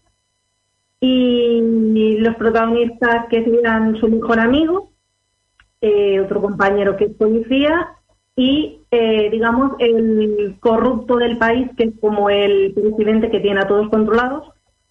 Y 1.07 2.17
los 2.19 2.35
protagonistas 2.37 3.27
que 3.29 3.45
serían 3.45 3.95
su 3.97 4.09
mejor 4.09 4.41
amigo, 4.41 4.91
eh, 5.83 6.19
otro 6.19 6.41
compañero 6.41 6.97
que 6.97 7.05
es 7.05 7.15
policía 7.15 7.89
y, 8.35 8.81
eh, 8.91 9.29
digamos, 9.31 9.73
el 9.81 10.57
corrupto 10.61 11.17
del 11.17 11.37
país, 11.37 11.69
que 11.77 11.85
es 11.85 11.93
como 12.01 12.31
el 12.31 12.73
presidente 12.73 13.31
que 13.31 13.41
tiene 13.41 13.61
a 13.61 13.69
todos 13.69 13.91
controlados, 13.91 14.49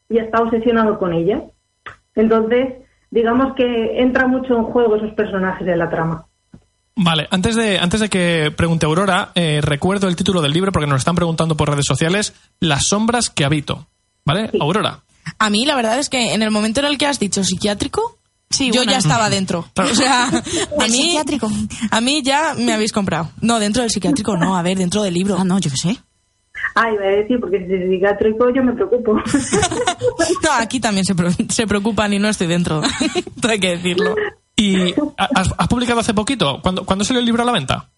y 0.08 0.20
está 0.20 0.44
obsesionado 0.44 1.00
con 1.00 1.14
ella. 1.14 1.46
Entonces, 2.14 2.76
digamos 3.10 3.56
que 3.56 4.00
entra 4.00 4.28
mucho 4.28 4.56
en 4.56 4.66
juego 4.66 4.98
esos 4.98 5.14
personajes 5.14 5.66
de 5.66 5.76
la 5.76 5.90
trama. 5.90 6.28
Vale, 6.96 7.28
antes 7.32 7.56
de, 7.56 7.80
antes 7.80 8.00
de 8.02 8.10
que 8.10 8.54
pregunte 8.56 8.86
Aurora, 8.86 9.32
eh, 9.34 9.62
recuerdo 9.64 10.08
el 10.08 10.16
título 10.16 10.44
del 10.44 10.54
libro 10.54 10.72
porque 10.72 10.86
nos 10.86 11.02
están 11.02 11.16
preguntando 11.16 11.58
por 11.58 11.72
redes 11.72 11.88
sociales, 11.88 12.36
Las 12.60 12.84
sombras 12.84 13.32
que 13.32 13.46
habito. 13.46 13.88
¿Vale? 14.26 14.52
Aurora. 14.62 15.00
A 15.40 15.50
mí 15.50 15.66
la 15.66 15.76
verdad 15.76 16.00
es 16.00 16.10
que 16.10 16.34
en 16.34 16.42
el 16.44 16.52
momento 16.52 16.80
en 16.80 16.88
el 16.88 16.98
que 16.98 17.06
has 17.06 17.20
dicho 17.20 17.44
psiquiátrico, 17.44 18.18
Sí, 18.50 18.68
yo 18.68 18.82
bueno. 18.82 18.92
ya 18.92 18.98
estaba 19.00 19.30
dentro. 19.32 19.66
O 19.78 19.96
sea, 19.96 20.26
a 20.80 20.84
mí, 20.88 20.92
psiquiátrico. 20.92 21.50
a 21.90 22.02
mí 22.02 22.22
ya 22.24 22.54
me 22.56 22.72
habéis 22.74 22.92
comprado. 22.92 23.32
No, 23.42 23.60
dentro 23.60 23.82
del 23.82 23.90
psiquiátrico 23.92 24.38
no, 24.38 24.56
a 24.56 24.62
ver, 24.62 24.78
dentro 24.78 25.02
del 25.02 25.14
libro. 25.16 25.38
Ah, 25.40 25.44
no, 25.44 25.58
yo 25.60 25.72
qué 25.72 25.78
sé. 25.78 25.98
Ah, 26.76 26.92
iba 26.92 27.04
a 27.04 27.08
decir, 27.08 27.40
porque 27.40 27.66
si 27.66 27.74
es 27.74 27.90
psiquiátrico 27.90 28.50
yo 28.54 28.64
me 28.64 28.74
preocupo. 28.74 29.16
No, 30.44 30.52
aquí 30.60 30.80
también 30.80 31.06
se, 31.06 31.16
pre- 31.16 31.32
se 31.50 31.66
preocupan 31.68 32.14
y 32.14 32.20
no 32.20 32.28
estoy 32.30 32.48
dentro. 32.48 32.82
Hay 33.48 33.60
que 33.60 33.70
decirlo. 33.78 34.16
¿Y 34.56 34.92
has, 35.18 35.52
has 35.58 35.68
publicado 35.68 36.00
hace 36.02 36.14
poquito? 36.14 36.60
¿Cuándo, 36.62 36.86
¿Cuándo 36.86 37.04
salió 37.06 37.20
el 37.22 37.26
libro 37.26 37.42
a 37.44 37.46
la 37.46 37.52
venta? 37.54 37.90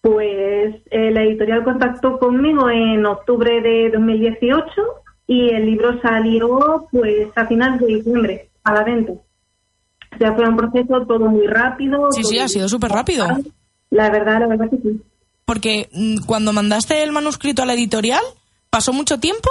Pues 0.00 0.74
eh, 0.90 1.10
la 1.12 1.22
editorial 1.22 1.62
contactó 1.64 2.18
conmigo 2.18 2.68
en 2.70 3.04
octubre 3.06 3.60
de 3.60 3.90
2018 3.90 4.64
y 5.26 5.50
el 5.50 5.66
libro 5.66 6.00
salió 6.02 6.86
pues 6.90 7.28
a 7.36 7.46
finales 7.46 7.80
de 7.80 7.86
diciembre 7.86 8.50
a 8.64 8.72
la 8.74 8.84
venta. 8.84 9.12
O 9.12 10.18
sea, 10.18 10.32
fue 10.34 10.48
un 10.48 10.56
proceso 10.56 11.06
todo 11.06 11.26
muy 11.28 11.46
rápido. 11.46 12.10
Sí, 12.12 12.22
sí, 12.24 12.38
ha 12.38 12.48
sido 12.48 12.68
súper 12.68 12.90
rápido. 12.92 13.26
La 13.90 14.10
verdad, 14.10 14.40
la 14.40 14.46
verdad 14.46 14.70
que 14.70 14.76
sí. 14.76 15.02
Porque 15.44 15.88
mm, 15.92 16.24
cuando 16.26 16.52
mandaste 16.52 17.02
el 17.02 17.12
manuscrito 17.12 17.62
a 17.62 17.66
la 17.66 17.74
editorial, 17.74 18.22
¿pasó 18.70 18.92
mucho 18.92 19.18
tiempo 19.18 19.48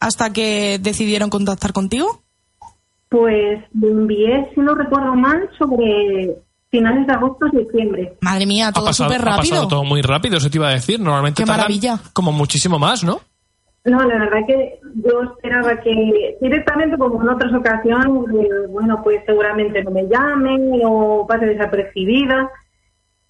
hasta 0.00 0.32
que 0.32 0.78
decidieron 0.80 1.28
contactar 1.30 1.72
contigo? 1.72 2.22
Pues 3.08 3.62
lo 3.74 3.88
envié, 3.88 4.50
si 4.54 4.60
no 4.60 4.74
recuerdo 4.74 5.14
mal, 5.14 5.48
sobre 5.58 6.36
finales 6.70 7.06
de 7.06 7.12
agosto 7.12 7.46
septiembre. 7.52 8.16
Madre 8.20 8.46
mía, 8.46 8.72
todo 8.72 8.92
súper 8.92 9.20
ha 9.20 9.24
rápido. 9.24 9.50
pasado 9.54 9.68
todo 9.68 9.84
muy 9.84 10.02
rápido, 10.02 10.38
eso 10.38 10.50
te 10.50 10.58
iba 10.58 10.68
a 10.68 10.72
decir. 10.72 10.98
Normalmente 11.00 11.42
Qué 11.42 11.46
maravilla. 11.46 12.00
como 12.12 12.32
muchísimo 12.32 12.78
más, 12.78 13.04
¿no? 13.04 13.20
No, 13.86 14.04
la 14.04 14.18
verdad 14.18 14.46
que 14.48 14.80
yo 14.96 15.22
esperaba 15.22 15.80
que 15.80 16.36
directamente, 16.40 16.98
como 16.98 17.22
en 17.22 17.28
otras 17.28 17.54
ocasiones, 17.54 18.34
eh, 18.34 18.66
bueno, 18.68 19.00
pues 19.04 19.22
seguramente 19.24 19.82
no 19.84 19.92
me 19.92 20.08
llame 20.08 20.82
o 20.84 21.24
pase 21.26 21.46
desapercibida. 21.46 22.50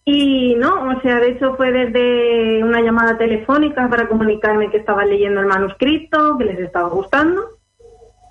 Y 0.06 0.54
no, 0.54 0.96
o 0.96 1.00
sea, 1.02 1.20
de 1.20 1.32
hecho 1.32 1.56
fue 1.56 1.72
desde 1.72 2.64
una 2.64 2.80
llamada 2.80 3.18
telefónica 3.18 3.86
para 3.90 4.08
comunicarme 4.08 4.70
que 4.70 4.78
estaba 4.78 5.04
leyendo 5.04 5.40
el 5.40 5.46
manuscrito, 5.46 6.38
que 6.38 6.44
les 6.46 6.60
estaba 6.60 6.88
gustando 6.88 7.42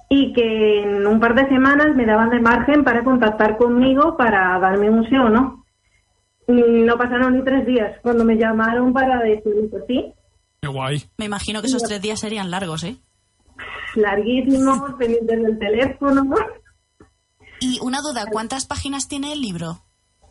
y 0.10 0.34
que 0.34 0.82
en 0.82 1.06
un 1.06 1.20
par 1.20 1.36
de 1.36 1.48
semanas 1.48 1.96
me 1.96 2.06
daban 2.06 2.32
de 2.32 2.40
margen 2.40 2.84
para 2.84 3.04
contactar 3.04 3.58
conmigo 3.58 4.18
para 4.18 4.58
darme 4.60 4.90
un 4.90 5.08
sí 5.10 5.16
o 5.16 5.30
no. 5.30 5.64
No 6.48 6.98
pasaron 6.98 7.36
ni 7.36 7.44
tres 7.44 7.68
días 7.68 8.00
cuando 8.02 8.24
me 8.24 8.38
llamaron 8.38 8.94
para 8.94 9.20
decirme 9.20 9.70
que 9.70 9.82
sí, 9.88 10.14
Qué 10.66 10.72
guay. 10.72 11.04
Me 11.18 11.26
imagino 11.26 11.62
que 11.62 11.68
esos 11.68 11.84
tres 11.84 12.02
días 12.02 12.20
serían 12.20 12.50
largos, 12.50 12.84
¿eh? 12.84 12.98
larguísimos, 13.96 14.94
pendientes 15.00 15.42
del 15.44 15.60
teléfono. 15.60 16.24
Y 17.60 17.80
una 17.82 18.00
duda, 18.02 18.26
¿cuántas 18.32 18.66
páginas 18.66 19.08
tiene 19.08 19.32
el 19.34 19.42
libro? 19.42 19.82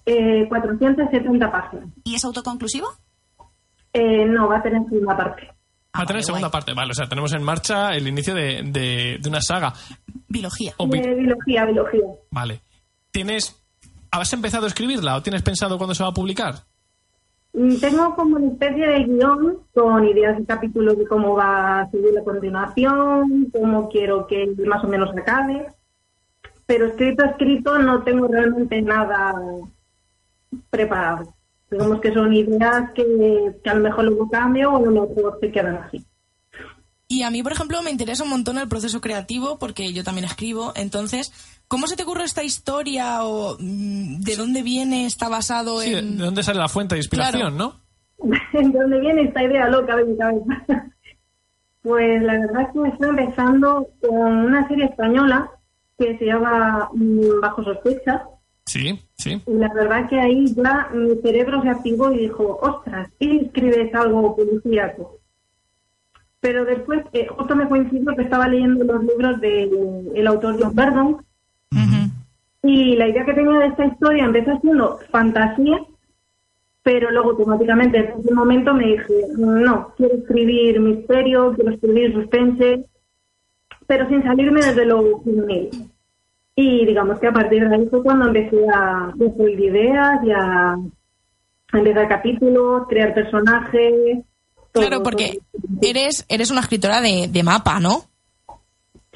Eh, 0.06 0.46
470 0.48 1.50
páginas. 1.52 1.88
¿Y 2.04 2.14
es 2.16 2.24
autoconclusivo? 2.24 2.88
Eh, 3.92 4.24
no, 4.26 4.48
va 4.48 4.58
a 4.58 4.62
tener 4.62 4.82
segunda 4.88 5.16
parte. 5.16 5.46
Va 5.46 6.02
a 6.02 6.06
tener 6.06 6.16
vale, 6.16 6.22
segunda 6.24 6.48
guay. 6.48 6.52
parte. 6.52 6.74
Vale, 6.74 6.90
o 6.90 6.94
sea, 6.94 7.08
tenemos 7.08 7.32
en 7.32 7.42
marcha 7.44 7.90
el 7.90 8.08
inicio 8.08 8.34
de, 8.34 8.62
de- 8.64 9.18
de 9.20 9.28
una 9.28 9.40
saga. 9.40 9.72
Biología. 10.28 10.74
O 10.78 10.88
bi- 10.88 10.98
Eh, 10.98 11.14
biología, 11.14 11.64
biología. 11.64 12.02
Vale. 12.32 12.60
¿Tienes... 13.12 13.60
¿Has 14.10 14.32
empezado 14.32 14.64
a 14.64 14.68
escribirla 14.68 15.16
o 15.16 15.22
tienes 15.22 15.42
pensado 15.42 15.78
cuándo 15.78 15.94
se 15.94 16.02
va 16.02 16.10
a 16.10 16.14
publicar? 16.14 16.54
Mm, 17.54 17.76
Tengo 17.78 18.16
como 18.16 18.36
una 18.36 18.48
especie 18.48 18.86
de 18.86 19.04
guion 19.04 19.58
con 19.72 20.04
ideas 20.04 20.36
de 20.36 20.44
capítulos 20.44 20.98
de 20.98 21.06
cómo 21.06 21.34
va 21.34 21.80
a 21.80 21.90
seguir 21.90 22.12
la 22.12 22.24
continuación, 22.24 23.48
cómo 23.52 23.88
quiero 23.88 24.26
que 24.26 24.52
más 24.66 24.82
o 24.82 24.88
menos 24.88 25.16
acabe. 25.16 25.68
Pero 26.66 26.86
escrito, 26.86 27.24
escrito, 27.24 27.78
no 27.78 28.02
tengo 28.02 28.26
realmente 28.26 28.82
nada 28.82 29.34
preparado. 30.70 31.34
Digamos 31.70 32.00
que 32.00 32.12
son 32.12 32.32
ideas 32.32 32.90
que, 32.92 33.54
que 33.62 33.70
a 33.70 33.74
lo 33.74 33.82
mejor 33.82 34.04
luego 34.04 34.28
cambio 34.28 34.72
o 34.72 34.76
a 34.76 34.80
lo 34.80 34.90
mejor 34.90 35.38
se 35.40 35.52
quedan 35.52 35.76
así. 35.76 36.04
Y 37.06 37.22
a 37.22 37.30
mí, 37.30 37.42
por 37.42 37.52
ejemplo, 37.52 37.82
me 37.82 37.90
interesa 37.90 38.24
un 38.24 38.30
montón 38.30 38.58
el 38.58 38.68
proceso 38.68 39.00
creativo 39.00 39.58
porque 39.58 39.92
yo 39.92 40.02
también 40.02 40.24
escribo. 40.24 40.72
Entonces, 40.74 41.32
¿cómo 41.74 41.86
se 41.88 41.96
te 41.96 42.04
ocurre 42.04 42.22
esta 42.22 42.44
historia 42.44 43.24
o 43.24 43.56
mm, 43.58 44.20
de 44.20 44.36
dónde 44.36 44.62
viene? 44.62 45.06
¿Está 45.06 45.28
basado 45.28 45.80
Sí, 45.80 45.90
¿de 45.90 45.98
en...? 45.98 46.18
de 46.18 46.24
dónde 46.24 46.42
sale 46.44 46.60
la 46.60 46.68
fuente 46.68 46.94
de 46.94 47.00
inspiración, 47.00 47.56
Claro. 47.56 47.74
no? 48.22 48.30
¿De 48.52 48.78
dónde 48.78 49.00
viene 49.00 49.22
esta 49.22 49.42
idea 49.42 49.68
loca 49.68 49.96
de 49.96 50.04
mi 50.04 50.16
cabeza? 50.16 50.64
Pues 51.82 52.22
la 52.22 52.32
verdad 52.38 52.62
es 52.62 52.68
que 52.72 52.78
me 52.78 52.88
estoy 52.88 53.08
empezando 53.10 53.86
con 54.00 54.16
una 54.46 54.66
serie 54.68 54.86
española 54.86 55.50
que 55.98 56.16
se 56.16 56.24
llama 56.24 56.88
mm, 56.94 57.40
Bajo 57.42 57.62
sospecha. 57.62 58.24
Sí, 58.64 58.98
sí. 59.18 59.42
Y 59.46 59.52
la 59.52 59.70
verdad 59.74 60.08
que 60.08 60.18
ahí 60.18 60.46
ya 60.54 60.88
mi 60.94 61.14
cerebro 61.20 61.60
se 61.62 61.68
activó 61.68 62.10
y 62.12 62.18
dijo, 62.20 62.58
ostras, 62.62 63.10
y 63.18 63.44
escribes 63.44 63.94
algo 63.94 64.34
policíaco. 64.34 65.18
Pero 66.40 66.64
después, 66.64 67.02
eh, 67.12 67.26
justo 67.26 67.54
me 67.56 67.68
coincidió 67.68 68.14
que 68.16 68.22
estaba 68.22 68.48
leyendo 68.48 68.84
los 68.84 69.02
libros 69.04 69.40
del 69.40 70.26
autor 70.26 70.56
John 70.58 70.74
Verdon 70.74 71.23
y 72.64 72.96
la 72.96 73.08
idea 73.08 73.26
que 73.26 73.34
tenía 73.34 73.58
de 73.58 73.66
esta 73.66 73.84
historia 73.84 74.24
empezó 74.24 74.58
siendo 74.62 74.98
fantasía, 75.10 75.78
pero 76.82 77.10
luego 77.10 77.30
automáticamente 77.32 77.98
en 77.98 78.20
ese 78.20 78.32
momento 78.34 78.72
me 78.72 78.86
dije, 78.86 79.14
no, 79.36 79.92
quiero 79.98 80.14
escribir 80.16 80.80
misterio, 80.80 81.52
quiero 81.54 81.72
escribir 81.72 82.14
suspense, 82.14 82.86
pero 83.86 84.08
sin 84.08 84.22
salirme 84.22 84.62
desde 84.64 84.86
lo 84.86 85.18
juvenil. 85.18 85.68
Y 86.56 86.86
digamos 86.86 87.20
que 87.20 87.26
a 87.26 87.32
partir 87.32 87.68
de 87.68 87.74
ahí 87.74 87.86
fue 87.90 88.02
cuando 88.02 88.28
empecé 88.28 88.64
a 88.74 89.12
construir 89.18 89.60
ideas 89.60 90.20
y 90.24 90.30
a, 90.30 90.72
a 90.72 91.78
empezar 91.78 92.08
capítulos, 92.08 92.84
crear 92.88 93.12
personajes. 93.12 94.24
todo, 94.72 94.86
Claro, 94.86 95.02
porque 95.02 95.38
todo. 95.52 95.62
eres, 95.82 96.24
eres 96.30 96.50
una 96.50 96.60
escritora 96.60 97.02
de, 97.02 97.28
de 97.28 97.42
mapa, 97.42 97.78
¿no? 97.78 98.04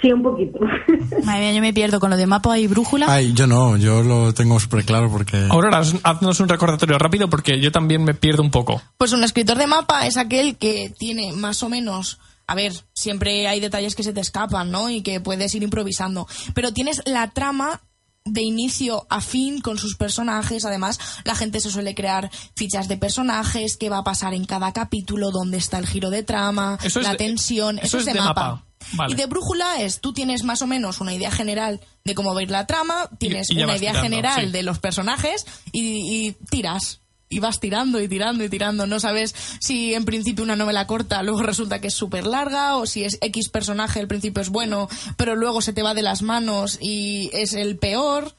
Sí, 0.00 0.12
un 0.12 0.22
poquito. 0.22 0.58
Madre 1.24 1.40
mía, 1.40 1.52
yo 1.54 1.60
me 1.60 1.72
pierdo 1.72 1.98
con 2.00 2.10
lo 2.10 2.16
de 2.16 2.26
mapa 2.26 2.58
y 2.58 2.66
brújula. 2.66 3.06
Ay, 3.08 3.32
yo 3.32 3.46
no, 3.46 3.76
yo 3.76 4.02
lo 4.02 4.32
tengo 4.32 4.60
súper 4.60 4.84
claro 4.84 5.10
porque... 5.10 5.46
Aurora, 5.50 5.80
haz- 5.80 5.98
haznos 6.04 6.38
un 6.40 6.48
recordatorio 6.48 6.98
rápido 6.98 7.28
porque 7.28 7.60
yo 7.60 7.72
también 7.72 8.04
me 8.04 8.14
pierdo 8.14 8.42
un 8.42 8.50
poco. 8.50 8.80
Pues 8.96 9.12
un 9.12 9.24
escritor 9.24 9.58
de 9.58 9.66
mapa 9.66 10.06
es 10.06 10.16
aquel 10.16 10.56
que 10.56 10.92
tiene 10.98 11.32
más 11.32 11.62
o 11.64 11.68
menos, 11.68 12.18
a 12.46 12.54
ver, 12.54 12.72
siempre 12.94 13.48
hay 13.48 13.58
detalles 13.60 13.94
que 13.96 14.02
se 14.04 14.12
te 14.12 14.20
escapan, 14.20 14.70
¿no? 14.70 14.88
Y 14.88 15.02
que 15.02 15.20
puedes 15.20 15.54
ir 15.54 15.62
improvisando, 15.64 16.26
pero 16.54 16.72
tienes 16.72 17.02
la 17.04 17.30
trama 17.30 17.80
de 18.24 18.42
inicio 18.42 19.06
a 19.10 19.20
fin 19.22 19.60
con 19.60 19.78
sus 19.78 19.96
personajes. 19.96 20.64
Además, 20.66 21.00
la 21.24 21.34
gente 21.34 21.60
se 21.60 21.70
suele 21.70 21.94
crear 21.94 22.30
fichas 22.54 22.86
de 22.86 22.98
personajes, 22.98 23.76
qué 23.78 23.88
va 23.88 23.98
a 23.98 24.04
pasar 24.04 24.34
en 24.34 24.44
cada 24.44 24.72
capítulo, 24.72 25.30
dónde 25.30 25.56
está 25.56 25.78
el 25.78 25.86
giro 25.86 26.10
de 26.10 26.22
trama, 26.22 26.78
Eso 26.84 27.00
la 27.00 27.12
de- 27.12 27.16
tensión. 27.16 27.78
eso 27.78 27.86
Eso, 27.86 27.98
es 28.00 28.04
de, 28.06 28.12
de 28.12 28.20
mapa. 28.20 28.42
mapa. 28.50 28.64
Vale. 28.92 29.12
Y 29.12 29.16
de 29.16 29.26
brújula 29.26 29.80
es, 29.80 30.00
tú 30.00 30.12
tienes 30.12 30.44
más 30.44 30.62
o 30.62 30.66
menos 30.66 31.00
una 31.00 31.12
idea 31.14 31.30
general 31.30 31.80
de 32.04 32.14
cómo 32.14 32.34
va 32.34 32.40
a 32.40 32.42
ir 32.42 32.50
la 32.50 32.66
trama, 32.66 33.08
tienes 33.18 33.50
y 33.50 33.62
una 33.62 33.76
idea 33.76 33.90
tirando, 33.90 34.02
general 34.02 34.46
sí. 34.46 34.50
de 34.52 34.62
los 34.62 34.78
personajes 34.78 35.46
y, 35.72 36.26
y 36.28 36.32
tiras. 36.50 37.00
Y 37.30 37.40
vas 37.40 37.60
tirando 37.60 38.00
y 38.00 38.08
tirando 38.08 38.42
y 38.42 38.48
tirando. 38.48 38.86
No 38.86 39.00
sabes 39.00 39.34
si 39.60 39.92
en 39.92 40.06
principio 40.06 40.42
una 40.42 40.56
novela 40.56 40.86
corta 40.86 41.22
luego 41.22 41.42
resulta 41.42 41.78
que 41.78 41.88
es 41.88 41.94
súper 41.94 42.26
larga 42.26 42.76
o 42.76 42.86
si 42.86 43.04
es 43.04 43.18
X 43.20 43.50
personaje 43.50 44.00
al 44.00 44.08
principio 44.08 44.40
es 44.40 44.48
bueno, 44.48 44.88
pero 45.18 45.36
luego 45.36 45.60
se 45.60 45.74
te 45.74 45.82
va 45.82 45.92
de 45.92 46.00
las 46.00 46.22
manos 46.22 46.78
y 46.80 47.28
es 47.34 47.52
el 47.52 47.76
peor. 47.76 48.34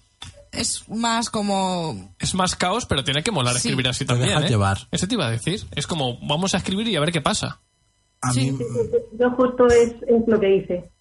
Es 0.51 0.89
más 0.89 1.29
como... 1.29 2.15
Es 2.17 2.33
más 2.33 2.55
caos, 2.55 2.87
pero 2.87 3.03
tiene 3.03 3.21
que 3.21 3.29
molar 3.29 3.53
Sí. 3.53 3.67
escribir 3.67 3.87
así 3.89 3.99
Te 3.99 4.15
también. 4.15 4.43
¿eh? 4.43 4.47
llevar. 4.49 4.87
Eso 4.89 5.07
te 5.07 5.13
iba 5.13 5.27
a 5.27 5.29
decir. 5.29 5.63
Es 5.75 5.85
como, 5.85 6.17
vamos 6.25 6.55
a 6.55 6.57
escribir 6.57 6.87
y 6.87 6.95
a 6.95 6.99
ver 6.99 7.11
qué 7.11 7.21
pasa. 7.21 7.59
A 8.21 8.31
Sí. 8.33 8.51
mí, 8.51 8.59
Yo 9.19 9.29
justo 9.31 9.67
es, 9.67 9.93
es 10.07 10.27
lo 10.27 10.39
que 10.39 10.55
hice. 10.57 10.91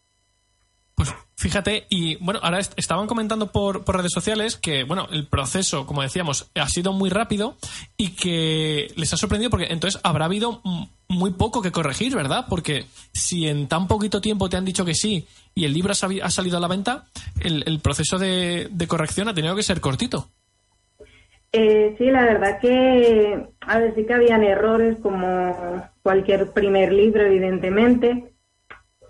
Pues 0.94 1.14
fíjate, 1.36 1.86
y 1.90 2.16
bueno, 2.16 2.40
ahora 2.42 2.58
est- 2.58 2.72
estaban 2.76 3.06
comentando 3.06 3.52
por, 3.52 3.84
por 3.84 3.96
redes 3.96 4.12
sociales 4.12 4.56
que, 4.56 4.82
bueno, 4.82 5.06
el 5.12 5.28
proceso, 5.28 5.86
como 5.86 6.02
decíamos, 6.02 6.50
ha 6.56 6.68
sido 6.68 6.92
muy 6.92 7.08
rápido 7.10 7.56
y 7.96 8.16
que 8.16 8.88
les 8.96 9.12
ha 9.12 9.16
sorprendido 9.16 9.48
porque 9.50 9.66
entonces 9.70 10.00
habrá 10.02 10.24
habido 10.24 10.60
muy 11.08 11.30
poco 11.34 11.62
que 11.62 11.70
corregir, 11.70 12.16
¿verdad? 12.16 12.46
Porque 12.48 12.86
si 13.12 13.46
en 13.46 13.68
tan 13.68 13.86
poquito 13.86 14.20
tiempo 14.20 14.48
te 14.48 14.56
han 14.56 14.64
dicho 14.64 14.84
que 14.84 14.94
sí 14.94 15.26
y 15.54 15.64
el 15.66 15.72
libro 15.72 15.92
ha, 15.92 16.26
ha 16.26 16.30
salido 16.30 16.56
a 16.56 16.60
la 16.60 16.68
venta, 16.68 17.06
el, 17.40 17.62
el 17.66 17.78
proceso 17.78 18.18
de, 18.18 18.68
de 18.70 18.86
corrección 18.88 19.28
ha 19.28 19.34
tenido 19.34 19.54
que 19.54 19.62
ser 19.62 19.80
cortito. 19.80 20.28
Eh, 21.52 21.94
sí, 21.96 22.10
la 22.10 22.24
verdad 22.24 22.58
que 22.60 23.46
A 23.60 23.78
ver, 23.78 23.94
sí 23.94 24.04
que 24.04 24.12
habían 24.14 24.42
errores 24.44 24.98
como 25.00 25.82
cualquier 26.08 26.50
primer 26.52 26.90
libro, 26.90 27.20
evidentemente. 27.22 28.32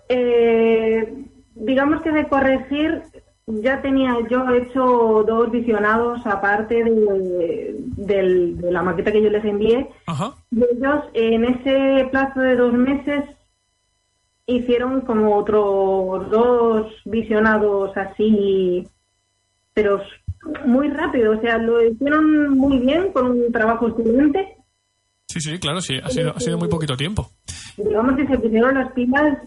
Eh, 0.09 1.23
digamos 1.55 2.01
que 2.01 2.11
de 2.11 2.27
corregir, 2.27 3.03
ya 3.47 3.81
tenía 3.81 4.17
yo 4.29 4.49
hecho 4.53 5.23
dos 5.25 5.49
visionados 5.49 6.19
aparte 6.25 6.83
de, 6.83 7.75
del- 8.09 8.57
de 8.59 8.71
la 8.71 8.83
maqueta 8.83 9.13
que 9.13 9.21
yo 9.23 9.29
les 9.29 9.45
envié. 9.45 9.87
Ajá. 10.07 10.33
Y 10.51 10.61
ellos 10.61 11.05
en 11.13 11.45
ese 11.45 12.07
plazo 12.11 12.41
de 12.41 12.55
dos 12.57 12.73
meses 12.73 13.23
hicieron 14.45 15.01
como 15.01 15.37
otros 15.37 16.29
dos 16.29 16.91
visionados 17.05 17.95
así, 17.95 18.85
pero 19.73 20.01
muy 20.65 20.89
rápido. 20.89 21.37
O 21.37 21.41
sea, 21.41 21.57
lo 21.59 21.81
hicieron 21.81 22.57
muy 22.57 22.79
bien 22.79 23.13
con 23.13 23.31
un 23.31 23.51
trabajo 23.53 23.87
excelente. 23.87 24.57
Sí, 25.29 25.39
sí, 25.39 25.59
claro, 25.59 25.79
sí. 25.79 25.95
Ha 26.03 26.09
sido, 26.09 26.35
ha 26.35 26.39
sido 26.39 26.57
muy 26.57 26.67
poquito 26.69 26.97
tiempo. 26.97 27.29
Digamos 27.77 28.15
que 28.17 28.25
se 28.27 28.37
pusieron 28.39 28.73
las 28.75 28.91
pilas 28.93 29.37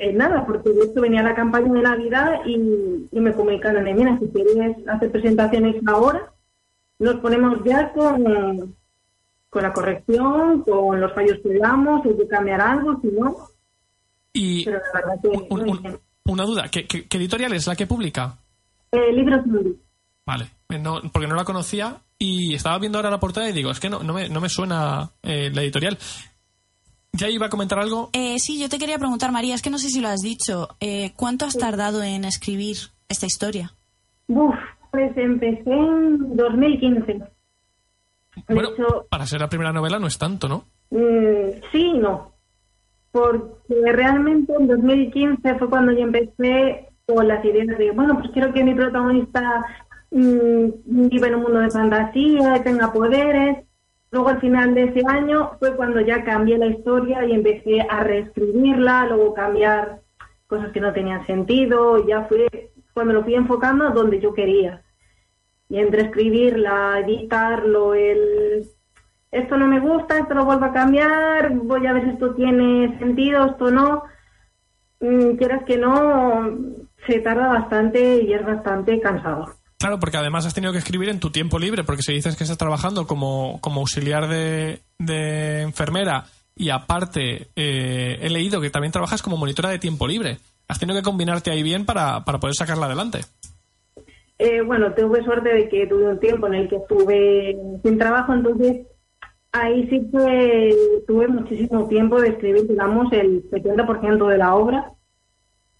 en 0.00 0.16
nada, 0.16 0.44
porque 0.44 0.70
de 0.70 0.84
hecho 0.86 1.00
venía 1.00 1.22
la 1.22 1.34
campaña 1.36 1.72
de 1.72 1.82
Navidad 1.82 2.40
y, 2.44 3.08
y 3.10 3.20
me 3.20 3.32
comunicaron, 3.32 3.84
de, 3.84 3.94
mira, 3.94 4.18
si 4.18 4.26
quieres 4.28 4.76
hacer 4.88 5.10
presentaciones 5.12 5.76
ahora, 5.86 6.32
nos 6.98 7.14
ponemos 7.16 7.58
ya 7.64 7.92
con, 7.92 8.74
con 9.50 9.62
la 9.62 9.72
corrección, 9.72 10.62
con 10.62 11.00
los 11.00 11.12
fallos 11.14 11.38
que 11.42 11.58
damos, 11.58 12.02
si 12.02 12.08
hay 12.08 12.16
que 12.16 12.28
cambiar 12.28 12.60
algo, 12.60 13.00
si 13.00 13.08
no. 13.08 13.36
Y 14.32 14.64
Pero 14.64 14.78
la 14.78 15.00
verdad 15.00 15.22
que 15.22 15.28
un- 15.28 15.46
un- 15.70 15.98
una 16.26 16.44
duda, 16.44 16.68
¿qué, 16.70 16.86
qué, 16.86 17.06
qué 17.06 17.16
editorial 17.18 17.52
es 17.54 17.66
la 17.68 17.74
que 17.76 17.86
publica? 17.86 18.36
Eh, 18.92 19.12
libros 19.12 19.46
indie. 19.46 19.74
Vale, 20.26 20.44
eh, 20.44 20.48
no, 20.68 21.00
porque 21.12 21.26
no 21.28 21.34
la 21.34 21.44
conocía 21.44 22.02
y 22.18 22.54
estaba 22.54 22.78
viendo 22.78 22.98
ahora 22.98 23.10
la 23.10 23.20
portada 23.20 23.48
y 23.48 23.52
digo, 23.52 23.70
es 23.70 23.80
que 23.80 23.88
no, 23.88 24.02
no, 24.02 24.12
me, 24.12 24.28
no 24.28 24.40
me 24.40 24.48
suena 24.50 25.10
eh, 25.22 25.50
la 25.52 25.62
editorial. 25.62 25.96
Ya 27.12 27.28
iba 27.30 27.46
a 27.46 27.50
comentar 27.50 27.78
algo. 27.78 28.10
Eh, 28.12 28.38
sí, 28.38 28.60
yo 28.60 28.68
te 28.68 28.78
quería 28.78 28.98
preguntar, 28.98 29.32
María, 29.32 29.54
es 29.54 29.62
que 29.62 29.70
no 29.70 29.78
sé 29.78 29.88
si 29.88 30.00
lo 30.00 30.08
has 30.08 30.20
dicho. 30.20 30.68
eh, 30.80 31.12
¿Cuánto 31.16 31.46
has 31.46 31.56
tardado 31.56 32.02
en 32.02 32.24
escribir 32.24 32.76
esta 33.08 33.24
historia? 33.26 33.72
Uf, 34.26 34.54
pues 34.90 35.16
empecé 35.16 35.70
en 35.72 36.36
2015. 36.36 37.12
De 37.14 37.24
Bueno, 38.54 38.68
hecho, 38.70 39.06
para 39.10 39.26
ser 39.26 39.40
la 39.40 39.48
primera 39.48 39.72
novela 39.72 39.98
no 39.98 40.06
es 40.06 40.18
tanto, 40.18 40.48
¿no? 40.48 40.64
Mm, 40.90 41.60
sí 41.72 41.80
y 41.94 41.98
no. 41.98 42.32
Porque 43.10 43.92
realmente 43.92 44.52
en 44.60 44.66
2015 44.68 45.54
fue 45.58 45.70
cuando 45.70 45.92
yo 45.92 46.00
empecé 46.00 46.90
con 47.06 47.26
las 47.26 47.42
ideas 47.42 47.78
de, 47.78 47.90
bueno, 47.92 48.18
pues 48.18 48.30
quiero 48.32 48.52
que 48.52 48.62
mi 48.62 48.74
protagonista 48.74 49.64
mm, 50.10 51.08
viva 51.08 51.28
en 51.28 51.34
un 51.36 51.42
mundo 51.42 51.60
de 51.60 51.70
fantasía, 51.70 52.62
tenga 52.62 52.92
poderes. 52.92 53.64
Luego 54.10 54.28
al 54.28 54.40
final 54.40 54.74
de 54.74 54.84
ese 54.84 55.02
año 55.06 55.52
fue 55.58 55.76
cuando 55.76 56.00
ya 56.00 56.24
cambié 56.24 56.56
la 56.58 56.66
historia 56.66 57.24
y 57.26 57.32
empecé 57.32 57.82
a 57.82 58.02
reescribirla, 58.02 59.06
luego 59.06 59.34
cambiar 59.34 60.00
cosas 60.46 60.72
que 60.72 60.80
no 60.80 60.92
tenían 60.92 61.26
sentido. 61.26 62.06
Ya 62.06 62.24
fue 62.24 62.72
cuando 62.94 63.12
lo 63.14 63.24
fui 63.24 63.34
enfocando 63.34 63.90
donde 63.90 64.20
yo 64.20 64.32
quería. 64.32 64.82
Y 65.68 65.78
entre 65.78 66.02
escribirla, 66.02 67.00
editarlo, 67.00 67.94
el 67.94 68.66
esto 69.30 69.58
no 69.58 69.66
me 69.66 69.80
gusta, 69.80 70.18
esto 70.18 70.34
lo 70.34 70.44
vuelvo 70.46 70.64
a 70.64 70.72
cambiar, 70.72 71.52
voy 71.52 71.86
a 71.86 71.92
ver 71.92 72.04
si 72.04 72.10
esto 72.10 72.34
tiene 72.34 72.98
sentido, 72.98 73.46
esto 73.46 73.70
no. 73.70 74.04
Mm, 75.00 75.36
quieras 75.36 75.64
que 75.64 75.76
no, 75.76 76.56
se 77.06 77.20
tarda 77.20 77.48
bastante 77.48 78.22
y 78.22 78.32
es 78.32 78.44
bastante 78.44 78.98
cansado. 79.00 79.54
Claro, 79.78 80.00
porque 80.00 80.16
además 80.16 80.44
has 80.44 80.54
tenido 80.54 80.72
que 80.72 80.78
escribir 80.78 81.08
en 81.08 81.20
tu 81.20 81.30
tiempo 81.30 81.58
libre, 81.58 81.84
porque 81.84 82.02
si 82.02 82.12
dices 82.12 82.36
que 82.36 82.42
estás 82.42 82.58
trabajando 82.58 83.06
como, 83.06 83.60
como 83.60 83.80
auxiliar 83.80 84.28
de, 84.28 84.80
enfermera 85.62 86.24
y 86.56 86.70
aparte 86.70 87.48
eh, 87.54 88.18
he 88.20 88.28
leído 88.28 88.60
que 88.60 88.70
también 88.70 88.90
trabajas 88.90 89.22
como 89.22 89.36
monitora 89.36 89.70
de 89.70 89.78
tiempo 89.78 90.08
libre, 90.08 90.38
has 90.66 90.80
tenido 90.80 90.98
que 90.98 91.04
combinarte 91.04 91.52
ahí 91.52 91.62
bien 91.62 91.86
para, 91.86 92.24
para 92.24 92.40
poder 92.40 92.56
sacarla 92.56 92.86
adelante. 92.86 93.20
Eh, 94.40 94.62
bueno, 94.62 94.92
tuve 94.94 95.22
suerte 95.24 95.48
de 95.48 95.68
que 95.68 95.86
tuve 95.86 96.08
un 96.08 96.18
tiempo 96.18 96.48
en 96.48 96.54
el 96.54 96.68
que 96.68 96.76
estuve 96.76 97.56
sin 97.82 97.98
trabajo, 97.98 98.32
entonces 98.32 98.86
ahí 99.52 99.88
sí 99.88 100.08
que 100.10 100.76
tuve 101.06 101.28
muchísimo 101.28 101.88
tiempo 101.88 102.20
de 102.20 102.30
escribir, 102.30 102.66
digamos, 102.68 103.12
el 103.12 103.48
70% 103.50 104.28
de 104.28 104.38
la 104.38 104.54
obra. 104.54 104.92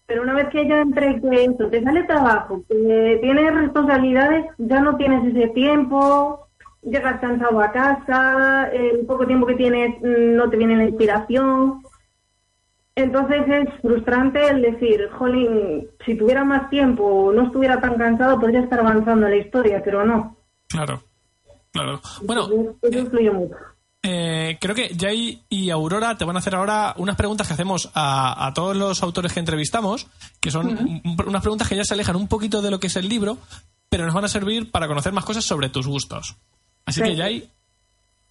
Pero 0.09 0.23
una 0.23 0.33
vez 0.33 0.49
que 0.49 0.67
ya 0.67 0.81
entré 0.81 1.21
que 1.21 1.45
eso, 1.45 1.69
te 1.69 1.83
sale 1.83 2.03
trabajo, 2.05 2.65
que 2.67 3.19
tienes 3.21 3.55
responsabilidades, 3.55 4.47
ya 4.57 4.81
no 4.81 4.97
tienes 4.97 5.23
ese 5.27 5.49
tiempo, 5.49 6.49
llegas 6.81 7.21
cansado 7.21 7.61
a 7.61 7.71
casa, 7.71 8.71
el 8.73 9.05
poco 9.05 9.27
tiempo 9.27 9.47
que 9.47 9.57
tienes 9.57 10.01
mm, 10.01 10.35
no 10.35 10.49
te 10.49 10.57
viene 10.57 10.77
la 10.77 10.85
inspiración. 10.85 11.83
Entonces 12.95 13.43
es 13.49 13.69
frustrante 13.83 14.49
el 14.49 14.63
decir, 14.63 15.11
jolín, 15.11 15.89
si 16.07 16.15
tuviera 16.15 16.43
más 16.43 16.71
tiempo, 16.71 17.31
no 17.35 17.43
estuviera 17.43 17.79
tan 17.79 17.99
cansado, 17.99 18.41
podría 18.41 18.61
estar 18.61 18.81
avanzando 18.81 19.27
en 19.27 19.33
la 19.33 19.45
historia, 19.45 19.83
pero 19.85 20.07
no. 20.07 20.39
Claro, 20.69 21.03
claro. 21.71 22.01
Bueno, 22.23 22.49
eso 22.81 22.99
influye 22.99 23.31
mucho. 23.31 23.57
Eh, 24.11 24.57
creo 24.59 24.75
que 24.75 24.97
Jay 24.99 25.43
y 25.51 25.69
Aurora 25.69 26.17
te 26.17 26.25
van 26.25 26.37
a 26.37 26.39
hacer 26.39 26.55
ahora 26.55 26.95
unas 26.97 27.15
preguntas 27.17 27.47
que 27.47 27.53
hacemos 27.53 27.91
a, 27.93 28.47
a 28.47 28.55
todos 28.55 28.75
los 28.75 29.03
autores 29.03 29.35
que 29.35 29.41
entrevistamos, 29.41 30.07
que 30.41 30.51
son 30.51 30.67
un- 30.69 31.17
unas 31.27 31.43
preguntas 31.43 31.69
que 31.69 31.77
ya 31.77 31.85
se 31.85 31.93
alejan 31.93 32.17
un 32.17 32.27
poquito 32.29 32.63
de 32.63 32.71
lo 32.71 32.81
que 32.81 32.87
es 32.87 32.97
el 32.97 33.07
libro, 33.09 33.37
pero 33.91 34.07
nos 34.07 34.15
van 34.15 34.25
a 34.25 34.29
servir 34.29 34.71
para 34.71 34.89
conocer 34.89 35.13
más 35.13 35.25
cosas 35.27 35.45
sobre 35.45 35.69
tus 35.69 35.87
gustos. 35.87 36.37
Así 36.87 37.03
que. 37.03 37.17
Jay, 37.17 37.51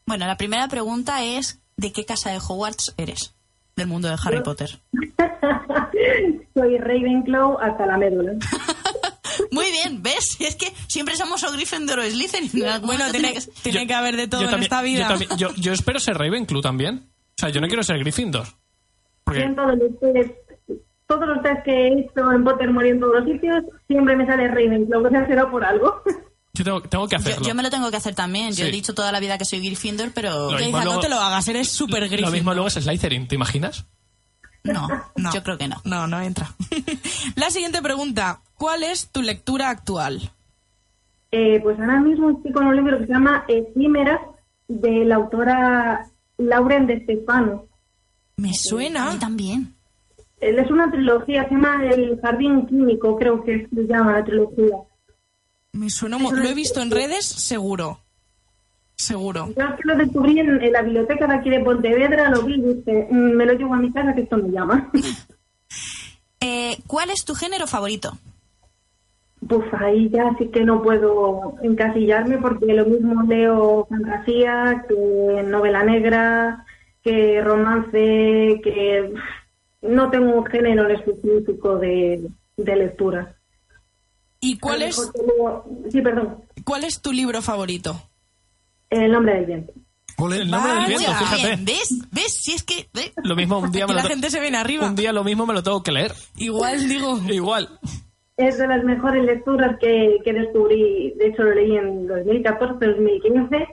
Bueno, 0.07 0.25
la 0.25 0.35
primera 0.37 0.67
pregunta 0.67 1.23
es 1.23 1.59
¿de 1.75 1.91
qué 1.91 2.05
casa 2.05 2.31
de 2.31 2.37
Hogwarts 2.39 2.95
eres? 2.97 3.35
Del 3.75 3.85
mundo 3.87 4.07
de 4.07 4.15
Harry 4.25 4.41
Potter. 4.41 4.79
Soy 6.55 6.77
Ravenclaw 6.79 7.59
hasta 7.59 7.85
la 7.85 7.97
médula. 7.97 8.31
Muy 9.51 9.71
bien, 9.71 10.01
¿ves? 10.03 10.37
Es 10.39 10.55
que 10.55 10.71
siempre 10.87 11.15
somos 11.15 11.43
o 11.43 11.51
Gryffindor 11.51 11.99
o 11.99 12.03
Slytherin. 12.03 12.49
Bueno, 12.83 13.05
tiene, 13.11 13.29
tiene 13.29 13.33
que- 13.33 13.51
tiene 13.63 13.81
Yo- 13.81 13.87
que 13.87 13.93
haber 13.93 14.15
de 14.17 14.27
todo 14.27 14.41
yo 14.41 14.47
en 14.47 14.51
también- 14.51 14.63
esta 14.71 14.81
vida. 14.81 15.01
Yo, 15.03 15.07
también- 15.07 15.37
yo- 15.37 15.53
yo 15.55 15.73
espero 15.73 15.99
ser 15.99 16.17
Ravenclaw 16.17 16.61
también. 16.61 17.09
O 17.09 17.39
sea, 17.39 17.49
yo 17.49 17.61
no 17.61 17.67
quiero 17.67 17.83
ser 17.83 17.99
Gryffindor. 17.99 18.47
Porque 19.23 19.47
todos 19.55 21.25
los 21.27 21.41
test, 21.41 21.63
que 21.63 21.71
he 21.71 21.99
hecho 22.01 22.31
en 22.31 22.43
Pottermore 22.43 22.87
y 22.89 22.91
en 22.91 22.99
todos 22.99 23.15
los 23.19 23.25
sitios, 23.25 23.63
siempre 23.87 24.15
me 24.15 24.25
sale 24.25 24.47
Ravenclaw, 24.47 25.05
o 25.05 25.09
sea, 25.09 25.25
será 25.27 25.49
por 25.49 25.63
algo. 25.63 26.01
yo 26.53 26.63
tengo, 26.63 26.81
tengo 26.81 27.07
que 27.07 27.15
hacerlo. 27.15 27.45
yo 27.47 27.55
me 27.55 27.63
lo 27.63 27.69
tengo 27.69 27.89
que 27.91 27.97
hacer 27.97 28.15
también. 28.15 28.49
Yo 28.49 28.55
Sí. 28.63 28.63
he 28.63 28.71
dicho 28.71 28.93
toda 28.93 29.11
la 29.11 29.19
vida 29.19 29.37
que 29.37 29.45
soy 29.45 29.59
Gryffindor, 29.59 30.11
pero 30.13 30.51
Lo 30.51 30.59
no 30.83 30.99
te 30.99 31.07
lo 31.09 31.19
hagas, 31.19 31.47
eres 31.47 31.69
súper 31.71 32.01
Lo 32.01 32.07
Gryffindor. 32.07 32.33
mismo 32.33 32.53
luego 32.53 32.67
es 32.67 32.73
Slytherin, 32.73 33.27
¿te 33.27 33.35
imaginas? 33.35 33.85
No, 34.67 34.87
No. 35.15 35.33
yo 35.33 35.43
creo 35.43 35.57
que 35.57 35.67
no. 35.67 35.77
No, 35.85 36.07
no 36.07 36.21
entra. 36.21 36.53
la 37.35 37.49
siguiente 37.49 37.81
pregunta. 37.81 38.41
¿Cuál 38.55 38.83
es 38.83 39.09
tu 39.09 39.21
lectura 39.21 39.69
actual? 39.69 40.31
Eh, 41.31 41.59
pues 41.61 41.79
ahora 41.79 41.99
mismo 41.99 42.29
estoy 42.31 42.51
con 42.51 42.67
un 42.67 42.75
libro 42.75 42.97
que 42.99 43.05
se 43.07 43.13
llama 43.13 43.43
Efímeras, 43.47 44.19
de 44.67 45.05
la 45.05 45.15
autora 45.15 46.07
Lauren 46.37 46.87
de 46.87 47.01
Stefano. 47.03 47.65
Me 48.37 48.49
A 48.49 48.53
suena. 48.53 49.11
mí 49.11 49.19
también. 49.19 49.73
Él 50.39 50.59
es 50.59 50.69
una 50.69 50.89
trilogía, 50.91 51.43
se 51.45 51.51
llama 51.55 51.83
El 51.85 52.19
Jardín 52.21 52.67
Químico, 52.67 53.17
creo 53.17 53.43
que 53.43 53.67
se 53.73 53.87
llama 53.87 54.13
la 54.13 54.23
trilogía. 54.23 54.75
Me 55.73 55.89
suena. 55.89 56.17
Lo 56.19 56.43
he 56.43 56.53
visto 56.53 56.81
en 56.81 56.91
redes, 56.91 57.25
seguro. 57.25 57.99
Seguro. 59.07 59.49
Yo 59.55 59.63
es 59.63 59.75
que 59.75 59.81
lo 59.87 59.95
descubrí 59.95 60.39
en, 60.39 60.61
en 60.61 60.71
la 60.71 60.81
biblioteca 60.81 61.27
de 61.27 61.35
aquí 61.35 61.49
de 61.49 61.59
Pontevedra, 61.59 62.29
lo 62.31 62.41
vi 62.43 62.55
y 62.55 62.73
dije, 62.73 63.07
"Mm, 63.11 63.31
me 63.35 63.45
lo 63.45 63.53
llevo 63.53 63.73
a 63.75 63.77
mi 63.77 63.91
casa 63.93 64.13
que 64.15 64.21
esto 64.21 64.37
me 64.37 64.49
llama. 64.49 64.89
Eh, 66.39 66.77
¿Cuál 66.85 67.09
es 67.09 67.25
tu 67.25 67.33
género 67.33 67.65
favorito? 67.65 68.15
Pues 69.49 69.63
ahí 69.73 70.07
ya 70.09 70.35
sí 70.37 70.49
que 70.49 70.63
no 70.63 70.83
puedo 70.83 71.55
encasillarme 71.63 72.37
porque 72.37 72.67
lo 72.73 72.85
mismo 72.85 73.23
leo 73.23 73.87
fantasía 73.89 74.85
que 74.87 75.41
novela 75.43 75.83
negra, 75.83 76.63
que 77.01 77.41
romance, 77.41 78.61
que 78.63 79.13
no 79.81 80.11
tengo 80.11 80.35
un 80.37 80.45
género 80.45 80.87
específico 80.89 81.77
de, 81.79 82.29
de 82.55 82.75
lectura. 82.75 83.35
¿Y 84.39 84.59
cuál 84.59 84.83
es, 84.83 84.97
leo- 85.15 85.65
Sí, 85.91 86.01
perdón. 86.01 86.43
cuál 86.63 86.83
es 86.83 87.01
tu 87.01 87.11
libro 87.11 87.41
favorito? 87.41 87.99
El 88.89 89.11
nombre 89.11 89.35
del 89.35 89.45
viento. 89.45 89.73
Ole. 90.19 90.37
El 90.41 90.49
nombre 90.49 90.73
del 90.73 90.85
viento, 90.87 91.13
fíjate. 91.13 91.43
bien, 91.45 91.65
¿ves? 91.65 91.89
¿Ves? 92.11 92.39
Si 92.41 92.53
es 92.53 92.63
que... 92.63 92.89
¿ve? 92.93 93.13
Lo 93.23 93.35
mismo 93.35 93.59
un 93.59 93.71
día 93.71 93.85
me 93.87 93.93
lo 93.93 94.01
la 94.01 94.07
gente 94.07 94.29
se 94.31 94.39
viene 94.39 94.57
arriba. 94.57 94.87
Un 94.87 94.95
día 94.95 95.13
lo 95.13 95.23
mismo 95.23 95.45
me 95.45 95.53
lo 95.53 95.61
tengo 95.61 95.83
que 95.83 95.91
leer. 95.91 96.13
Igual 96.37 96.87
digo. 96.87 97.19
Igual. 97.29 97.69
Es 98.37 98.57
de 98.57 98.67
las 98.67 98.83
mejores 98.83 99.23
lecturas 99.25 99.77
que, 99.79 100.17
que 100.23 100.33
descubrí. 100.33 101.13
De 101.17 101.27
hecho, 101.27 101.43
lo 101.43 101.53
leí 101.55 101.75
en 101.75 102.07
2014, 102.07 102.85
2015 102.85 103.67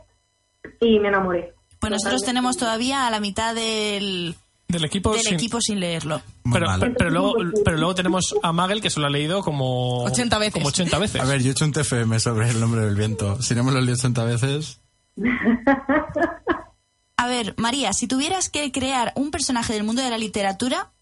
y 0.81 0.99
me 1.01 1.09
enamoré. 1.09 1.53
Pues 1.81 1.91
nosotros 1.91 2.21
Totalmente. 2.23 2.27
tenemos 2.27 2.57
todavía 2.57 3.07
a 3.07 3.11
la 3.11 3.21
mitad 3.21 3.55
del, 3.55 4.35
Del 4.69 4.85
equipo 4.85 5.13
del 5.13 5.21
sin- 5.21 5.35
equipo 5.35 5.61
sin 5.61 5.81
leerlo. 5.81 6.21
Pero, 6.51 6.67
pero, 6.81 6.95
pero 6.97 7.11
luego, 7.11 7.35
pero 7.65 7.77
luego 7.77 7.95
tenemos 7.95 8.35
a 8.43 8.53
Magel 8.53 8.81
que 8.81 8.89
se 8.91 9.01
lo 9.01 9.07
ha 9.07 9.11
leído 9.11 9.43
como 9.43 10.05
80 10.05 10.39
veces. 10.39 10.53
Como 10.55 10.69
80 10.69 10.99
veces. 10.99 11.21
A 11.21 11.25
ver, 11.27 11.43
yo 11.43 11.49
he 11.49 11.53
hecho 11.53 11.65
un 11.67 11.73
TFM 11.73 12.19
sobre 12.21 12.49
el 12.51 12.59
nombre 12.61 12.83
del 12.83 12.97
viento. 12.97 13.41
Si 13.43 13.55
no 13.55 13.65
me 13.65 13.73
lo 13.73 13.79
he 13.79 13.83
leído 13.83 13.97
80 13.97 14.25
veces, 14.25 14.81
ver, 17.29 17.55
María, 17.57 17.93
si 17.93 18.07
tuvieras 18.07 18.51
que 18.51 18.71
crear 18.73 19.13
un 19.17 19.31
personaje 19.31 19.73
del 19.73 19.85
mundo 19.85 20.03
de 20.03 20.11
la 20.11 20.19
literatura 20.19 20.93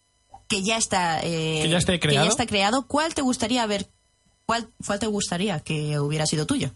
que 0.48 0.62
ya 0.62 0.76
está, 0.76 1.20
eh, 1.20 1.60
Que 1.62 1.68
ya 1.68 1.78
esté 1.78 1.98
creado. 1.98 2.28
está 2.28 2.46
creado, 2.46 2.86
¿cuál 2.86 3.14
te 3.14 3.22
gustaría 3.22 3.66
ver? 3.66 3.86
¿Cuál, 4.46 4.68
cuál 4.86 4.98
te 4.98 5.06
gustaría 5.06 5.60
que 5.60 5.98
hubiera 5.98 6.26
sido 6.26 6.46
tuyo? 6.46 6.70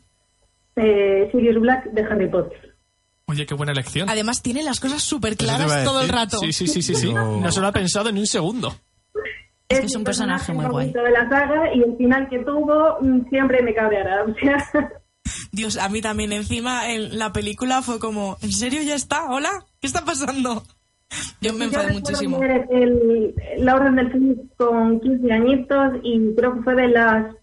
Eh, 0.76 1.28
Sirius 1.32 1.60
Black 1.60 1.84
de 1.92 2.02
Harry 2.02 2.30
Potter. 2.30 2.76
Oye, 3.26 3.44
qué 3.44 3.54
buena 3.54 3.72
elección. 3.72 4.08
Además 4.08 4.40
tiene 4.42 4.62
las 4.62 4.78
cosas 4.78 5.02
súper 5.02 5.32
a 5.32 5.36
claras 5.36 5.84
todo 5.84 6.00
el 6.00 6.08
rato. 6.08 6.38
Sí, 6.38 6.52
sí, 6.52 6.68
sí, 6.68 6.80
sí, 6.80 6.94
sí. 6.94 7.12
Yo- 7.12 7.40
No 7.40 7.50
se 7.50 7.60
lo 7.60 7.66
ha 7.66 7.72
pensado 7.72 8.10
ni 8.12 8.20
un 8.20 8.26
segundo. 8.26 8.74
Es 9.68 9.80
que 9.80 9.86
es 9.86 9.96
un 9.96 10.04
personaje 10.04 10.52
muy 10.52 10.64
guay. 10.66 10.92
de 10.92 11.10
la 11.10 11.28
saga 11.28 11.74
y 11.74 11.82
el 11.82 11.96
final 11.96 12.28
que 12.28 12.38
tuvo 12.38 12.98
mm, 13.00 13.28
siempre 13.30 13.62
me 13.62 13.74
cabreará. 13.74 14.22
O 14.24 14.32
sea, 14.34 14.92
Dios, 15.52 15.76
a 15.78 15.88
mí 15.88 16.00
también 16.00 16.32
encima 16.32 16.90
en 16.92 17.18
la 17.18 17.32
película 17.32 17.82
fue 17.82 17.98
como, 17.98 18.36
¿en 18.42 18.52
serio 18.52 18.82
ya 18.82 18.94
está? 18.94 19.30
¿Hola? 19.30 19.50
¿Qué 19.80 19.86
está 19.86 20.04
pasando? 20.04 20.62
Yo 21.40 21.52
me 21.54 21.66
enfadé 21.66 21.88
Yo 21.88 21.94
muchísimo. 22.00 22.38
ver 22.40 22.66
el- 22.70 23.34
la 23.58 23.76
Orden 23.76 23.96
del 23.96 24.10
Fénix 24.10 24.40
con 24.56 25.00
15 25.00 25.32
añitos 25.32 25.92
y 26.02 26.34
creo 26.34 26.54
que 26.54 26.62
fue 26.62 26.74
de 26.74 26.88
las 26.88 27.34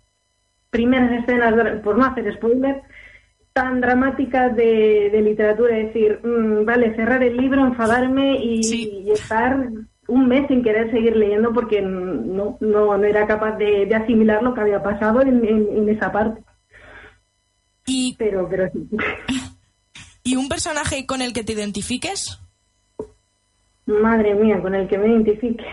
primeras 0.70 1.12
escenas, 1.24 1.54
por 1.84 1.98
no 1.98 2.06
hacer 2.06 2.34
spoiler, 2.36 2.82
tan 3.54 3.80
dramáticas 3.82 4.56
de, 4.56 5.10
de 5.12 5.22
literatura. 5.22 5.78
Es 5.78 5.94
decir, 5.94 6.20
mm, 6.24 6.66
vale, 6.66 6.96
cerrar 6.96 7.24
el 7.24 7.38
libro, 7.38 7.66
enfadarme 7.66 8.36
y, 8.44 8.64
Sí. 8.64 9.04
y 9.06 9.12
estar 9.12 9.70
un 10.08 10.28
mes 10.28 10.46
sin 10.50 10.64
querer 10.64 10.92
seguir 10.92 11.16
leyendo 11.16 11.54
porque 11.54 11.82
no, 11.82 12.58
no, 12.60 12.98
no 12.98 13.04
era 13.06 13.26
capaz 13.28 13.56
de, 13.58 13.86
de 13.86 13.96
asimilar 13.96 14.44
lo 14.44 14.54
que 14.54 14.62
había 14.62 14.84
pasado 14.84 15.22
en, 15.22 15.46
en- 15.46 15.68
en 15.78 15.90
esa 15.90 16.12
parte. 16.12 16.42
¿Y, 17.86 18.16
Pero, 18.18 18.48
pero 18.50 18.70
sí. 18.72 18.88
¿Y 20.24 20.36
un 20.38 20.48
personaje 20.48 21.06
con 21.06 21.22
el 21.22 21.34
que 21.34 21.44
te 21.44 21.54
identifiques? 21.54 22.40
Madre 23.86 24.34
mía, 24.36 24.62
con 24.62 24.74
el 24.74 24.88
que 24.88 24.98
me 24.98 25.08
identifique. 25.10 25.66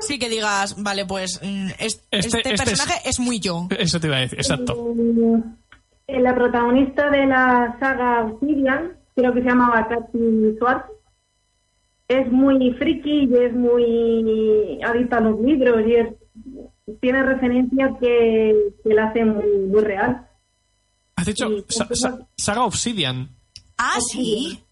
Sí 0.00 0.18
que 0.18 0.30
digas, 0.30 0.82
vale, 0.82 1.04
pues 1.04 1.38
mm, 1.42 1.66
es- 1.78 2.02
Este- 2.10 2.18
este, 2.18 2.38
este 2.38 2.54
es- 2.54 2.62
personaje 2.62 3.08
es... 3.08 3.20
muy 3.20 3.38
yo. 3.40 3.68
Eso 3.78 4.00
te 4.00 4.06
iba 4.06 4.16
a 4.16 4.20
decir, 4.20 4.38
exacto. 4.38 4.94
Mm, 4.94 5.42
eh, 6.06 6.20
La 6.20 6.34
protagonista 6.34 7.10
de 7.10 7.26
la 7.26 7.76
saga 7.78 8.22
Obsidian, 8.24 8.92
creo 9.14 9.34
que 9.34 9.42
se 9.42 9.48
llamaba 9.48 9.86
Kathy 9.88 10.54
Schwartz, 10.56 10.86
es 12.08 12.30
muy 12.32 12.72
friki 12.78 13.24
y 13.30 13.34
es 13.34 13.52
muy 13.52 14.80
adicta 14.82 15.18
a 15.18 15.20
los 15.20 15.38
libros 15.40 15.82
y 15.86 15.94
es, 15.96 16.08
tiene 17.00 17.22
referencias 17.22 17.90
que, 18.00 18.54
que 18.82 18.94
la 18.94 19.08
hacen 19.08 19.28
muy, 19.34 19.58
muy 19.68 19.82
real. 19.82 20.25
Has 21.16 21.26
dicho 21.26 21.48
Sí, 21.48 21.64
sa- 21.68 21.88
sa- 21.94 22.18
Saga 22.36 22.64
Obsidian. 22.64 23.28
Ah, 23.78 23.98
sí. 24.12 24.62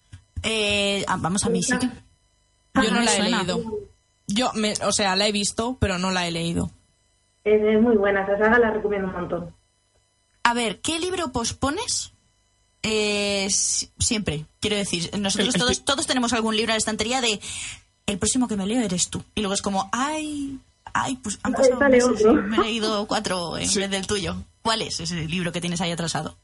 Eh, 0.42 1.04
ah, 1.08 1.16
vamos 1.18 1.44
a 1.44 1.48
mí, 1.48 1.62
sí 1.62 1.76
que. 1.78 1.86
Yo 2.82 2.90
no 2.90 3.00
la 3.00 3.16
he 3.16 3.22
leído. 3.22 3.62
Yo, 4.26 4.50
me, 4.54 4.72
o 4.84 4.92
sea, 4.92 5.16
la 5.16 5.26
he 5.28 5.32
visto, 5.32 5.76
pero 5.80 5.98
no 5.98 6.10
la 6.10 6.26
he 6.26 6.30
leído. 6.32 6.70
Es, 7.44 7.60
muy 7.80 7.96
buena, 7.96 8.22
esa 8.22 8.38
saga 8.38 8.58
la 8.58 8.70
recomiendo 8.70 9.08
un 9.08 9.14
montón. 9.14 9.54
A 10.42 10.54
ver, 10.54 10.80
¿qué 10.80 10.98
libro 10.98 11.30
pospones? 11.32 12.12
Eh, 12.82 13.48
si- 13.50 13.90
siempre, 13.98 14.44
quiero 14.60 14.76
decir, 14.76 15.10
nosotros 15.18 15.54
todos, 15.54 15.84
todos 15.84 16.06
tenemos 16.06 16.32
algún 16.34 16.56
libro 16.56 16.72
en 16.72 16.74
la 16.74 16.78
estantería 16.78 17.20
de 17.22 17.40
el 18.06 18.18
próximo 18.18 18.48
que 18.48 18.56
me 18.56 18.66
leo 18.66 18.80
eres 18.82 19.08
tú. 19.08 19.22
Y 19.34 19.40
luego 19.40 19.54
es 19.54 19.62
como, 19.62 19.88
ay, 19.92 20.58
ay, 20.92 21.16
pues 21.16 21.38
han 21.42 21.52
pasado 21.52 21.78
meses 21.88 22.22
me 22.48 22.56
he 22.56 22.60
leído 22.60 23.06
cuatro 23.06 23.56
en 23.56 23.68
Sí. 23.68 23.78
vez 23.78 23.90
del 23.90 24.06
tuyo. 24.06 24.36
¿Cuál 24.64 24.80
es 24.80 24.98
ese 24.98 25.16
libro 25.28 25.52
que 25.52 25.60
tienes 25.60 25.82
ahí 25.82 25.90
atrasado? 25.92 26.38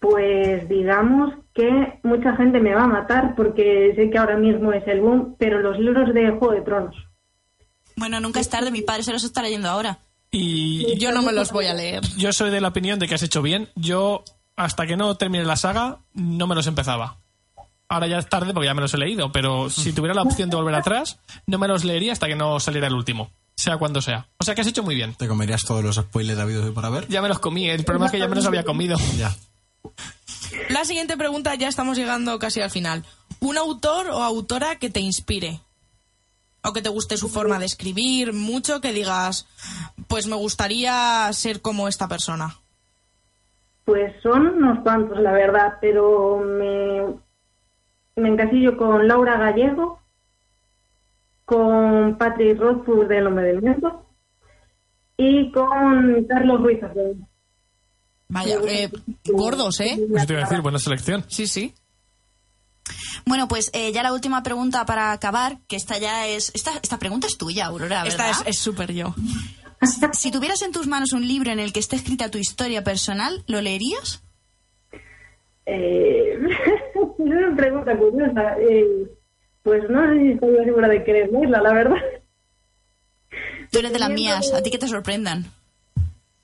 Pues 0.00 0.66
digamos 0.66 1.34
que 1.54 1.98
mucha 2.02 2.34
gente 2.36 2.58
me 2.58 2.74
va 2.74 2.84
a 2.84 2.88
matar 2.88 3.34
porque 3.36 3.92
sé 3.94 4.08
que 4.08 4.16
ahora 4.16 4.38
mismo 4.38 4.72
es 4.72 4.82
el 4.88 5.02
boom, 5.02 5.36
pero 5.38 5.60
los 5.60 5.78
libros 5.78 6.14
de 6.14 6.30
Juego 6.30 6.52
de 6.54 6.62
Tronos. 6.62 6.96
Bueno, 7.96 8.18
nunca 8.18 8.40
es 8.40 8.48
tarde, 8.48 8.70
mi 8.70 8.80
padre 8.80 9.02
se 9.02 9.12
los 9.12 9.24
está 9.24 9.42
leyendo 9.42 9.68
ahora. 9.68 9.98
Y 10.30 10.96
Yo 10.98 11.12
no 11.12 11.20
me 11.22 11.32
los 11.32 11.52
voy 11.52 11.66
a 11.66 11.74
leer. 11.74 12.02
yo 12.16 12.32
soy 12.32 12.50
de 12.50 12.62
la 12.62 12.68
opinión 12.68 12.98
de 12.98 13.06
que 13.06 13.14
has 13.14 13.22
hecho 13.22 13.42
bien. 13.42 13.68
Yo, 13.76 14.24
hasta 14.56 14.86
que 14.86 14.96
no 14.96 15.14
termine 15.16 15.44
la 15.44 15.56
saga, 15.56 15.98
no 16.14 16.46
me 16.46 16.54
los 16.54 16.66
empezaba. 16.66 17.18
Ahora 17.88 18.06
ya 18.06 18.18
es 18.18 18.28
tarde 18.28 18.54
porque 18.54 18.66
ya 18.66 18.74
me 18.74 18.80
los 18.80 18.94
he 18.94 18.98
leído, 18.98 19.32
pero 19.32 19.68
si 19.68 19.92
tuviera 19.92 20.14
la 20.14 20.22
opción 20.22 20.48
de 20.48 20.56
volver 20.56 20.74
atrás, 20.74 21.20
no 21.46 21.58
me 21.58 21.68
los 21.68 21.84
leería 21.84 22.12
hasta 22.12 22.26
que 22.26 22.36
no 22.36 22.58
saliera 22.58 22.86
el 22.86 22.94
último, 22.94 23.30
sea 23.56 23.78
cuando 23.78 24.00
sea. 24.02 24.28
O 24.38 24.44
sea 24.44 24.54
que 24.54 24.60
has 24.60 24.66
hecho 24.66 24.82
muy 24.82 24.94
bien. 24.94 25.14
¿Te 25.14 25.28
comerías 25.28 25.64
todos 25.64 25.82
los 25.82 25.96
spoilers 25.96 26.38
habidos 26.38 26.66
y 26.68 26.70
por 26.70 26.84
haber? 26.84 27.08
Ya 27.08 27.22
me 27.22 27.28
los 27.28 27.38
comí, 27.38 27.68
el 27.68 27.84
problema 27.84 28.06
es 28.06 28.12
que 28.12 28.18
ya 28.18 28.28
me 28.28 28.36
los 28.36 28.46
había 28.46 28.64
comido. 28.64 28.96
Ya. 29.18 29.34
La 30.70 30.84
siguiente 30.84 31.16
pregunta, 31.16 31.54
ya 31.54 31.68
estamos 31.68 31.96
llegando 31.96 32.38
casi 32.38 32.60
al 32.60 32.70
final. 32.70 33.04
¿Un 33.40 33.58
autor 33.58 34.08
o 34.10 34.22
autora 34.22 34.76
que 34.76 34.88
te 34.90 35.00
inspire? 35.00 35.60
O 36.62 36.72
que 36.72 36.80
te 36.80 36.88
guste 36.88 37.16
su 37.16 37.28
forma 37.28 37.58
de 37.58 37.66
escribir, 37.66 38.32
mucho 38.32 38.80
que 38.80 38.92
digas, 38.92 39.46
pues 40.08 40.26
me 40.26 40.36
gustaría 40.36 41.30
ser 41.32 41.60
como 41.60 41.88
esta 41.88 42.08
persona. 42.08 42.56
Pues 43.84 44.14
son 44.22 44.46
unos 44.46 44.80
cuantos, 44.82 45.18
la 45.18 45.32
verdad, 45.32 45.74
pero 45.80 46.38
me, 46.38 47.02
me 48.16 48.28
encasillo 48.28 48.76
con 48.78 49.06
Laura 49.06 49.36
Gallego, 49.36 50.00
con 51.44 52.16
Patrick 52.18 52.58
Rothfuss 52.58 53.08
del 53.08 53.26
Hombre 53.26 53.46
del 53.46 53.60
Viento 53.60 54.06
y 55.16 55.50
con 55.52 56.24
Carlos 56.28 56.60
Ruiz. 56.60 56.80
Vaya, 58.28 58.56
eh, 58.66 58.90
gordos, 59.26 59.80
¿eh? 59.80 59.92
Eso 59.92 60.26
te 60.26 60.32
iba 60.32 60.42
a 60.42 60.48
decir, 60.48 60.62
buena 60.62 60.78
selección. 60.78 61.24
Sí, 61.28 61.46
sí. 61.46 61.74
Bueno, 63.26 63.48
pues 63.48 63.70
eh, 63.72 63.92
ya 63.92 64.02
la 64.02 64.12
última 64.12 64.42
pregunta 64.42 64.84
para 64.84 65.12
acabar, 65.12 65.58
que 65.68 65.76
esta 65.76 65.98
ya 65.98 66.26
es... 66.26 66.50
Esta, 66.54 66.72
esta 66.82 66.98
pregunta 66.98 67.26
es 67.26 67.38
tuya, 67.38 67.66
Aurora, 67.66 68.02
¿verdad? 68.02 68.30
Esta 68.30 68.30
es 68.30 68.42
es 68.46 68.58
súper 68.58 68.92
yo. 68.92 69.14
Si 70.12 70.30
tuvieras 70.30 70.62
en 70.62 70.72
tus 70.72 70.86
manos 70.86 71.12
un 71.12 71.28
libro 71.28 71.50
en 71.50 71.58
el 71.58 71.70
que 71.70 71.80
esté 71.80 71.96
escrita 71.96 72.30
tu 72.30 72.38
historia 72.38 72.82
personal, 72.82 73.44
¿lo 73.46 73.60
leerías? 73.60 74.24
Eh, 75.66 76.38
es 76.94 77.18
una 77.18 77.54
pregunta 77.54 77.94
curiosa. 77.94 78.56
Eh, 78.60 79.10
pues 79.64 79.82
no 79.90 80.06
sé 80.06 80.18
si 80.20 80.28
estoy 80.32 80.64
segura 80.64 80.86
de 80.88 81.02
querer 81.02 81.30
leerla, 81.32 81.60
la 81.60 81.72
verdad. 81.72 81.96
Tú 83.72 83.78
eres 83.80 83.92
de 83.92 83.98
las 83.98 84.10
mías, 84.10 84.52
a 84.52 84.62
ti 84.62 84.70
que 84.70 84.78
te 84.78 84.86
sorprendan. 84.86 85.46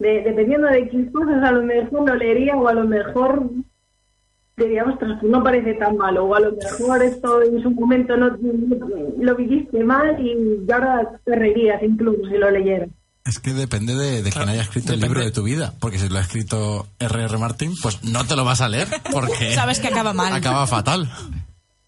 De- 0.01 0.23
dependiendo 0.23 0.67
de 0.67 0.89
qué 0.89 1.13
cosas, 1.13 1.43
a 1.45 1.53
lo 1.53 1.63
mejor 1.63 2.09
lo 2.09 2.15
leería 2.17 2.57
o 2.57 2.67
a 2.67 2.73
lo 2.73 2.85
mejor 2.85 3.49
diría, 4.57 4.85
ostras, 4.85 5.19
pues 5.21 5.31
no 5.31 5.43
parece 5.45 5.75
tan 5.75 5.97
malo, 5.97 6.25
o 6.25 6.35
a 6.35 6.41
lo 6.41 6.53
mejor 6.53 7.03
esto 7.03 7.43
en 7.43 7.63
su 7.63 7.71
momento 7.71 8.17
no 8.17 8.37
lo 9.19 9.37
viviste 9.37 9.85
mal 9.85 10.19
y 10.21 10.71
ahora 10.73 11.21
te 11.25 11.37
reirías 11.37 11.83
incluso 11.83 12.21
si 12.29 12.37
lo 12.37 12.51
leyeras. 12.51 12.89
Es 13.25 13.39
que 13.39 13.53
depende 13.53 13.95
de, 13.95 14.23
de 14.23 14.31
quién 14.33 14.49
haya 14.49 14.63
escrito 14.63 14.93
el 14.95 15.01
libro 15.01 15.21
de 15.21 15.31
tu 15.31 15.43
vida. 15.43 15.75
Porque 15.79 15.99
si 15.99 16.09
lo 16.09 16.17
ha 16.19 16.23
escrito 16.23 16.89
R.R. 16.99 17.37
Martin, 17.39 17.73
pues 17.83 18.03
no 18.03 18.27
te 18.27 18.35
lo 18.35 18.45
vas 18.45 18.61
a 18.63 18.69
leer 18.69 18.89
porque 19.13 19.53
Sabes 19.55 19.79
que 19.79 19.89
acaba 19.89 20.13
mal. 20.15 20.33
acaba 20.33 20.67
fatal. 20.67 21.09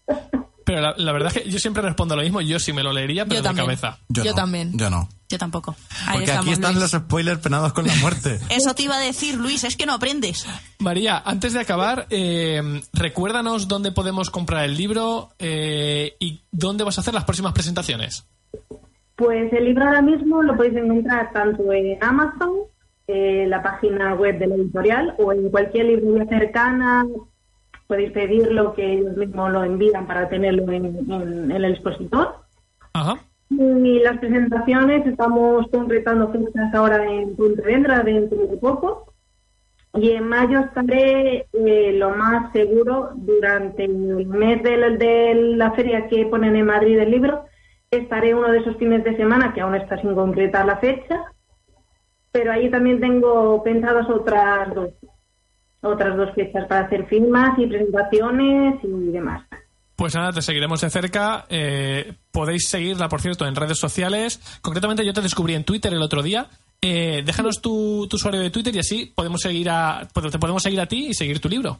Pero 0.65 0.81
la, 0.81 0.93
la 0.97 1.11
verdad 1.11 1.31
es 1.35 1.43
que 1.43 1.49
yo 1.49 1.59
siempre 1.59 1.81
respondo 1.83 2.15
lo 2.15 2.21
mismo. 2.21 2.41
Yo 2.41 2.59
sí 2.59 2.73
me 2.73 2.83
lo 2.83 2.93
leería, 2.93 3.25
pero 3.25 3.35
Yo 3.35 3.41
de 3.41 3.47
también. 3.47 3.65
cabeza. 3.65 3.99
Yo, 4.09 4.23
Yo 4.23 4.31
no, 4.31 4.35
también. 4.35 4.71
Yo 4.77 4.89
no. 4.89 5.09
Yo 5.29 5.37
tampoco. 5.37 5.75
Ahí 6.05 6.17
Porque 6.19 6.31
aquí 6.31 6.51
están 6.51 6.75
Luis. 6.75 6.91
los 6.93 7.01
spoilers 7.01 7.39
penados 7.39 7.73
con 7.73 7.87
la 7.87 7.95
muerte. 7.95 8.39
Eso 8.49 8.73
te 8.75 8.83
iba 8.83 8.95
a 8.95 8.99
decir, 8.99 9.35
Luis, 9.35 9.63
es 9.63 9.75
que 9.75 9.85
no 9.85 9.93
aprendes. 9.93 10.45
María, 10.79 11.21
antes 11.25 11.53
de 11.53 11.59
acabar, 11.59 12.05
eh, 12.11 12.81
recuérdanos 12.93 13.67
dónde 13.67 13.91
podemos 13.91 14.29
comprar 14.29 14.63
el 14.65 14.77
libro 14.77 15.31
eh, 15.39 16.15
y 16.19 16.43
dónde 16.51 16.83
vas 16.83 16.97
a 16.97 17.01
hacer 17.01 17.13
las 17.13 17.23
próximas 17.23 17.53
presentaciones. 17.53 18.25
Pues 19.15 19.51
el 19.53 19.65
libro 19.65 19.85
ahora 19.85 20.01
mismo 20.01 20.41
lo 20.43 20.55
podéis 20.55 20.75
encontrar 20.75 21.31
tanto 21.33 21.71
en 21.71 21.97
Amazon, 22.03 22.51
eh, 23.07 23.45
la 23.47 23.61
página 23.61 24.13
web 24.15 24.37
de 24.39 24.47
la 24.47 24.55
editorial, 24.55 25.15
o 25.17 25.31
en 25.33 25.49
cualquier 25.49 25.85
librería 25.85 26.25
cercana. 26.39 27.05
Podéis 27.87 28.11
pedirlo, 28.11 28.73
que 28.73 28.93
ellos 28.93 29.15
mismos 29.17 29.51
lo 29.51 29.63
envían 29.63 30.07
para 30.07 30.29
tenerlo 30.29 30.71
en, 30.71 30.85
en- 30.85 31.11
en 31.11 31.51
el 31.51 31.65
expositor. 31.65 32.35
Ajá. 32.93 33.19
Y 33.49 33.99
las 33.99 34.17
presentaciones, 34.19 35.05
estamos 35.05 35.67
concretando 35.71 36.31
fechas 36.31 36.73
ahora 36.73 37.05
en 37.05 37.35
Pontevedra 37.35 38.01
dentro 38.01 38.37
de 38.47 38.57
poco. 38.57 39.13
Y 39.95 40.09
en 40.11 40.27
mayo 40.27 40.59
estaré 40.61 41.45
eh, 41.53 41.93
lo 41.93 42.09
más 42.11 42.51
seguro 42.51 43.11
durante 43.13 43.83
el 43.85 44.25
mes 44.25 44.63
de, 44.63 44.77
la- 44.77 44.89
de 44.89 45.35
la 45.55 45.71
feria 45.73 46.07
que 46.07 46.25
ponen 46.25 46.55
en 46.55 46.65
Madrid 46.65 46.97
del 46.97 47.11
libro. 47.11 47.45
Estaré 47.91 48.33
uno 48.33 48.49
de 48.51 48.57
esos 48.59 48.75
fines 48.77 49.03
de 49.03 49.15
semana 49.17 49.53
que 49.53 49.61
aún 49.61 49.75
está 49.75 50.01
sin 50.01 50.15
concretar 50.15 50.65
la 50.65 50.77
fecha. 50.77 51.25
Pero 52.31 52.51
ahí 52.51 52.71
también 52.71 52.99
tengo 52.99 53.61
pensadas 53.61 54.09
otras 54.09 54.73
dos, 54.73 54.89
otras 55.83 56.17
dos 56.17 56.33
fechas 56.33 56.65
para 56.67 56.85
hacer 56.85 57.05
firmas 57.07 57.57
y 57.59 57.67
presentaciones 57.67 58.79
y 58.83 59.11
demás. 59.11 59.45
Pues 59.95 60.15
nada, 60.15 60.31
te 60.31 60.41
seguiremos 60.41 60.81
de 60.81 60.89
cerca. 60.89 61.45
Eh, 61.49 62.13
podéis 62.31 62.67
seguirla, 62.67 63.07
por 63.09 63.21
cierto, 63.21 63.45
en 63.45 63.55
redes 63.55 63.77
sociales. 63.79 64.41
Concretamente, 64.61 65.05
yo 65.05 65.13
te 65.13 65.21
descubrí 65.21 65.53
en 65.53 65.63
Twitter 65.63 65.93
el 65.93 66.01
otro 66.01 66.23
día. 66.23 66.47
Eh, 66.81 67.21
déjanos 67.25 67.61
tu, 67.61 68.07
tu 68.09 68.15
usuario 68.17 68.41
de 68.41 68.49
Twitter 68.49 68.75
y 68.75 68.79
así 68.79 69.11
podemos 69.15 69.39
seguir 69.41 69.69
a, 69.69 70.07
pues 70.13 70.31
te 70.31 70.39
podemos 70.39 70.61
seguir 70.63 70.81
a 70.81 70.87
ti 70.87 71.07
y 71.09 71.13
seguir 71.13 71.39
tu 71.39 71.47
libro. 71.47 71.79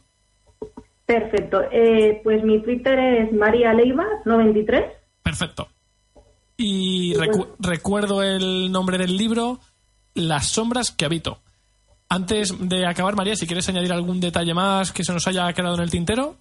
Perfecto. 1.05 1.61
Eh, 1.71 2.21
pues 2.23 2.43
mi 2.43 2.61
Twitter 2.61 2.97
es 2.97 3.33
María 3.33 3.73
Leiva 3.73 4.05
93. 4.25 4.83
Perfecto. 5.21 5.67
Y 6.55 7.13
recu- 7.15 7.47
recuerdo 7.59 8.21
el 8.23 8.71
nombre 8.71 8.97
del 8.97 9.17
libro, 9.17 9.59
Las 10.13 10.47
sombras 10.47 10.91
que 10.91 11.05
habito. 11.05 11.39
Antes 12.13 12.69
de 12.69 12.85
acabar, 12.85 13.15
María, 13.15 13.35
si 13.35 13.47
quieres 13.47 13.67
añadir 13.69 13.91
algún 13.91 14.19
detalle 14.19 14.53
más 14.53 14.93
que 14.93 15.03
se 15.03 15.11
nos 15.13 15.27
haya 15.27 15.51
quedado 15.51 15.73
en 15.73 15.81
el 15.81 15.89
tintero. 15.89 16.35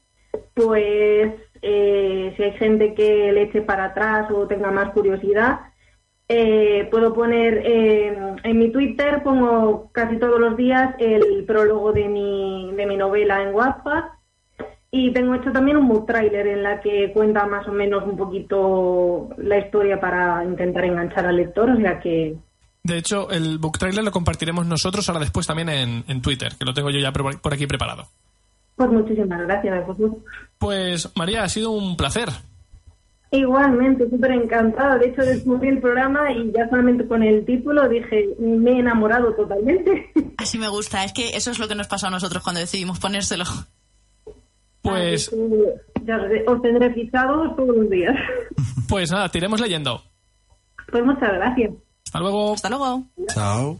Pues 0.52 1.32
eh, 1.62 2.34
si 2.36 2.42
hay 2.42 2.52
gente 2.58 2.92
que 2.92 3.32
le 3.32 3.44
eche 3.44 3.62
para 3.62 3.86
atrás 3.86 4.30
o 4.30 4.46
tenga 4.46 4.70
más 4.70 4.90
curiosidad, 4.90 5.60
eh, 6.28 6.86
puedo 6.90 7.14
poner 7.14 7.62
eh, 7.64 8.14
en 8.44 8.58
mi 8.58 8.70
Twitter, 8.70 9.22
pongo 9.22 9.90
casi 9.92 10.18
todos 10.18 10.38
los 10.38 10.58
días 10.58 10.94
el 10.98 11.42
prólogo 11.46 11.92
de 11.92 12.06
mi, 12.06 12.70
de 12.76 12.84
mi 12.84 12.98
novela 12.98 13.42
en 13.42 13.54
WhatsApp. 13.54 14.12
Y 14.90 15.10
tengo 15.14 15.34
hecho 15.36 15.52
también 15.52 15.78
un 15.78 15.88
book 15.88 16.04
trailer 16.04 16.48
en 16.48 16.62
la 16.64 16.82
que 16.82 17.12
cuenta 17.14 17.46
más 17.46 17.66
o 17.66 17.72
menos 17.72 18.04
un 18.04 18.18
poquito 18.18 19.30
la 19.38 19.56
historia 19.56 19.98
para 19.98 20.44
intentar 20.44 20.84
enganchar 20.84 21.24
al 21.24 21.36
lector, 21.36 21.70
o 21.70 21.76
sea 21.78 21.98
que 21.98 22.36
De 22.84 22.98
hecho, 22.98 23.30
el 23.30 23.58
book 23.58 23.78
trailer 23.78 24.02
lo 24.02 24.10
compartiremos 24.10 24.66
nosotros 24.66 25.08
ahora 25.08 25.20
después 25.20 25.46
también 25.46 25.68
en, 25.68 26.04
en 26.08 26.20
Twitter, 26.20 26.54
que 26.58 26.64
lo 26.64 26.74
tengo 26.74 26.90
yo 26.90 26.98
ya 26.98 27.12
por 27.12 27.52
aquí 27.52 27.66
preparado. 27.66 28.08
pues 28.74 28.90
muchísimas 28.90 29.40
gracias. 29.42 29.84
Pues, 29.86 30.10
Pues 30.58 31.12
María, 31.16 31.44
ha 31.44 31.48
sido 31.48 31.70
un 31.70 31.96
placer. 31.96 32.28
Igualmente, 33.30 34.10
súper 34.10 34.32
encantada. 34.32 34.98
De 34.98 35.06
hecho, 35.08 35.22
descubrí 35.22 35.68
el 35.68 35.80
programa 35.80 36.30
y 36.32 36.52
ya 36.52 36.68
solamente 36.68 37.06
con 37.06 37.22
el 37.22 37.46
título 37.46 37.88
dije, 37.88 38.28
me 38.38 38.72
he 38.72 38.78
enamorado 38.80 39.32
totalmente. 39.34 40.12
Así 40.36 40.58
me 40.58 40.68
gusta, 40.68 41.04
es 41.04 41.12
que 41.12 41.30
eso 41.36 41.50
es 41.50 41.58
lo 41.58 41.68
que 41.68 41.74
nos 41.74 41.88
pasó 41.88 42.08
a 42.08 42.10
nosotros 42.10 42.42
cuando 42.42 42.60
decidimos 42.60 42.98
ponérselo. 42.98 43.44
Pues, 44.82 45.30
que 45.30 46.04
ya 46.04 46.18
os 46.48 46.60
tendré 46.60 46.92
fichados 46.92 47.56
todos 47.56 47.74
los 47.74 47.88
días. 47.88 48.14
pues 48.88 49.10
nada, 49.10 49.28
te 49.28 49.38
iremos 49.38 49.60
leyendo. 49.60 50.02
Pues 50.90 51.04
muchas 51.04 51.32
gracias. 51.32 51.70
Hasta 52.12 52.20
luego. 52.20 52.52
Hasta 52.52 52.68
luego. 52.68 53.04
Chao. 53.32 53.78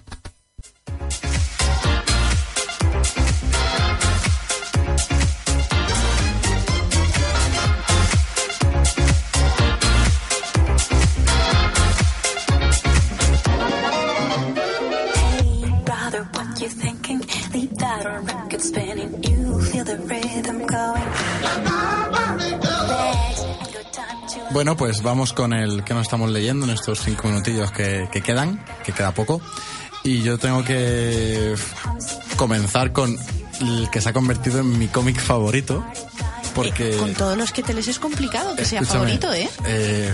Bueno, 24.53 24.77
pues 24.77 25.03
vamos 25.03 25.33
con 25.33 25.55
el 25.55 25.83
que 25.83 25.95
nos 25.95 26.03
estamos 26.03 26.31
leyendo 26.31 26.67
en 26.67 26.73
estos 26.73 27.01
cinco 27.01 27.29
minutillos 27.29 27.73
que, 27.73 28.09
que 28.13 28.21
quedan, 28.21 28.63
que 28.85 28.93
queda 28.93 29.13
poco. 29.13 29.41
Y 30.05 30.21
yo 30.23 30.37
tengo 30.37 30.63
que 30.63 31.55
comenzar 32.37 32.93
con 32.93 33.17
el 33.61 33.89
que 33.91 34.03
se 34.03 34.11
ha 34.11 34.13
convertido 34.13 34.61
en 34.61 34.79
mi 34.79 34.89
cómic 34.89 35.19
favorito. 35.19 35.83
Porque. 36.55 36.95
Eh, 36.95 36.97
con 36.99 37.15
todos 37.15 37.37
los 37.37 37.53
que 37.53 37.63
te 37.63 37.75
les 37.75 37.89
es 37.89 37.99
complicado 37.99 38.55
que 38.57 38.65
sea 38.65 38.83
favorito, 38.85 39.33
¿eh? 39.33 39.49
eh, 39.67 40.13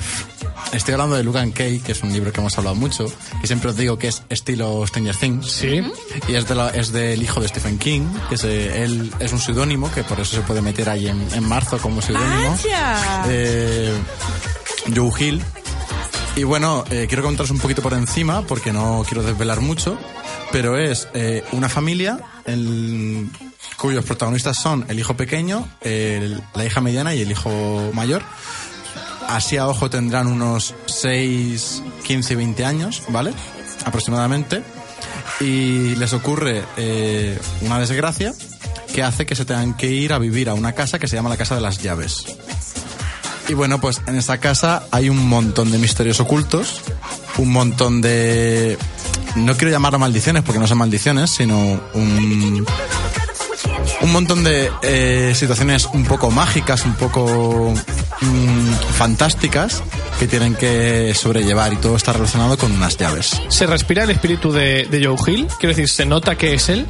estoy 0.72 0.93
hablando 0.95 1.16
de 1.16 1.22
Lucan 1.24 1.51
Kay, 1.53 1.80
que 1.80 1.93
es 1.93 2.03
un 2.03 2.12
libro 2.12 2.32
que 2.32 2.41
hemos 2.41 2.57
hablado 2.59 2.76
mucho, 2.76 3.07
que 3.41 3.47
siempre 3.47 3.70
os 3.70 3.76
digo 3.76 3.99
que 3.99 4.09
es 4.09 4.22
estilo 4.28 4.86
Stranger 4.86 5.16
Things. 5.16 5.51
Sí. 5.51 5.82
Y 6.28 6.34
es, 6.34 6.47
de 6.49 6.55
la- 6.55 6.70
es 6.70 6.93
del 6.93 7.22
hijo 7.22 7.41
de 7.41 7.49
Stephen 7.49 7.78
King, 7.78 8.03
que 8.28 8.34
es, 8.36 8.45
eh, 8.45 8.84
él 8.84 9.12
es 9.18 9.32
un 9.32 9.41
seudónimo, 9.41 9.91
que 9.93 10.05
por 10.05 10.20
eso 10.20 10.36
se 10.36 10.43
puede 10.43 10.62
meter 10.62 10.89
ahí 10.89 11.09
en, 11.09 11.26
en 11.32 11.45
marzo 11.45 11.78
como 11.78 12.01
seudónimo. 12.03 12.57
Eh, 13.28 13.93
Joe 14.95 15.11
Hill. 15.18 15.43
Y 16.36 16.45
bueno, 16.45 16.84
eh, 16.91 17.07
quiero 17.09 17.24
contaros 17.24 17.51
un 17.51 17.59
poquito 17.59 17.82
por 17.82 17.95
encima, 17.95 18.43
porque 18.43 18.72
no 18.72 19.05
quiero 19.09 19.24
desvelar 19.24 19.61
mucho, 19.61 19.99
pero 20.53 20.78
es 20.78 21.09
eh, 21.14 21.43
una 21.53 21.68
familia 21.68 22.20
en- 22.47 23.30
cuyos 23.79 24.05
protagonistas 24.05 24.57
son 24.61 24.85
el 24.89 24.99
hijo 24.99 25.16
pequeño, 25.16 25.66
el- 25.81 26.43
la 26.55 26.64
hija 26.64 26.81
mediana 26.81 27.14
y 27.14 27.22
el 27.22 27.31
hijo 27.31 27.91
mayor. 27.95 28.22
Así 29.29 29.57
a 29.57 29.68
ojo 29.68 29.91
tendrán 29.91 30.26
unos 30.26 30.74
6, 30.87 31.83
15, 32.05 32.35
20 32.37 32.64
años, 32.64 33.03
¿vale? 33.09 33.33
Aproximadamente. 33.85 34.62
Y 35.41 35.95
les 35.97 36.12
ocurre 36.14 36.64
eh, 36.76 37.39
una 37.61 37.79
desgracia 37.79 38.35
que 38.95 39.03
hace 39.03 39.26
que 39.26 39.35
se 39.37 39.45
tengan 39.45 39.76
que 39.76 39.87
ir 39.91 40.12
a 40.12 40.18
vivir 40.18 40.49
a 40.49 40.55
una 40.55 40.72
casa 40.72 40.99
que 40.99 41.07
se 41.07 41.14
llama 41.16 41.29
la 41.29 41.37
Casa 41.37 41.55
de 41.55 41.61
las 41.61 41.83
Llaves. 41.83 42.24
Y 43.49 43.55
bueno, 43.55 43.81
pues 43.81 44.01
en 44.07 44.16
esa 44.16 44.39
casa 44.39 44.85
hay 44.91 45.09
un 45.09 45.29
montón 45.29 45.70
de 45.70 45.79
misterios 45.79 46.20
ocultos, 46.20 46.81
un 47.39 47.51
montón 47.53 48.01
de... 48.01 48.76
No 49.37 49.57
quiero 49.57 49.70
llamarlo 49.70 49.99
maldiciones 49.99 50.43
porque 50.43 50.59
no 50.59 50.66
son 50.66 50.79
maldiciones, 50.79 51.31
sino 51.31 51.57
un, 51.95 52.66
un 54.01 54.12
montón 54.12 54.44
de 54.44 54.70
eh, 54.82 55.32
situaciones 55.34 55.86
un 55.92 56.05
poco 56.05 56.30
mágicas, 56.30 56.84
un 56.84 56.94
poco 56.94 57.72
mm, 58.20 58.70
fantásticas 58.96 59.82
que 60.18 60.26
tienen 60.26 60.55
que 60.55 61.12
sobrellevar 61.14 61.72
y 61.72 61.76
todo 61.76 61.96
está 61.96 62.12
relacionado 62.12 62.57
con 62.57 62.72
unas 62.72 62.96
llaves. 62.96 63.40
Se 63.49 63.66
respira 63.66 64.05
el 64.05 64.11
espíritu 64.11 64.53
de, 64.53 64.86
de 64.86 65.05
Joe 65.07 65.16
Hill. 65.26 65.49
Quiero 65.59 65.74
decir, 65.74 65.88
se 65.88 66.07
nota 66.07 66.36
que 66.36 66.55
es 66.55 66.68
él. 66.68 66.86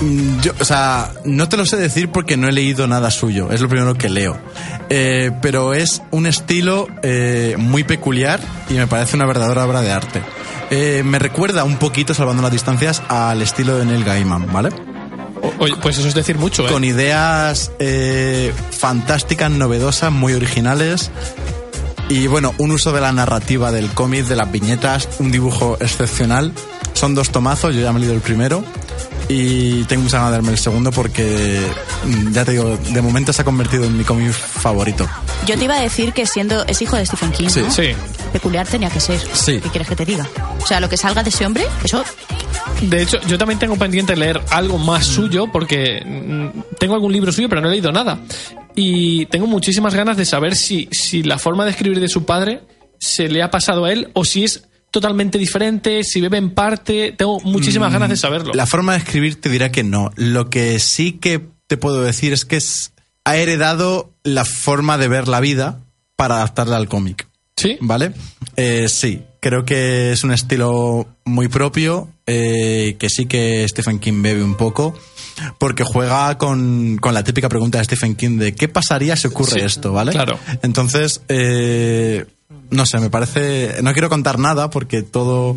Mm, 0.00 0.40
Yo, 0.40 0.52
o 0.60 0.64
sea, 0.64 1.12
no 1.24 1.48
te 1.48 1.56
lo 1.56 1.66
sé 1.66 1.76
decir 1.76 2.10
porque 2.10 2.36
no 2.36 2.48
he 2.48 2.52
leído 2.52 2.86
nada 2.86 3.10
suyo, 3.10 3.50
es 3.52 3.60
lo 3.60 3.68
primero 3.68 3.94
que 3.94 4.08
leo. 4.08 4.36
Eh, 4.88 5.30
pero 5.42 5.72
es 5.74 6.02
un 6.10 6.26
estilo 6.26 6.88
eh, 7.02 7.54
muy 7.58 7.84
peculiar 7.84 8.40
y 8.68 8.74
me 8.74 8.86
parece 8.86 9.16
una 9.16 9.26
verdadera 9.26 9.64
obra 9.64 9.82
de 9.82 9.92
arte. 9.92 10.22
Eh, 10.70 11.02
me 11.04 11.18
recuerda 11.18 11.64
un 11.64 11.76
poquito, 11.76 12.14
salvando 12.14 12.42
las 12.42 12.52
distancias, 12.52 13.02
al 13.08 13.42
estilo 13.42 13.76
de 13.76 13.84
Neil 13.84 14.04
Gaiman, 14.04 14.52
¿vale? 14.52 14.70
Oye, 15.58 15.74
pues 15.82 15.98
eso 15.98 16.08
es 16.08 16.14
decir 16.14 16.38
mucho, 16.38 16.66
¿eh? 16.66 16.70
Con 16.70 16.84
ideas 16.84 17.70
eh, 17.78 18.52
fantásticas, 18.70 19.50
novedosas, 19.50 20.12
muy 20.12 20.32
originales. 20.34 21.10
Y 22.08 22.26
bueno, 22.26 22.54
un 22.58 22.72
uso 22.72 22.92
de 22.92 23.00
la 23.00 23.12
narrativa 23.12 23.70
del 23.70 23.88
cómic, 23.90 24.24
de 24.26 24.36
las 24.36 24.50
viñetas, 24.50 25.08
un 25.18 25.30
dibujo 25.30 25.76
excepcional. 25.80 26.52
Son 26.92 27.14
dos 27.14 27.30
tomazos, 27.30 27.74
yo 27.74 27.80
ya 27.80 27.92
me 27.92 27.98
he 27.98 28.00
leído 28.00 28.14
el 28.14 28.20
primero. 28.20 28.64
Y 29.28 29.84
tengo 29.84 30.02
mucha 30.02 30.16
ganas 30.16 30.32
de 30.32 30.36
darme 30.38 30.50
el 30.50 30.58
segundo 30.58 30.90
porque, 30.90 31.60
mm, 32.04 32.32
ya 32.32 32.44
te 32.44 32.50
digo, 32.50 32.76
de 32.76 33.00
momento 33.00 33.32
se 33.32 33.42
ha 33.42 33.44
convertido 33.44 33.84
en 33.84 33.96
mi 33.96 34.02
cómic 34.02 34.32
favorito. 34.32 35.08
Yo 35.46 35.56
te 35.56 35.64
iba 35.64 35.76
a 35.76 35.80
decir 35.80 36.12
que 36.12 36.26
siendo 36.26 36.66
es 36.66 36.82
hijo 36.82 36.96
de 36.96 37.06
Stephen 37.06 37.30
King, 37.30 37.48
Sí, 37.48 37.60
¿no? 37.60 37.70
Sí. 37.70 37.94
Peculiar 38.32 38.66
tenía 38.66 38.90
que 38.90 38.98
ser. 38.98 39.20
Sí. 39.32 39.60
¿Qué 39.60 39.68
quieres 39.70 39.88
que 39.88 39.94
te 39.94 40.04
diga? 40.04 40.26
O 40.60 40.66
sea, 40.66 40.80
lo 40.80 40.88
que 40.88 40.96
salga 40.96 41.22
de 41.22 41.30
ese 41.30 41.46
hombre, 41.46 41.64
eso 41.84 42.02
De 42.82 43.02
hecho, 43.02 43.20
yo 43.26 43.36
también 43.38 43.58
tengo 43.58 43.76
pendiente 43.76 44.16
leer 44.16 44.40
algo 44.50 44.78
más 44.78 45.06
suyo 45.06 45.46
porque 45.52 46.02
mm, 46.04 46.76
tengo 46.78 46.94
algún 46.94 47.12
libro 47.12 47.30
suyo, 47.32 47.48
pero 47.48 47.60
no 47.60 47.68
he 47.68 47.72
leído 47.72 47.92
nada. 47.92 48.20
Y 48.74 49.26
tengo 49.26 49.46
muchísimas 49.46 49.94
ganas 49.94 50.16
de 50.16 50.24
saber 50.24 50.54
si, 50.56 50.88
si 50.90 51.22
la 51.22 51.38
forma 51.38 51.64
de 51.64 51.72
escribir 51.72 52.00
de 52.00 52.08
su 52.08 52.24
padre 52.24 52.62
se 52.98 53.28
le 53.28 53.42
ha 53.42 53.50
pasado 53.50 53.84
a 53.84 53.92
él 53.92 54.10
o 54.14 54.24
si 54.24 54.44
es 54.44 54.64
totalmente 54.90 55.38
diferente, 55.38 56.02
si 56.04 56.20
bebe 56.20 56.38
en 56.38 56.50
parte. 56.50 57.12
Tengo 57.16 57.40
muchísimas 57.40 57.92
ganas 57.92 58.08
de 58.08 58.16
saberlo. 58.16 58.52
Mm, 58.52 58.56
La 58.56 58.66
forma 58.66 58.92
de 58.92 58.98
escribir 58.98 59.40
te 59.40 59.48
dirá 59.48 59.70
que 59.70 59.82
no. 59.84 60.10
Lo 60.16 60.50
que 60.50 60.78
sí 60.80 61.12
que 61.12 61.46
te 61.66 61.76
puedo 61.76 62.02
decir 62.02 62.32
es 62.32 62.44
que 62.44 62.56
es- 62.56 62.92
ha 63.24 63.36
heredado 63.36 64.12
la 64.24 64.44
forma 64.44 64.98
de 64.98 65.08
ver 65.08 65.28
la 65.28 65.40
vida 65.40 65.80
para 66.16 66.36
adaptarla 66.36 66.76
al 66.76 66.88
cómic. 66.88 67.28
¿Sí? 67.56 67.76
¿Vale? 67.80 68.12
Eh, 68.56 68.88
sí, 68.88 69.22
creo 69.40 69.64
que 69.64 70.12
es 70.12 70.22
un 70.22 70.32
estilo 70.32 71.08
muy 71.24 71.48
propio, 71.48 72.08
eh, 72.26 72.96
que 72.98 73.08
sí 73.08 73.26
que 73.26 73.66
Stephen 73.68 73.98
King 73.98 74.22
bebe 74.22 74.44
un 74.44 74.54
poco, 74.54 74.94
porque 75.58 75.84
juega 75.84 76.36
con, 76.38 76.98
con 76.98 77.14
la 77.14 77.24
típica 77.24 77.48
pregunta 77.48 77.78
de 77.78 77.84
Stephen 77.84 78.14
King 78.14 78.38
de 78.38 78.54
¿qué 78.54 78.68
pasaría 78.68 79.16
si 79.16 79.28
ocurre 79.28 79.52
Sí, 79.52 79.60
esto? 79.60 79.92
¿Vale? 79.92 80.12
claro. 80.12 80.38
Entonces, 80.62 81.22
eh, 81.28 82.26
no 82.70 82.86
sé, 82.86 82.98
me 83.00 83.10
parece... 83.10 83.82
No 83.82 83.92
quiero 83.92 84.08
contar 84.08 84.38
nada 84.38 84.70
porque 84.70 85.02
todo, 85.02 85.56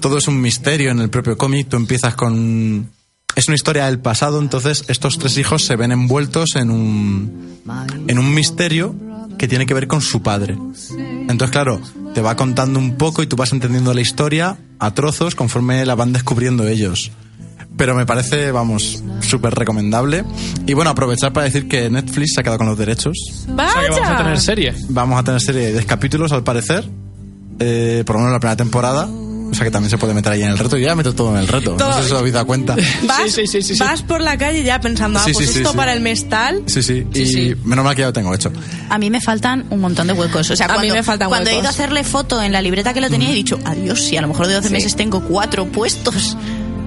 todo 0.00 0.18
es 0.18 0.28
un 0.28 0.40
misterio 0.40 0.90
en 0.90 1.00
el 1.00 1.10
propio 1.10 1.36
cómic. 1.36 1.68
Tú 1.68 1.76
empiezas 1.76 2.14
con... 2.14 2.90
Es 3.34 3.48
una 3.48 3.54
historia 3.54 3.86
del 3.86 3.98
pasado, 3.98 4.40
entonces 4.40 4.84
estos 4.88 5.18
tres 5.18 5.38
hijos 5.38 5.64
se 5.64 5.74
ven 5.76 5.90
envueltos 5.90 6.54
en 6.54 6.70
un, 6.70 7.60
en 8.06 8.18
un 8.18 8.34
misterio 8.34 8.94
que 9.38 9.48
tiene 9.48 9.66
que 9.66 9.74
ver 9.74 9.86
con 9.86 10.00
su 10.00 10.22
padre. 10.22 10.56
Entonces, 11.28 11.50
claro, 11.50 11.80
te 12.14 12.20
va 12.20 12.36
contando 12.36 12.78
un 12.78 12.96
poco 12.96 13.22
y 13.22 13.26
tú 13.26 13.36
vas 13.36 13.52
entendiendo 13.52 13.94
la 13.94 14.00
historia 14.00 14.56
a 14.78 14.94
trozos 14.94 15.34
conforme 15.34 15.84
la 15.86 15.94
van 15.94 16.12
descubriendo 16.12 16.66
ellos. 16.66 17.10
Pero 17.76 17.94
me 17.94 18.04
parece, 18.04 18.50
vamos, 18.52 19.02
súper 19.20 19.54
recomendable. 19.54 20.24
Y 20.66 20.74
bueno, 20.74 20.90
aprovechar 20.90 21.32
para 21.32 21.46
decir 21.46 21.68
que 21.68 21.88
Netflix 21.88 22.34
se 22.34 22.40
ha 22.40 22.42
quedado 22.42 22.58
con 22.58 22.66
los 22.66 22.78
derechos. 22.78 23.16
O 23.48 23.56
sea, 23.56 23.82
que 23.82 23.90
vamos 23.90 24.08
a 24.08 24.16
tener 24.18 24.40
serie. 24.40 24.74
Vamos 24.90 25.18
a 25.18 25.24
tener 25.24 25.40
serie 25.40 25.62
de 25.66 25.72
10 25.72 25.86
capítulos, 25.86 26.32
al 26.32 26.44
parecer. 26.44 26.88
Eh, 27.58 28.02
por 28.06 28.16
lo 28.16 28.20
menos 28.20 28.32
la 28.34 28.40
primera 28.40 28.56
temporada. 28.56 29.08
O 29.52 29.54
sea 29.54 29.64
que 29.64 29.70
también 29.70 29.90
se 29.90 29.98
puede 29.98 30.14
meter 30.14 30.32
ahí 30.32 30.42
en 30.42 30.48
el 30.48 30.58
reto. 30.58 30.76
Yo 30.78 30.86
ya 30.86 30.94
meto 30.96 31.14
todo 31.14 31.30
en 31.32 31.36
el 31.42 31.46
reto. 31.46 31.72
Todo. 31.76 31.90
No 31.90 31.96
sé 31.98 32.08
si 32.08 32.12
os 32.12 32.18
habéis 32.18 32.32
dado 32.32 32.46
cuenta. 32.46 32.74
Vas, 33.06 33.22
Sí, 33.30 33.42
sí, 33.42 33.46
sí, 33.46 33.62
sí, 33.62 33.74
sí. 33.74 33.80
vas 33.80 34.02
por 34.02 34.20
la 34.22 34.36
calle 34.38 34.62
ya 34.64 34.80
pensando, 34.80 35.18
ah, 35.18 35.22
Sí, 35.24 35.32
pues 35.34 35.46
sí, 35.48 35.52
sí, 35.52 35.58
esto 35.60 35.72
sí. 35.72 35.76
para 35.76 35.92
el 35.92 36.00
mes 36.00 36.28
tal. 36.28 36.62
Sí, 36.66 36.82
sí. 36.82 37.06
Y 37.14 37.26
sí. 37.26 37.54
menos 37.64 37.84
mal 37.84 37.94
que 37.94 38.00
ya 38.00 38.06
lo 38.06 38.12
tengo 38.12 38.34
hecho. 38.34 38.50
A 38.88 38.98
mí 38.98 39.10
me 39.10 39.20
faltan 39.20 39.66
un 39.70 39.80
montón 39.80 40.06
de 40.06 40.14
huecos. 40.14 40.50
O 40.50 40.56
sea, 40.56 40.66
A 40.66 40.70
mí 40.70 40.74
cuando, 40.76 40.94
me 40.94 41.02
faltan 41.02 41.28
cuando 41.28 41.50
he 41.50 41.58
ido 41.58 41.66
a 41.66 41.70
hacerle 41.70 42.02
foto 42.02 42.42
en 42.42 42.50
la 42.52 42.62
libreta 42.62 42.94
que 42.94 43.00
lo 43.02 43.10
tenía, 43.10 43.30
he 43.30 43.34
dicho, 43.34 43.58
adiós, 43.64 44.00
si 44.02 44.16
a 44.16 44.22
lo 44.22 44.28
mejor 44.28 44.46
de 44.46 44.54
12 44.54 44.68
Sí. 44.68 44.72
meses 44.74 44.96
tengo 44.96 45.20
cuatro 45.22 45.66
puestos. 45.66 46.36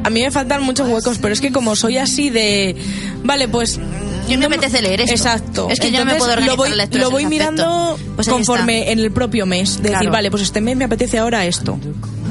A 0.04 0.10
mí 0.10 0.22
me 0.22 0.32
faltan 0.32 0.62
muchos 0.64 0.88
huecos, 0.90 1.18
pero 1.20 1.34
es 1.34 1.42
que 1.42 1.52
como 1.52 1.76
soy 1.76 1.98
así 1.98 2.30
de... 2.30 2.76
Vale, 3.24 3.48
pues... 3.48 3.80
Yo 4.28 4.38
me 4.40 4.48
no 4.48 4.56
apetece 4.56 4.82
leer 4.82 5.02
esto. 5.02 5.14
Exacto. 5.14 5.68
Es 5.70 5.80
que 5.80 5.92
yo 5.92 6.00
no 6.00 6.06
me 6.06 6.16
puedo 6.16 6.32
organizar 6.32 6.58
lo 6.58 6.58
voy, 6.58 6.70
la 6.72 6.76
lectura 6.78 7.04
lo 7.04 7.12
voy 7.12 7.26
mirando. 7.28 7.96
Pues 8.16 8.28
conforme 8.28 8.80
está. 8.80 8.92
en 8.94 9.00
el 9.00 9.12
propio 9.12 9.46
mes. 9.46 9.82
De 9.84 9.92
decir, 9.92 10.10
vale, 10.10 10.32
pues 10.32 10.42
este 10.42 10.62
mes 10.62 10.76
me 10.78 10.86
apetece 10.86 11.20
ahora 11.20 11.46
esto. 11.46 11.78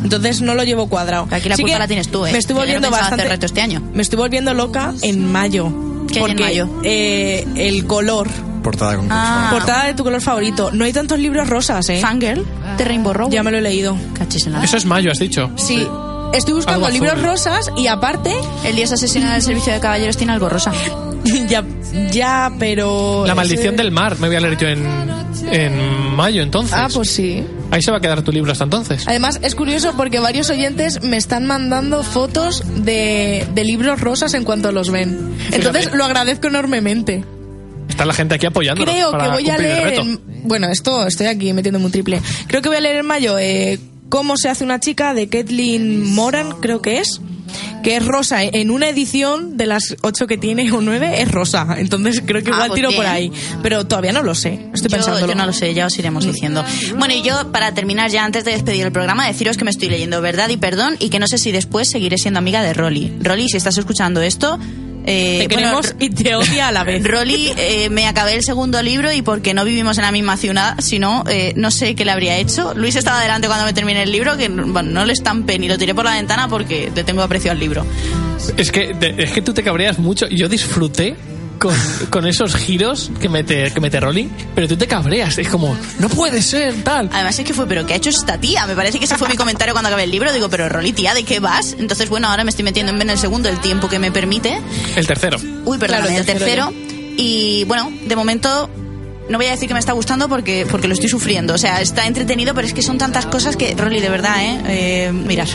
Entonces 0.05 0.41
no 0.43 0.55
lo 0.55 0.63
llevo 0.63 0.87
cuadrado. 0.89 1.27
Aquí 1.31 1.49
la 1.49 1.57
Sí 1.57 1.63
culpa 1.63 1.79
la 1.79 1.87
tienes 1.89 2.09
tú, 2.09 2.25
¿eh? 2.27 2.33
Me 2.33 2.39
estoy 2.39 2.55
no 2.55 2.61
volviendo 2.61 2.91
bastante... 2.91 3.25
reto 3.25 3.47
este 3.47 3.61
año. 3.63 3.83
Me 3.93 4.03
estoy 4.03 4.19
volviendo 4.19 4.55
loca 4.55 4.93
en 5.03 5.33
mayo. 5.33 5.73
¿Qué 6.07 6.19
hay 6.19 6.25
en 6.25 6.27
porque 6.27 6.43
mayo? 6.45 6.69
eh, 6.85 7.47
el 7.57 7.87
color... 7.87 8.29
Portada 8.63 8.97
con 8.97 9.09
Ah. 9.11 9.49
Portada 9.53 9.87
de 9.87 9.95
tu 9.95 10.05
color 10.05 10.21
favorito. 10.23 10.71
No 10.73 10.85
hay 10.85 10.93
tantos 10.93 11.19
libros 11.19 11.49
rosas, 11.51 11.87
¿eh? 11.91 12.01
Fangirl 12.01 12.47
de 12.79 12.85
Rainbow 12.85 13.13
Row. 13.13 13.29
Ya 13.31 13.43
me 13.43 13.51
lo 13.51 13.59
he 13.59 13.61
leído. 13.61 13.95
Cachis 14.15 14.47
en 14.47 14.53
la- 14.55 14.65
Eso 14.65 14.77
es 14.79 14.87
mayo, 14.87 15.11
has 15.11 15.19
dicho. 15.19 15.51
Sí. 15.57 15.87
Estoy 16.33 16.55
buscando 16.55 16.89
libros 16.91 17.21
rosas 17.23 17.71
y 17.77 17.87
aparte... 17.89 18.35
El 18.65 18.77
dios 18.77 18.91
asesino 18.93 19.31
del 19.31 19.43
servicio 19.43 19.73
de 19.73 19.81
caballeros 19.81 20.17
tiene 20.17 20.33
algo 20.33 20.49
rosa. 20.49 20.73
ya, 21.49 21.65
ya, 22.11 22.53
pero... 22.59 23.25
La 23.27 23.35
maldición 23.35 23.75
ese- 23.75 23.83
del 23.83 23.91
mar, 23.93 24.19
me 24.19 24.29
voy 24.29 24.37
a 24.37 24.41
leer 24.41 24.57
yo 24.59 24.69
en, 24.69 24.85
en 25.51 26.15
mayo 26.17 26.43
entonces. 26.43 26.75
Ah, 26.75 26.89
pues 26.93 27.11
sí. 27.11 27.45
Ahí 27.71 27.83
se 27.83 27.91
va 27.91 27.99
a 27.99 28.01
quedar 28.01 28.23
tu 28.23 28.31
libro 28.33 28.53
hasta 28.53 28.65
entonces. 28.65 29.05
Además, 29.07 29.41
es 29.43 29.55
curioso 29.55 29.95
porque 29.97 30.19
varios 30.21 30.51
oyentes 30.51 31.03
me 31.03 31.17
están 31.17 31.47
mandando 31.47 32.03
fotos 32.03 32.63
de, 32.85 33.47
de 33.55 33.65
libros 33.65 34.01
rosas 34.01 34.35
en 34.35 34.45
cuanto 34.45 34.71
los 34.73 34.91
ven. 34.91 35.35
Entonces, 35.53 35.93
lo 35.93 36.05
agradezco 36.05 36.47
enormemente. 36.49 37.25
Está 37.89 38.05
la 38.05 38.15
gente 38.15 38.35
aquí 38.35 38.47
apoyándonos 38.47 38.93
Creo 38.95 39.11
para 39.11 39.25
que 39.25 39.31
voy 39.31 39.51
a 39.51 39.59
leer... 39.59 39.95
en- 39.99 40.21
bueno, 40.45 40.69
esto 40.69 41.07
estoy 41.07 41.27
aquí 41.27 41.53
metiéndome 41.53 41.87
un 41.87 41.93
triple. 41.93 42.21
Creo 42.47 42.61
que 42.63 42.69
voy 42.69 42.77
a 42.77 42.81
leer 42.81 42.97
en 42.97 43.07
mayo 43.07 43.39
eh, 43.39 43.79
Cómo 44.11 44.37
se 44.37 44.49
hace 44.49 44.63
una 44.63 44.79
chica 44.79 45.15
de 45.15 45.29
Kathleen 45.29 46.05
Moran, 46.15 46.53
creo 46.61 46.81
que 46.83 46.99
es. 47.01 47.21
Que 47.85 47.97
es 47.97 48.05
rosa. 48.07 48.43
En 48.43 48.71
una 48.71 48.89
edición 48.89 49.57
de 49.57 49.67
las 49.67 49.95
ocho 50.03 50.27
que 50.27 50.39
tiene 50.39 50.73
o 50.73 50.81
nueve 50.81 51.21
es 51.23 51.31
rosa. 51.31 51.77
Entonces 51.79 52.23
creo 52.27 52.43
que 52.43 52.51
Ah, 52.51 52.55
igual 52.55 52.69
pues 52.71 52.81
tiro 52.81 52.91
por 52.93 53.07
ahí. 53.07 53.31
Pero 53.63 53.87
todavía 53.87 54.13
no 54.13 54.23
lo 54.23 54.35
sé. 54.35 54.55
Estoy 54.73 54.91
Yo, 54.91 54.97
pensándolo. 54.97 55.27
yo 55.29 55.35
no 55.35 55.47
lo 55.47 55.53
sé, 55.53 55.73
ya 55.75 55.87
os 55.87 55.99
iremos 55.99 56.25
diciendo. 56.25 56.65
Bueno, 56.99 57.15
y 57.15 57.23
yo, 57.23 57.53
para 57.53 57.75
terminar 57.75 58.11
ya, 58.11 58.25
antes 58.25 58.45
de 58.45 58.53
despedir 58.53 58.85
el 58.87 58.93
programa, 58.93 59.27
deciros 59.27 59.57
que 59.57 59.65
me 59.65 59.71
estoy 59.71 59.89
leyendo 59.91 60.21
Verdad 60.23 60.49
y 60.49 60.57
Perdón 60.57 60.97
y 60.99 61.11
que 61.11 61.19
no 61.19 61.27
sé 61.27 61.39
si 61.39 61.53
después 61.53 61.89
seguiré 61.91 62.17
siendo 62.19 62.39
amiga 62.39 62.63
de 62.63 62.73
Rolly. 62.75 63.13
Rolly, 63.21 63.49
si 63.49 63.57
estás 63.59 63.77
escuchando 63.79 64.23
esto... 64.23 64.59
eh, 65.05 65.47
Te 65.49 65.55
bueno, 65.55 65.81
queremos 65.83 65.95
y 66.01 66.11
te 66.11 66.35
odia 66.35 66.69
a 66.69 66.73
la 66.73 66.85
vez. 66.85 67.03
Rolly, 67.07 67.53
eh, 67.57 67.89
me 67.91 68.07
acabé 68.07 68.35
el 68.35 68.43
segundo 68.43 68.83
libro 68.83 69.13
y 69.13 69.23
porque 69.23 69.55
no 69.55 69.65
vivimos 69.65 69.99
en 69.99 70.03
la 70.03 70.13
misma 70.13 70.37
ciudad, 70.37 70.77
sino 70.81 71.25
eh, 71.29 71.53
no 71.57 71.71
sé 71.71 71.95
qué 71.95 72.05
le 72.05 72.11
habría 72.13 72.37
hecho. 72.39 72.75
Luis 72.75 72.97
estaba 72.97 73.21
delante 73.21 73.47
cuando 73.47 73.65
me 73.67 73.73
terminé 73.73 74.03
el 74.03 74.13
libro, 74.13 74.37
que 74.37 74.49
bueno, 74.49 74.91
no 74.91 75.05
le 75.05 75.13
estampé 75.13 75.59
ni 75.59 75.69
lo 75.69 75.77
tiré 75.79 75.95
por 75.95 76.05
la 76.05 76.15
ventana 76.15 76.49
porque 76.49 76.91
le 76.95 77.05
tengo 77.05 77.23
aprecio 77.23 77.51
al 77.51 77.59
libro. 77.61 77.85
Es 78.57 78.71
que, 78.73 78.95
te- 78.95 79.23
es 79.23 79.31
que 79.33 79.43
tú 79.43 79.53
te 79.55 79.63
cabreas 79.63 79.99
mucho. 79.99 80.27
Yo 80.29 80.49
disfruté 80.49 81.17
con, 81.59 81.75
con 82.11 82.27
esos 82.27 82.55
giros 82.57 83.11
que 83.21 83.29
mete, 83.29 83.71
que 83.73 83.81
mete 83.81 84.01
Rolling, 84.01 84.29
pero 84.55 84.69
tú 84.69 84.77
te 84.77 84.87
cabreas. 84.87 85.39
Es 85.39 85.49
como, 85.49 85.77
no 85.99 86.09
puede 86.09 86.43
ser, 86.43 86.83
tal. 86.83 87.11
Además 87.13 87.39
es 87.39 87.45
que 87.45 87.55
fue, 87.55 87.67
pero 87.67 87.87
¿qué 87.87 87.95
ha 87.95 87.97
hecho 87.97 88.11
esta 88.11 88.39
tía? 88.39 88.67
Me 88.67 88.75
parece 88.75 88.99
que 88.99 89.05
ese 89.05 89.17
fue 89.17 89.29
mi 89.29 89.37
comentario 89.37 89.75
cuando 89.75 89.89
acabé 89.89 90.05
el 90.05 90.11
libro. 90.11 90.33
Digo, 90.33 90.49
pero 90.49 90.69
Rolly, 90.69 90.93
tía, 90.93 91.15
¿de 91.15 91.25
qué 91.25 91.41
vas? 91.41 91.77
Entonces, 91.79 92.09
bueno, 92.09 92.29
ahora 92.29 92.45
me 92.45 92.51
estoy 92.51 92.65
metiendo 92.65 92.93
en 92.93 93.11
el 93.11 93.19
segundo 93.19 93.49
el 93.49 93.61
tiempo 93.61 93.89
que 93.89 93.99
me 93.99 94.11
permite. 94.11 94.61
El 94.97 95.07
tercero. 95.07 95.39
Uy, 95.65 95.79
perdón, 95.79 96.03
Claro, 96.03 96.09
el 96.09 96.27
tercero. 96.27 96.73
Y 97.17 97.65
bueno, 97.65 97.93
de 98.07 98.17
momento 98.17 98.69
no 99.29 99.39
voy 99.39 99.47
a 99.47 99.51
decir 99.53 99.69
que 99.69 99.75
me 99.75 99.81
está 99.81 99.93
gustando 99.93 100.29
porque, 100.29 100.67
porque 100.71 100.89
lo 100.89 100.95
estoy 100.95 101.09
sufriendo. 101.09 101.55
O 101.55 101.59
sea, 101.59 101.81
está 101.81 102.07
entretenido, 102.07 102.55
pero 102.55 102.67
es 102.67 102.75
que 102.75 102.83
son 102.83 102.99
tantas 102.99 103.27
cosas 103.27 103.57
que, 103.57 103.75
Rolly, 103.75 104.01
de 104.01 104.09
verdad, 104.11 104.43
¿eh? 104.43 104.61
eh 104.69 105.13
mirad. 105.13 105.49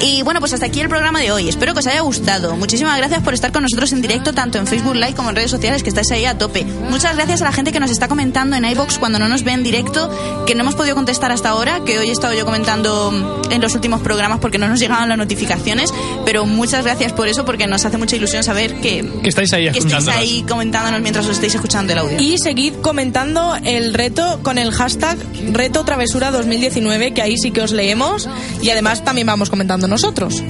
Y 0.00 0.22
bueno, 0.22 0.40
pues 0.40 0.52
hasta 0.52 0.66
aquí 0.66 0.80
el 0.80 0.88
programa 0.88 1.20
de 1.20 1.32
hoy. 1.32 1.48
Espero 1.48 1.72
que 1.74 1.80
os 1.80 1.86
haya 1.86 2.00
gustado. 2.00 2.56
Muchísimas 2.56 2.96
gracias 2.98 3.22
por 3.22 3.34
estar 3.34 3.52
con 3.52 3.62
nosotros 3.62 3.92
en 3.92 4.02
directo, 4.02 4.32
tanto 4.32 4.58
en 4.58 4.66
Facebook 4.66 4.94
Live 4.94 5.14
como 5.14 5.30
en 5.30 5.36
redes 5.36 5.50
sociales, 5.50 5.82
que 5.82 5.88
estáis 5.88 6.10
ahí 6.12 6.24
a 6.24 6.38
tope. 6.38 6.64
Muchas 6.64 7.16
gracias 7.16 7.42
a 7.42 7.44
la 7.44 7.52
gente 7.52 7.72
que 7.72 7.80
nos 7.80 7.90
está 7.90 8.08
comentando 8.08 8.56
en 8.56 8.64
iBox 8.64 8.98
cuando 8.98 9.18
no 9.18 9.28
nos 9.28 9.42
ve 9.42 9.52
en 9.52 9.62
directo, 9.62 10.44
que 10.46 10.54
no 10.54 10.62
hemos 10.62 10.74
podido 10.74 10.94
contestar 10.94 11.32
hasta 11.32 11.50
ahora, 11.50 11.80
que 11.84 11.98
hoy 11.98 12.08
he 12.08 12.12
estado 12.12 12.34
yo 12.34 12.44
comentando 12.44 13.42
en 13.50 13.60
los 13.60 13.74
últimos 13.74 14.00
programas 14.00 14.38
porque 14.38 14.58
no 14.58 14.68
nos 14.68 14.78
llegaban 14.78 15.08
las 15.08 15.18
notificaciones. 15.18 15.92
Pero 16.24 16.46
muchas 16.46 16.84
gracias 16.84 17.12
por 17.12 17.28
eso, 17.28 17.44
porque 17.44 17.66
nos 17.66 17.84
hace 17.84 17.98
mucha 17.98 18.16
ilusión 18.16 18.44
saber 18.44 18.80
que, 18.80 19.08
Que 19.22 19.28
estáis 19.28 19.52
ahí 19.52 19.70
que 19.70 19.78
escuchándonos. 19.78 20.20
ahí 20.20 20.44
comentándonos 20.48 21.00
mientras 21.00 21.26
os 21.26 21.32
estáis 21.32 21.54
escuchando 21.54 21.92
el 21.92 21.98
audio. 21.98 22.18
Y 22.20 22.38
seguid 22.38 22.74
comentando 22.92 23.56
el 23.64 23.94
reto 23.94 24.40
con 24.42 24.58
el 24.58 24.70
hashtag 24.70 25.16
Reto 25.52 25.82
Travesura 25.82 26.30
2019, 26.30 27.14
que 27.14 27.22
ahí 27.22 27.38
sí 27.38 27.50
que 27.50 27.62
os 27.62 27.72
leemos 27.72 28.28
y 28.60 28.68
además 28.68 29.02
también 29.02 29.26
vamos 29.26 29.48
comentando 29.48 29.88
nosotros. 29.88 30.42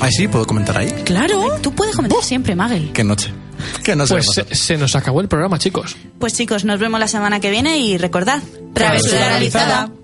Ay, 0.00 0.10
sí, 0.10 0.26
puedo 0.26 0.44
comentar 0.44 0.76
ahí. 0.76 0.90
Claro. 1.04 1.56
Tú 1.62 1.72
puedes 1.72 1.94
comentar 1.94 2.20
siempre, 2.24 2.56
Magel. 2.56 2.90
Qué 2.92 3.04
noche. 3.04 3.30
Qué 3.84 3.94
noche. 3.94 4.14
Pues 4.14 4.26
se, 4.26 4.42
pasar. 4.42 4.56
se 4.56 4.76
nos 4.76 4.96
acabó 4.96 5.20
el 5.20 5.28
programa, 5.28 5.56
chicos. 5.60 5.94
Pues 6.18 6.34
chicos, 6.34 6.64
nos 6.64 6.80
vemos 6.80 6.98
la 6.98 7.06
semana 7.06 7.38
que 7.38 7.52
viene 7.52 7.78
y 7.78 7.96
recordad, 7.96 8.42
Travesura 8.42 8.74
travesura 8.74 9.28
realizada. 9.28 9.64
realizada. 9.86 10.03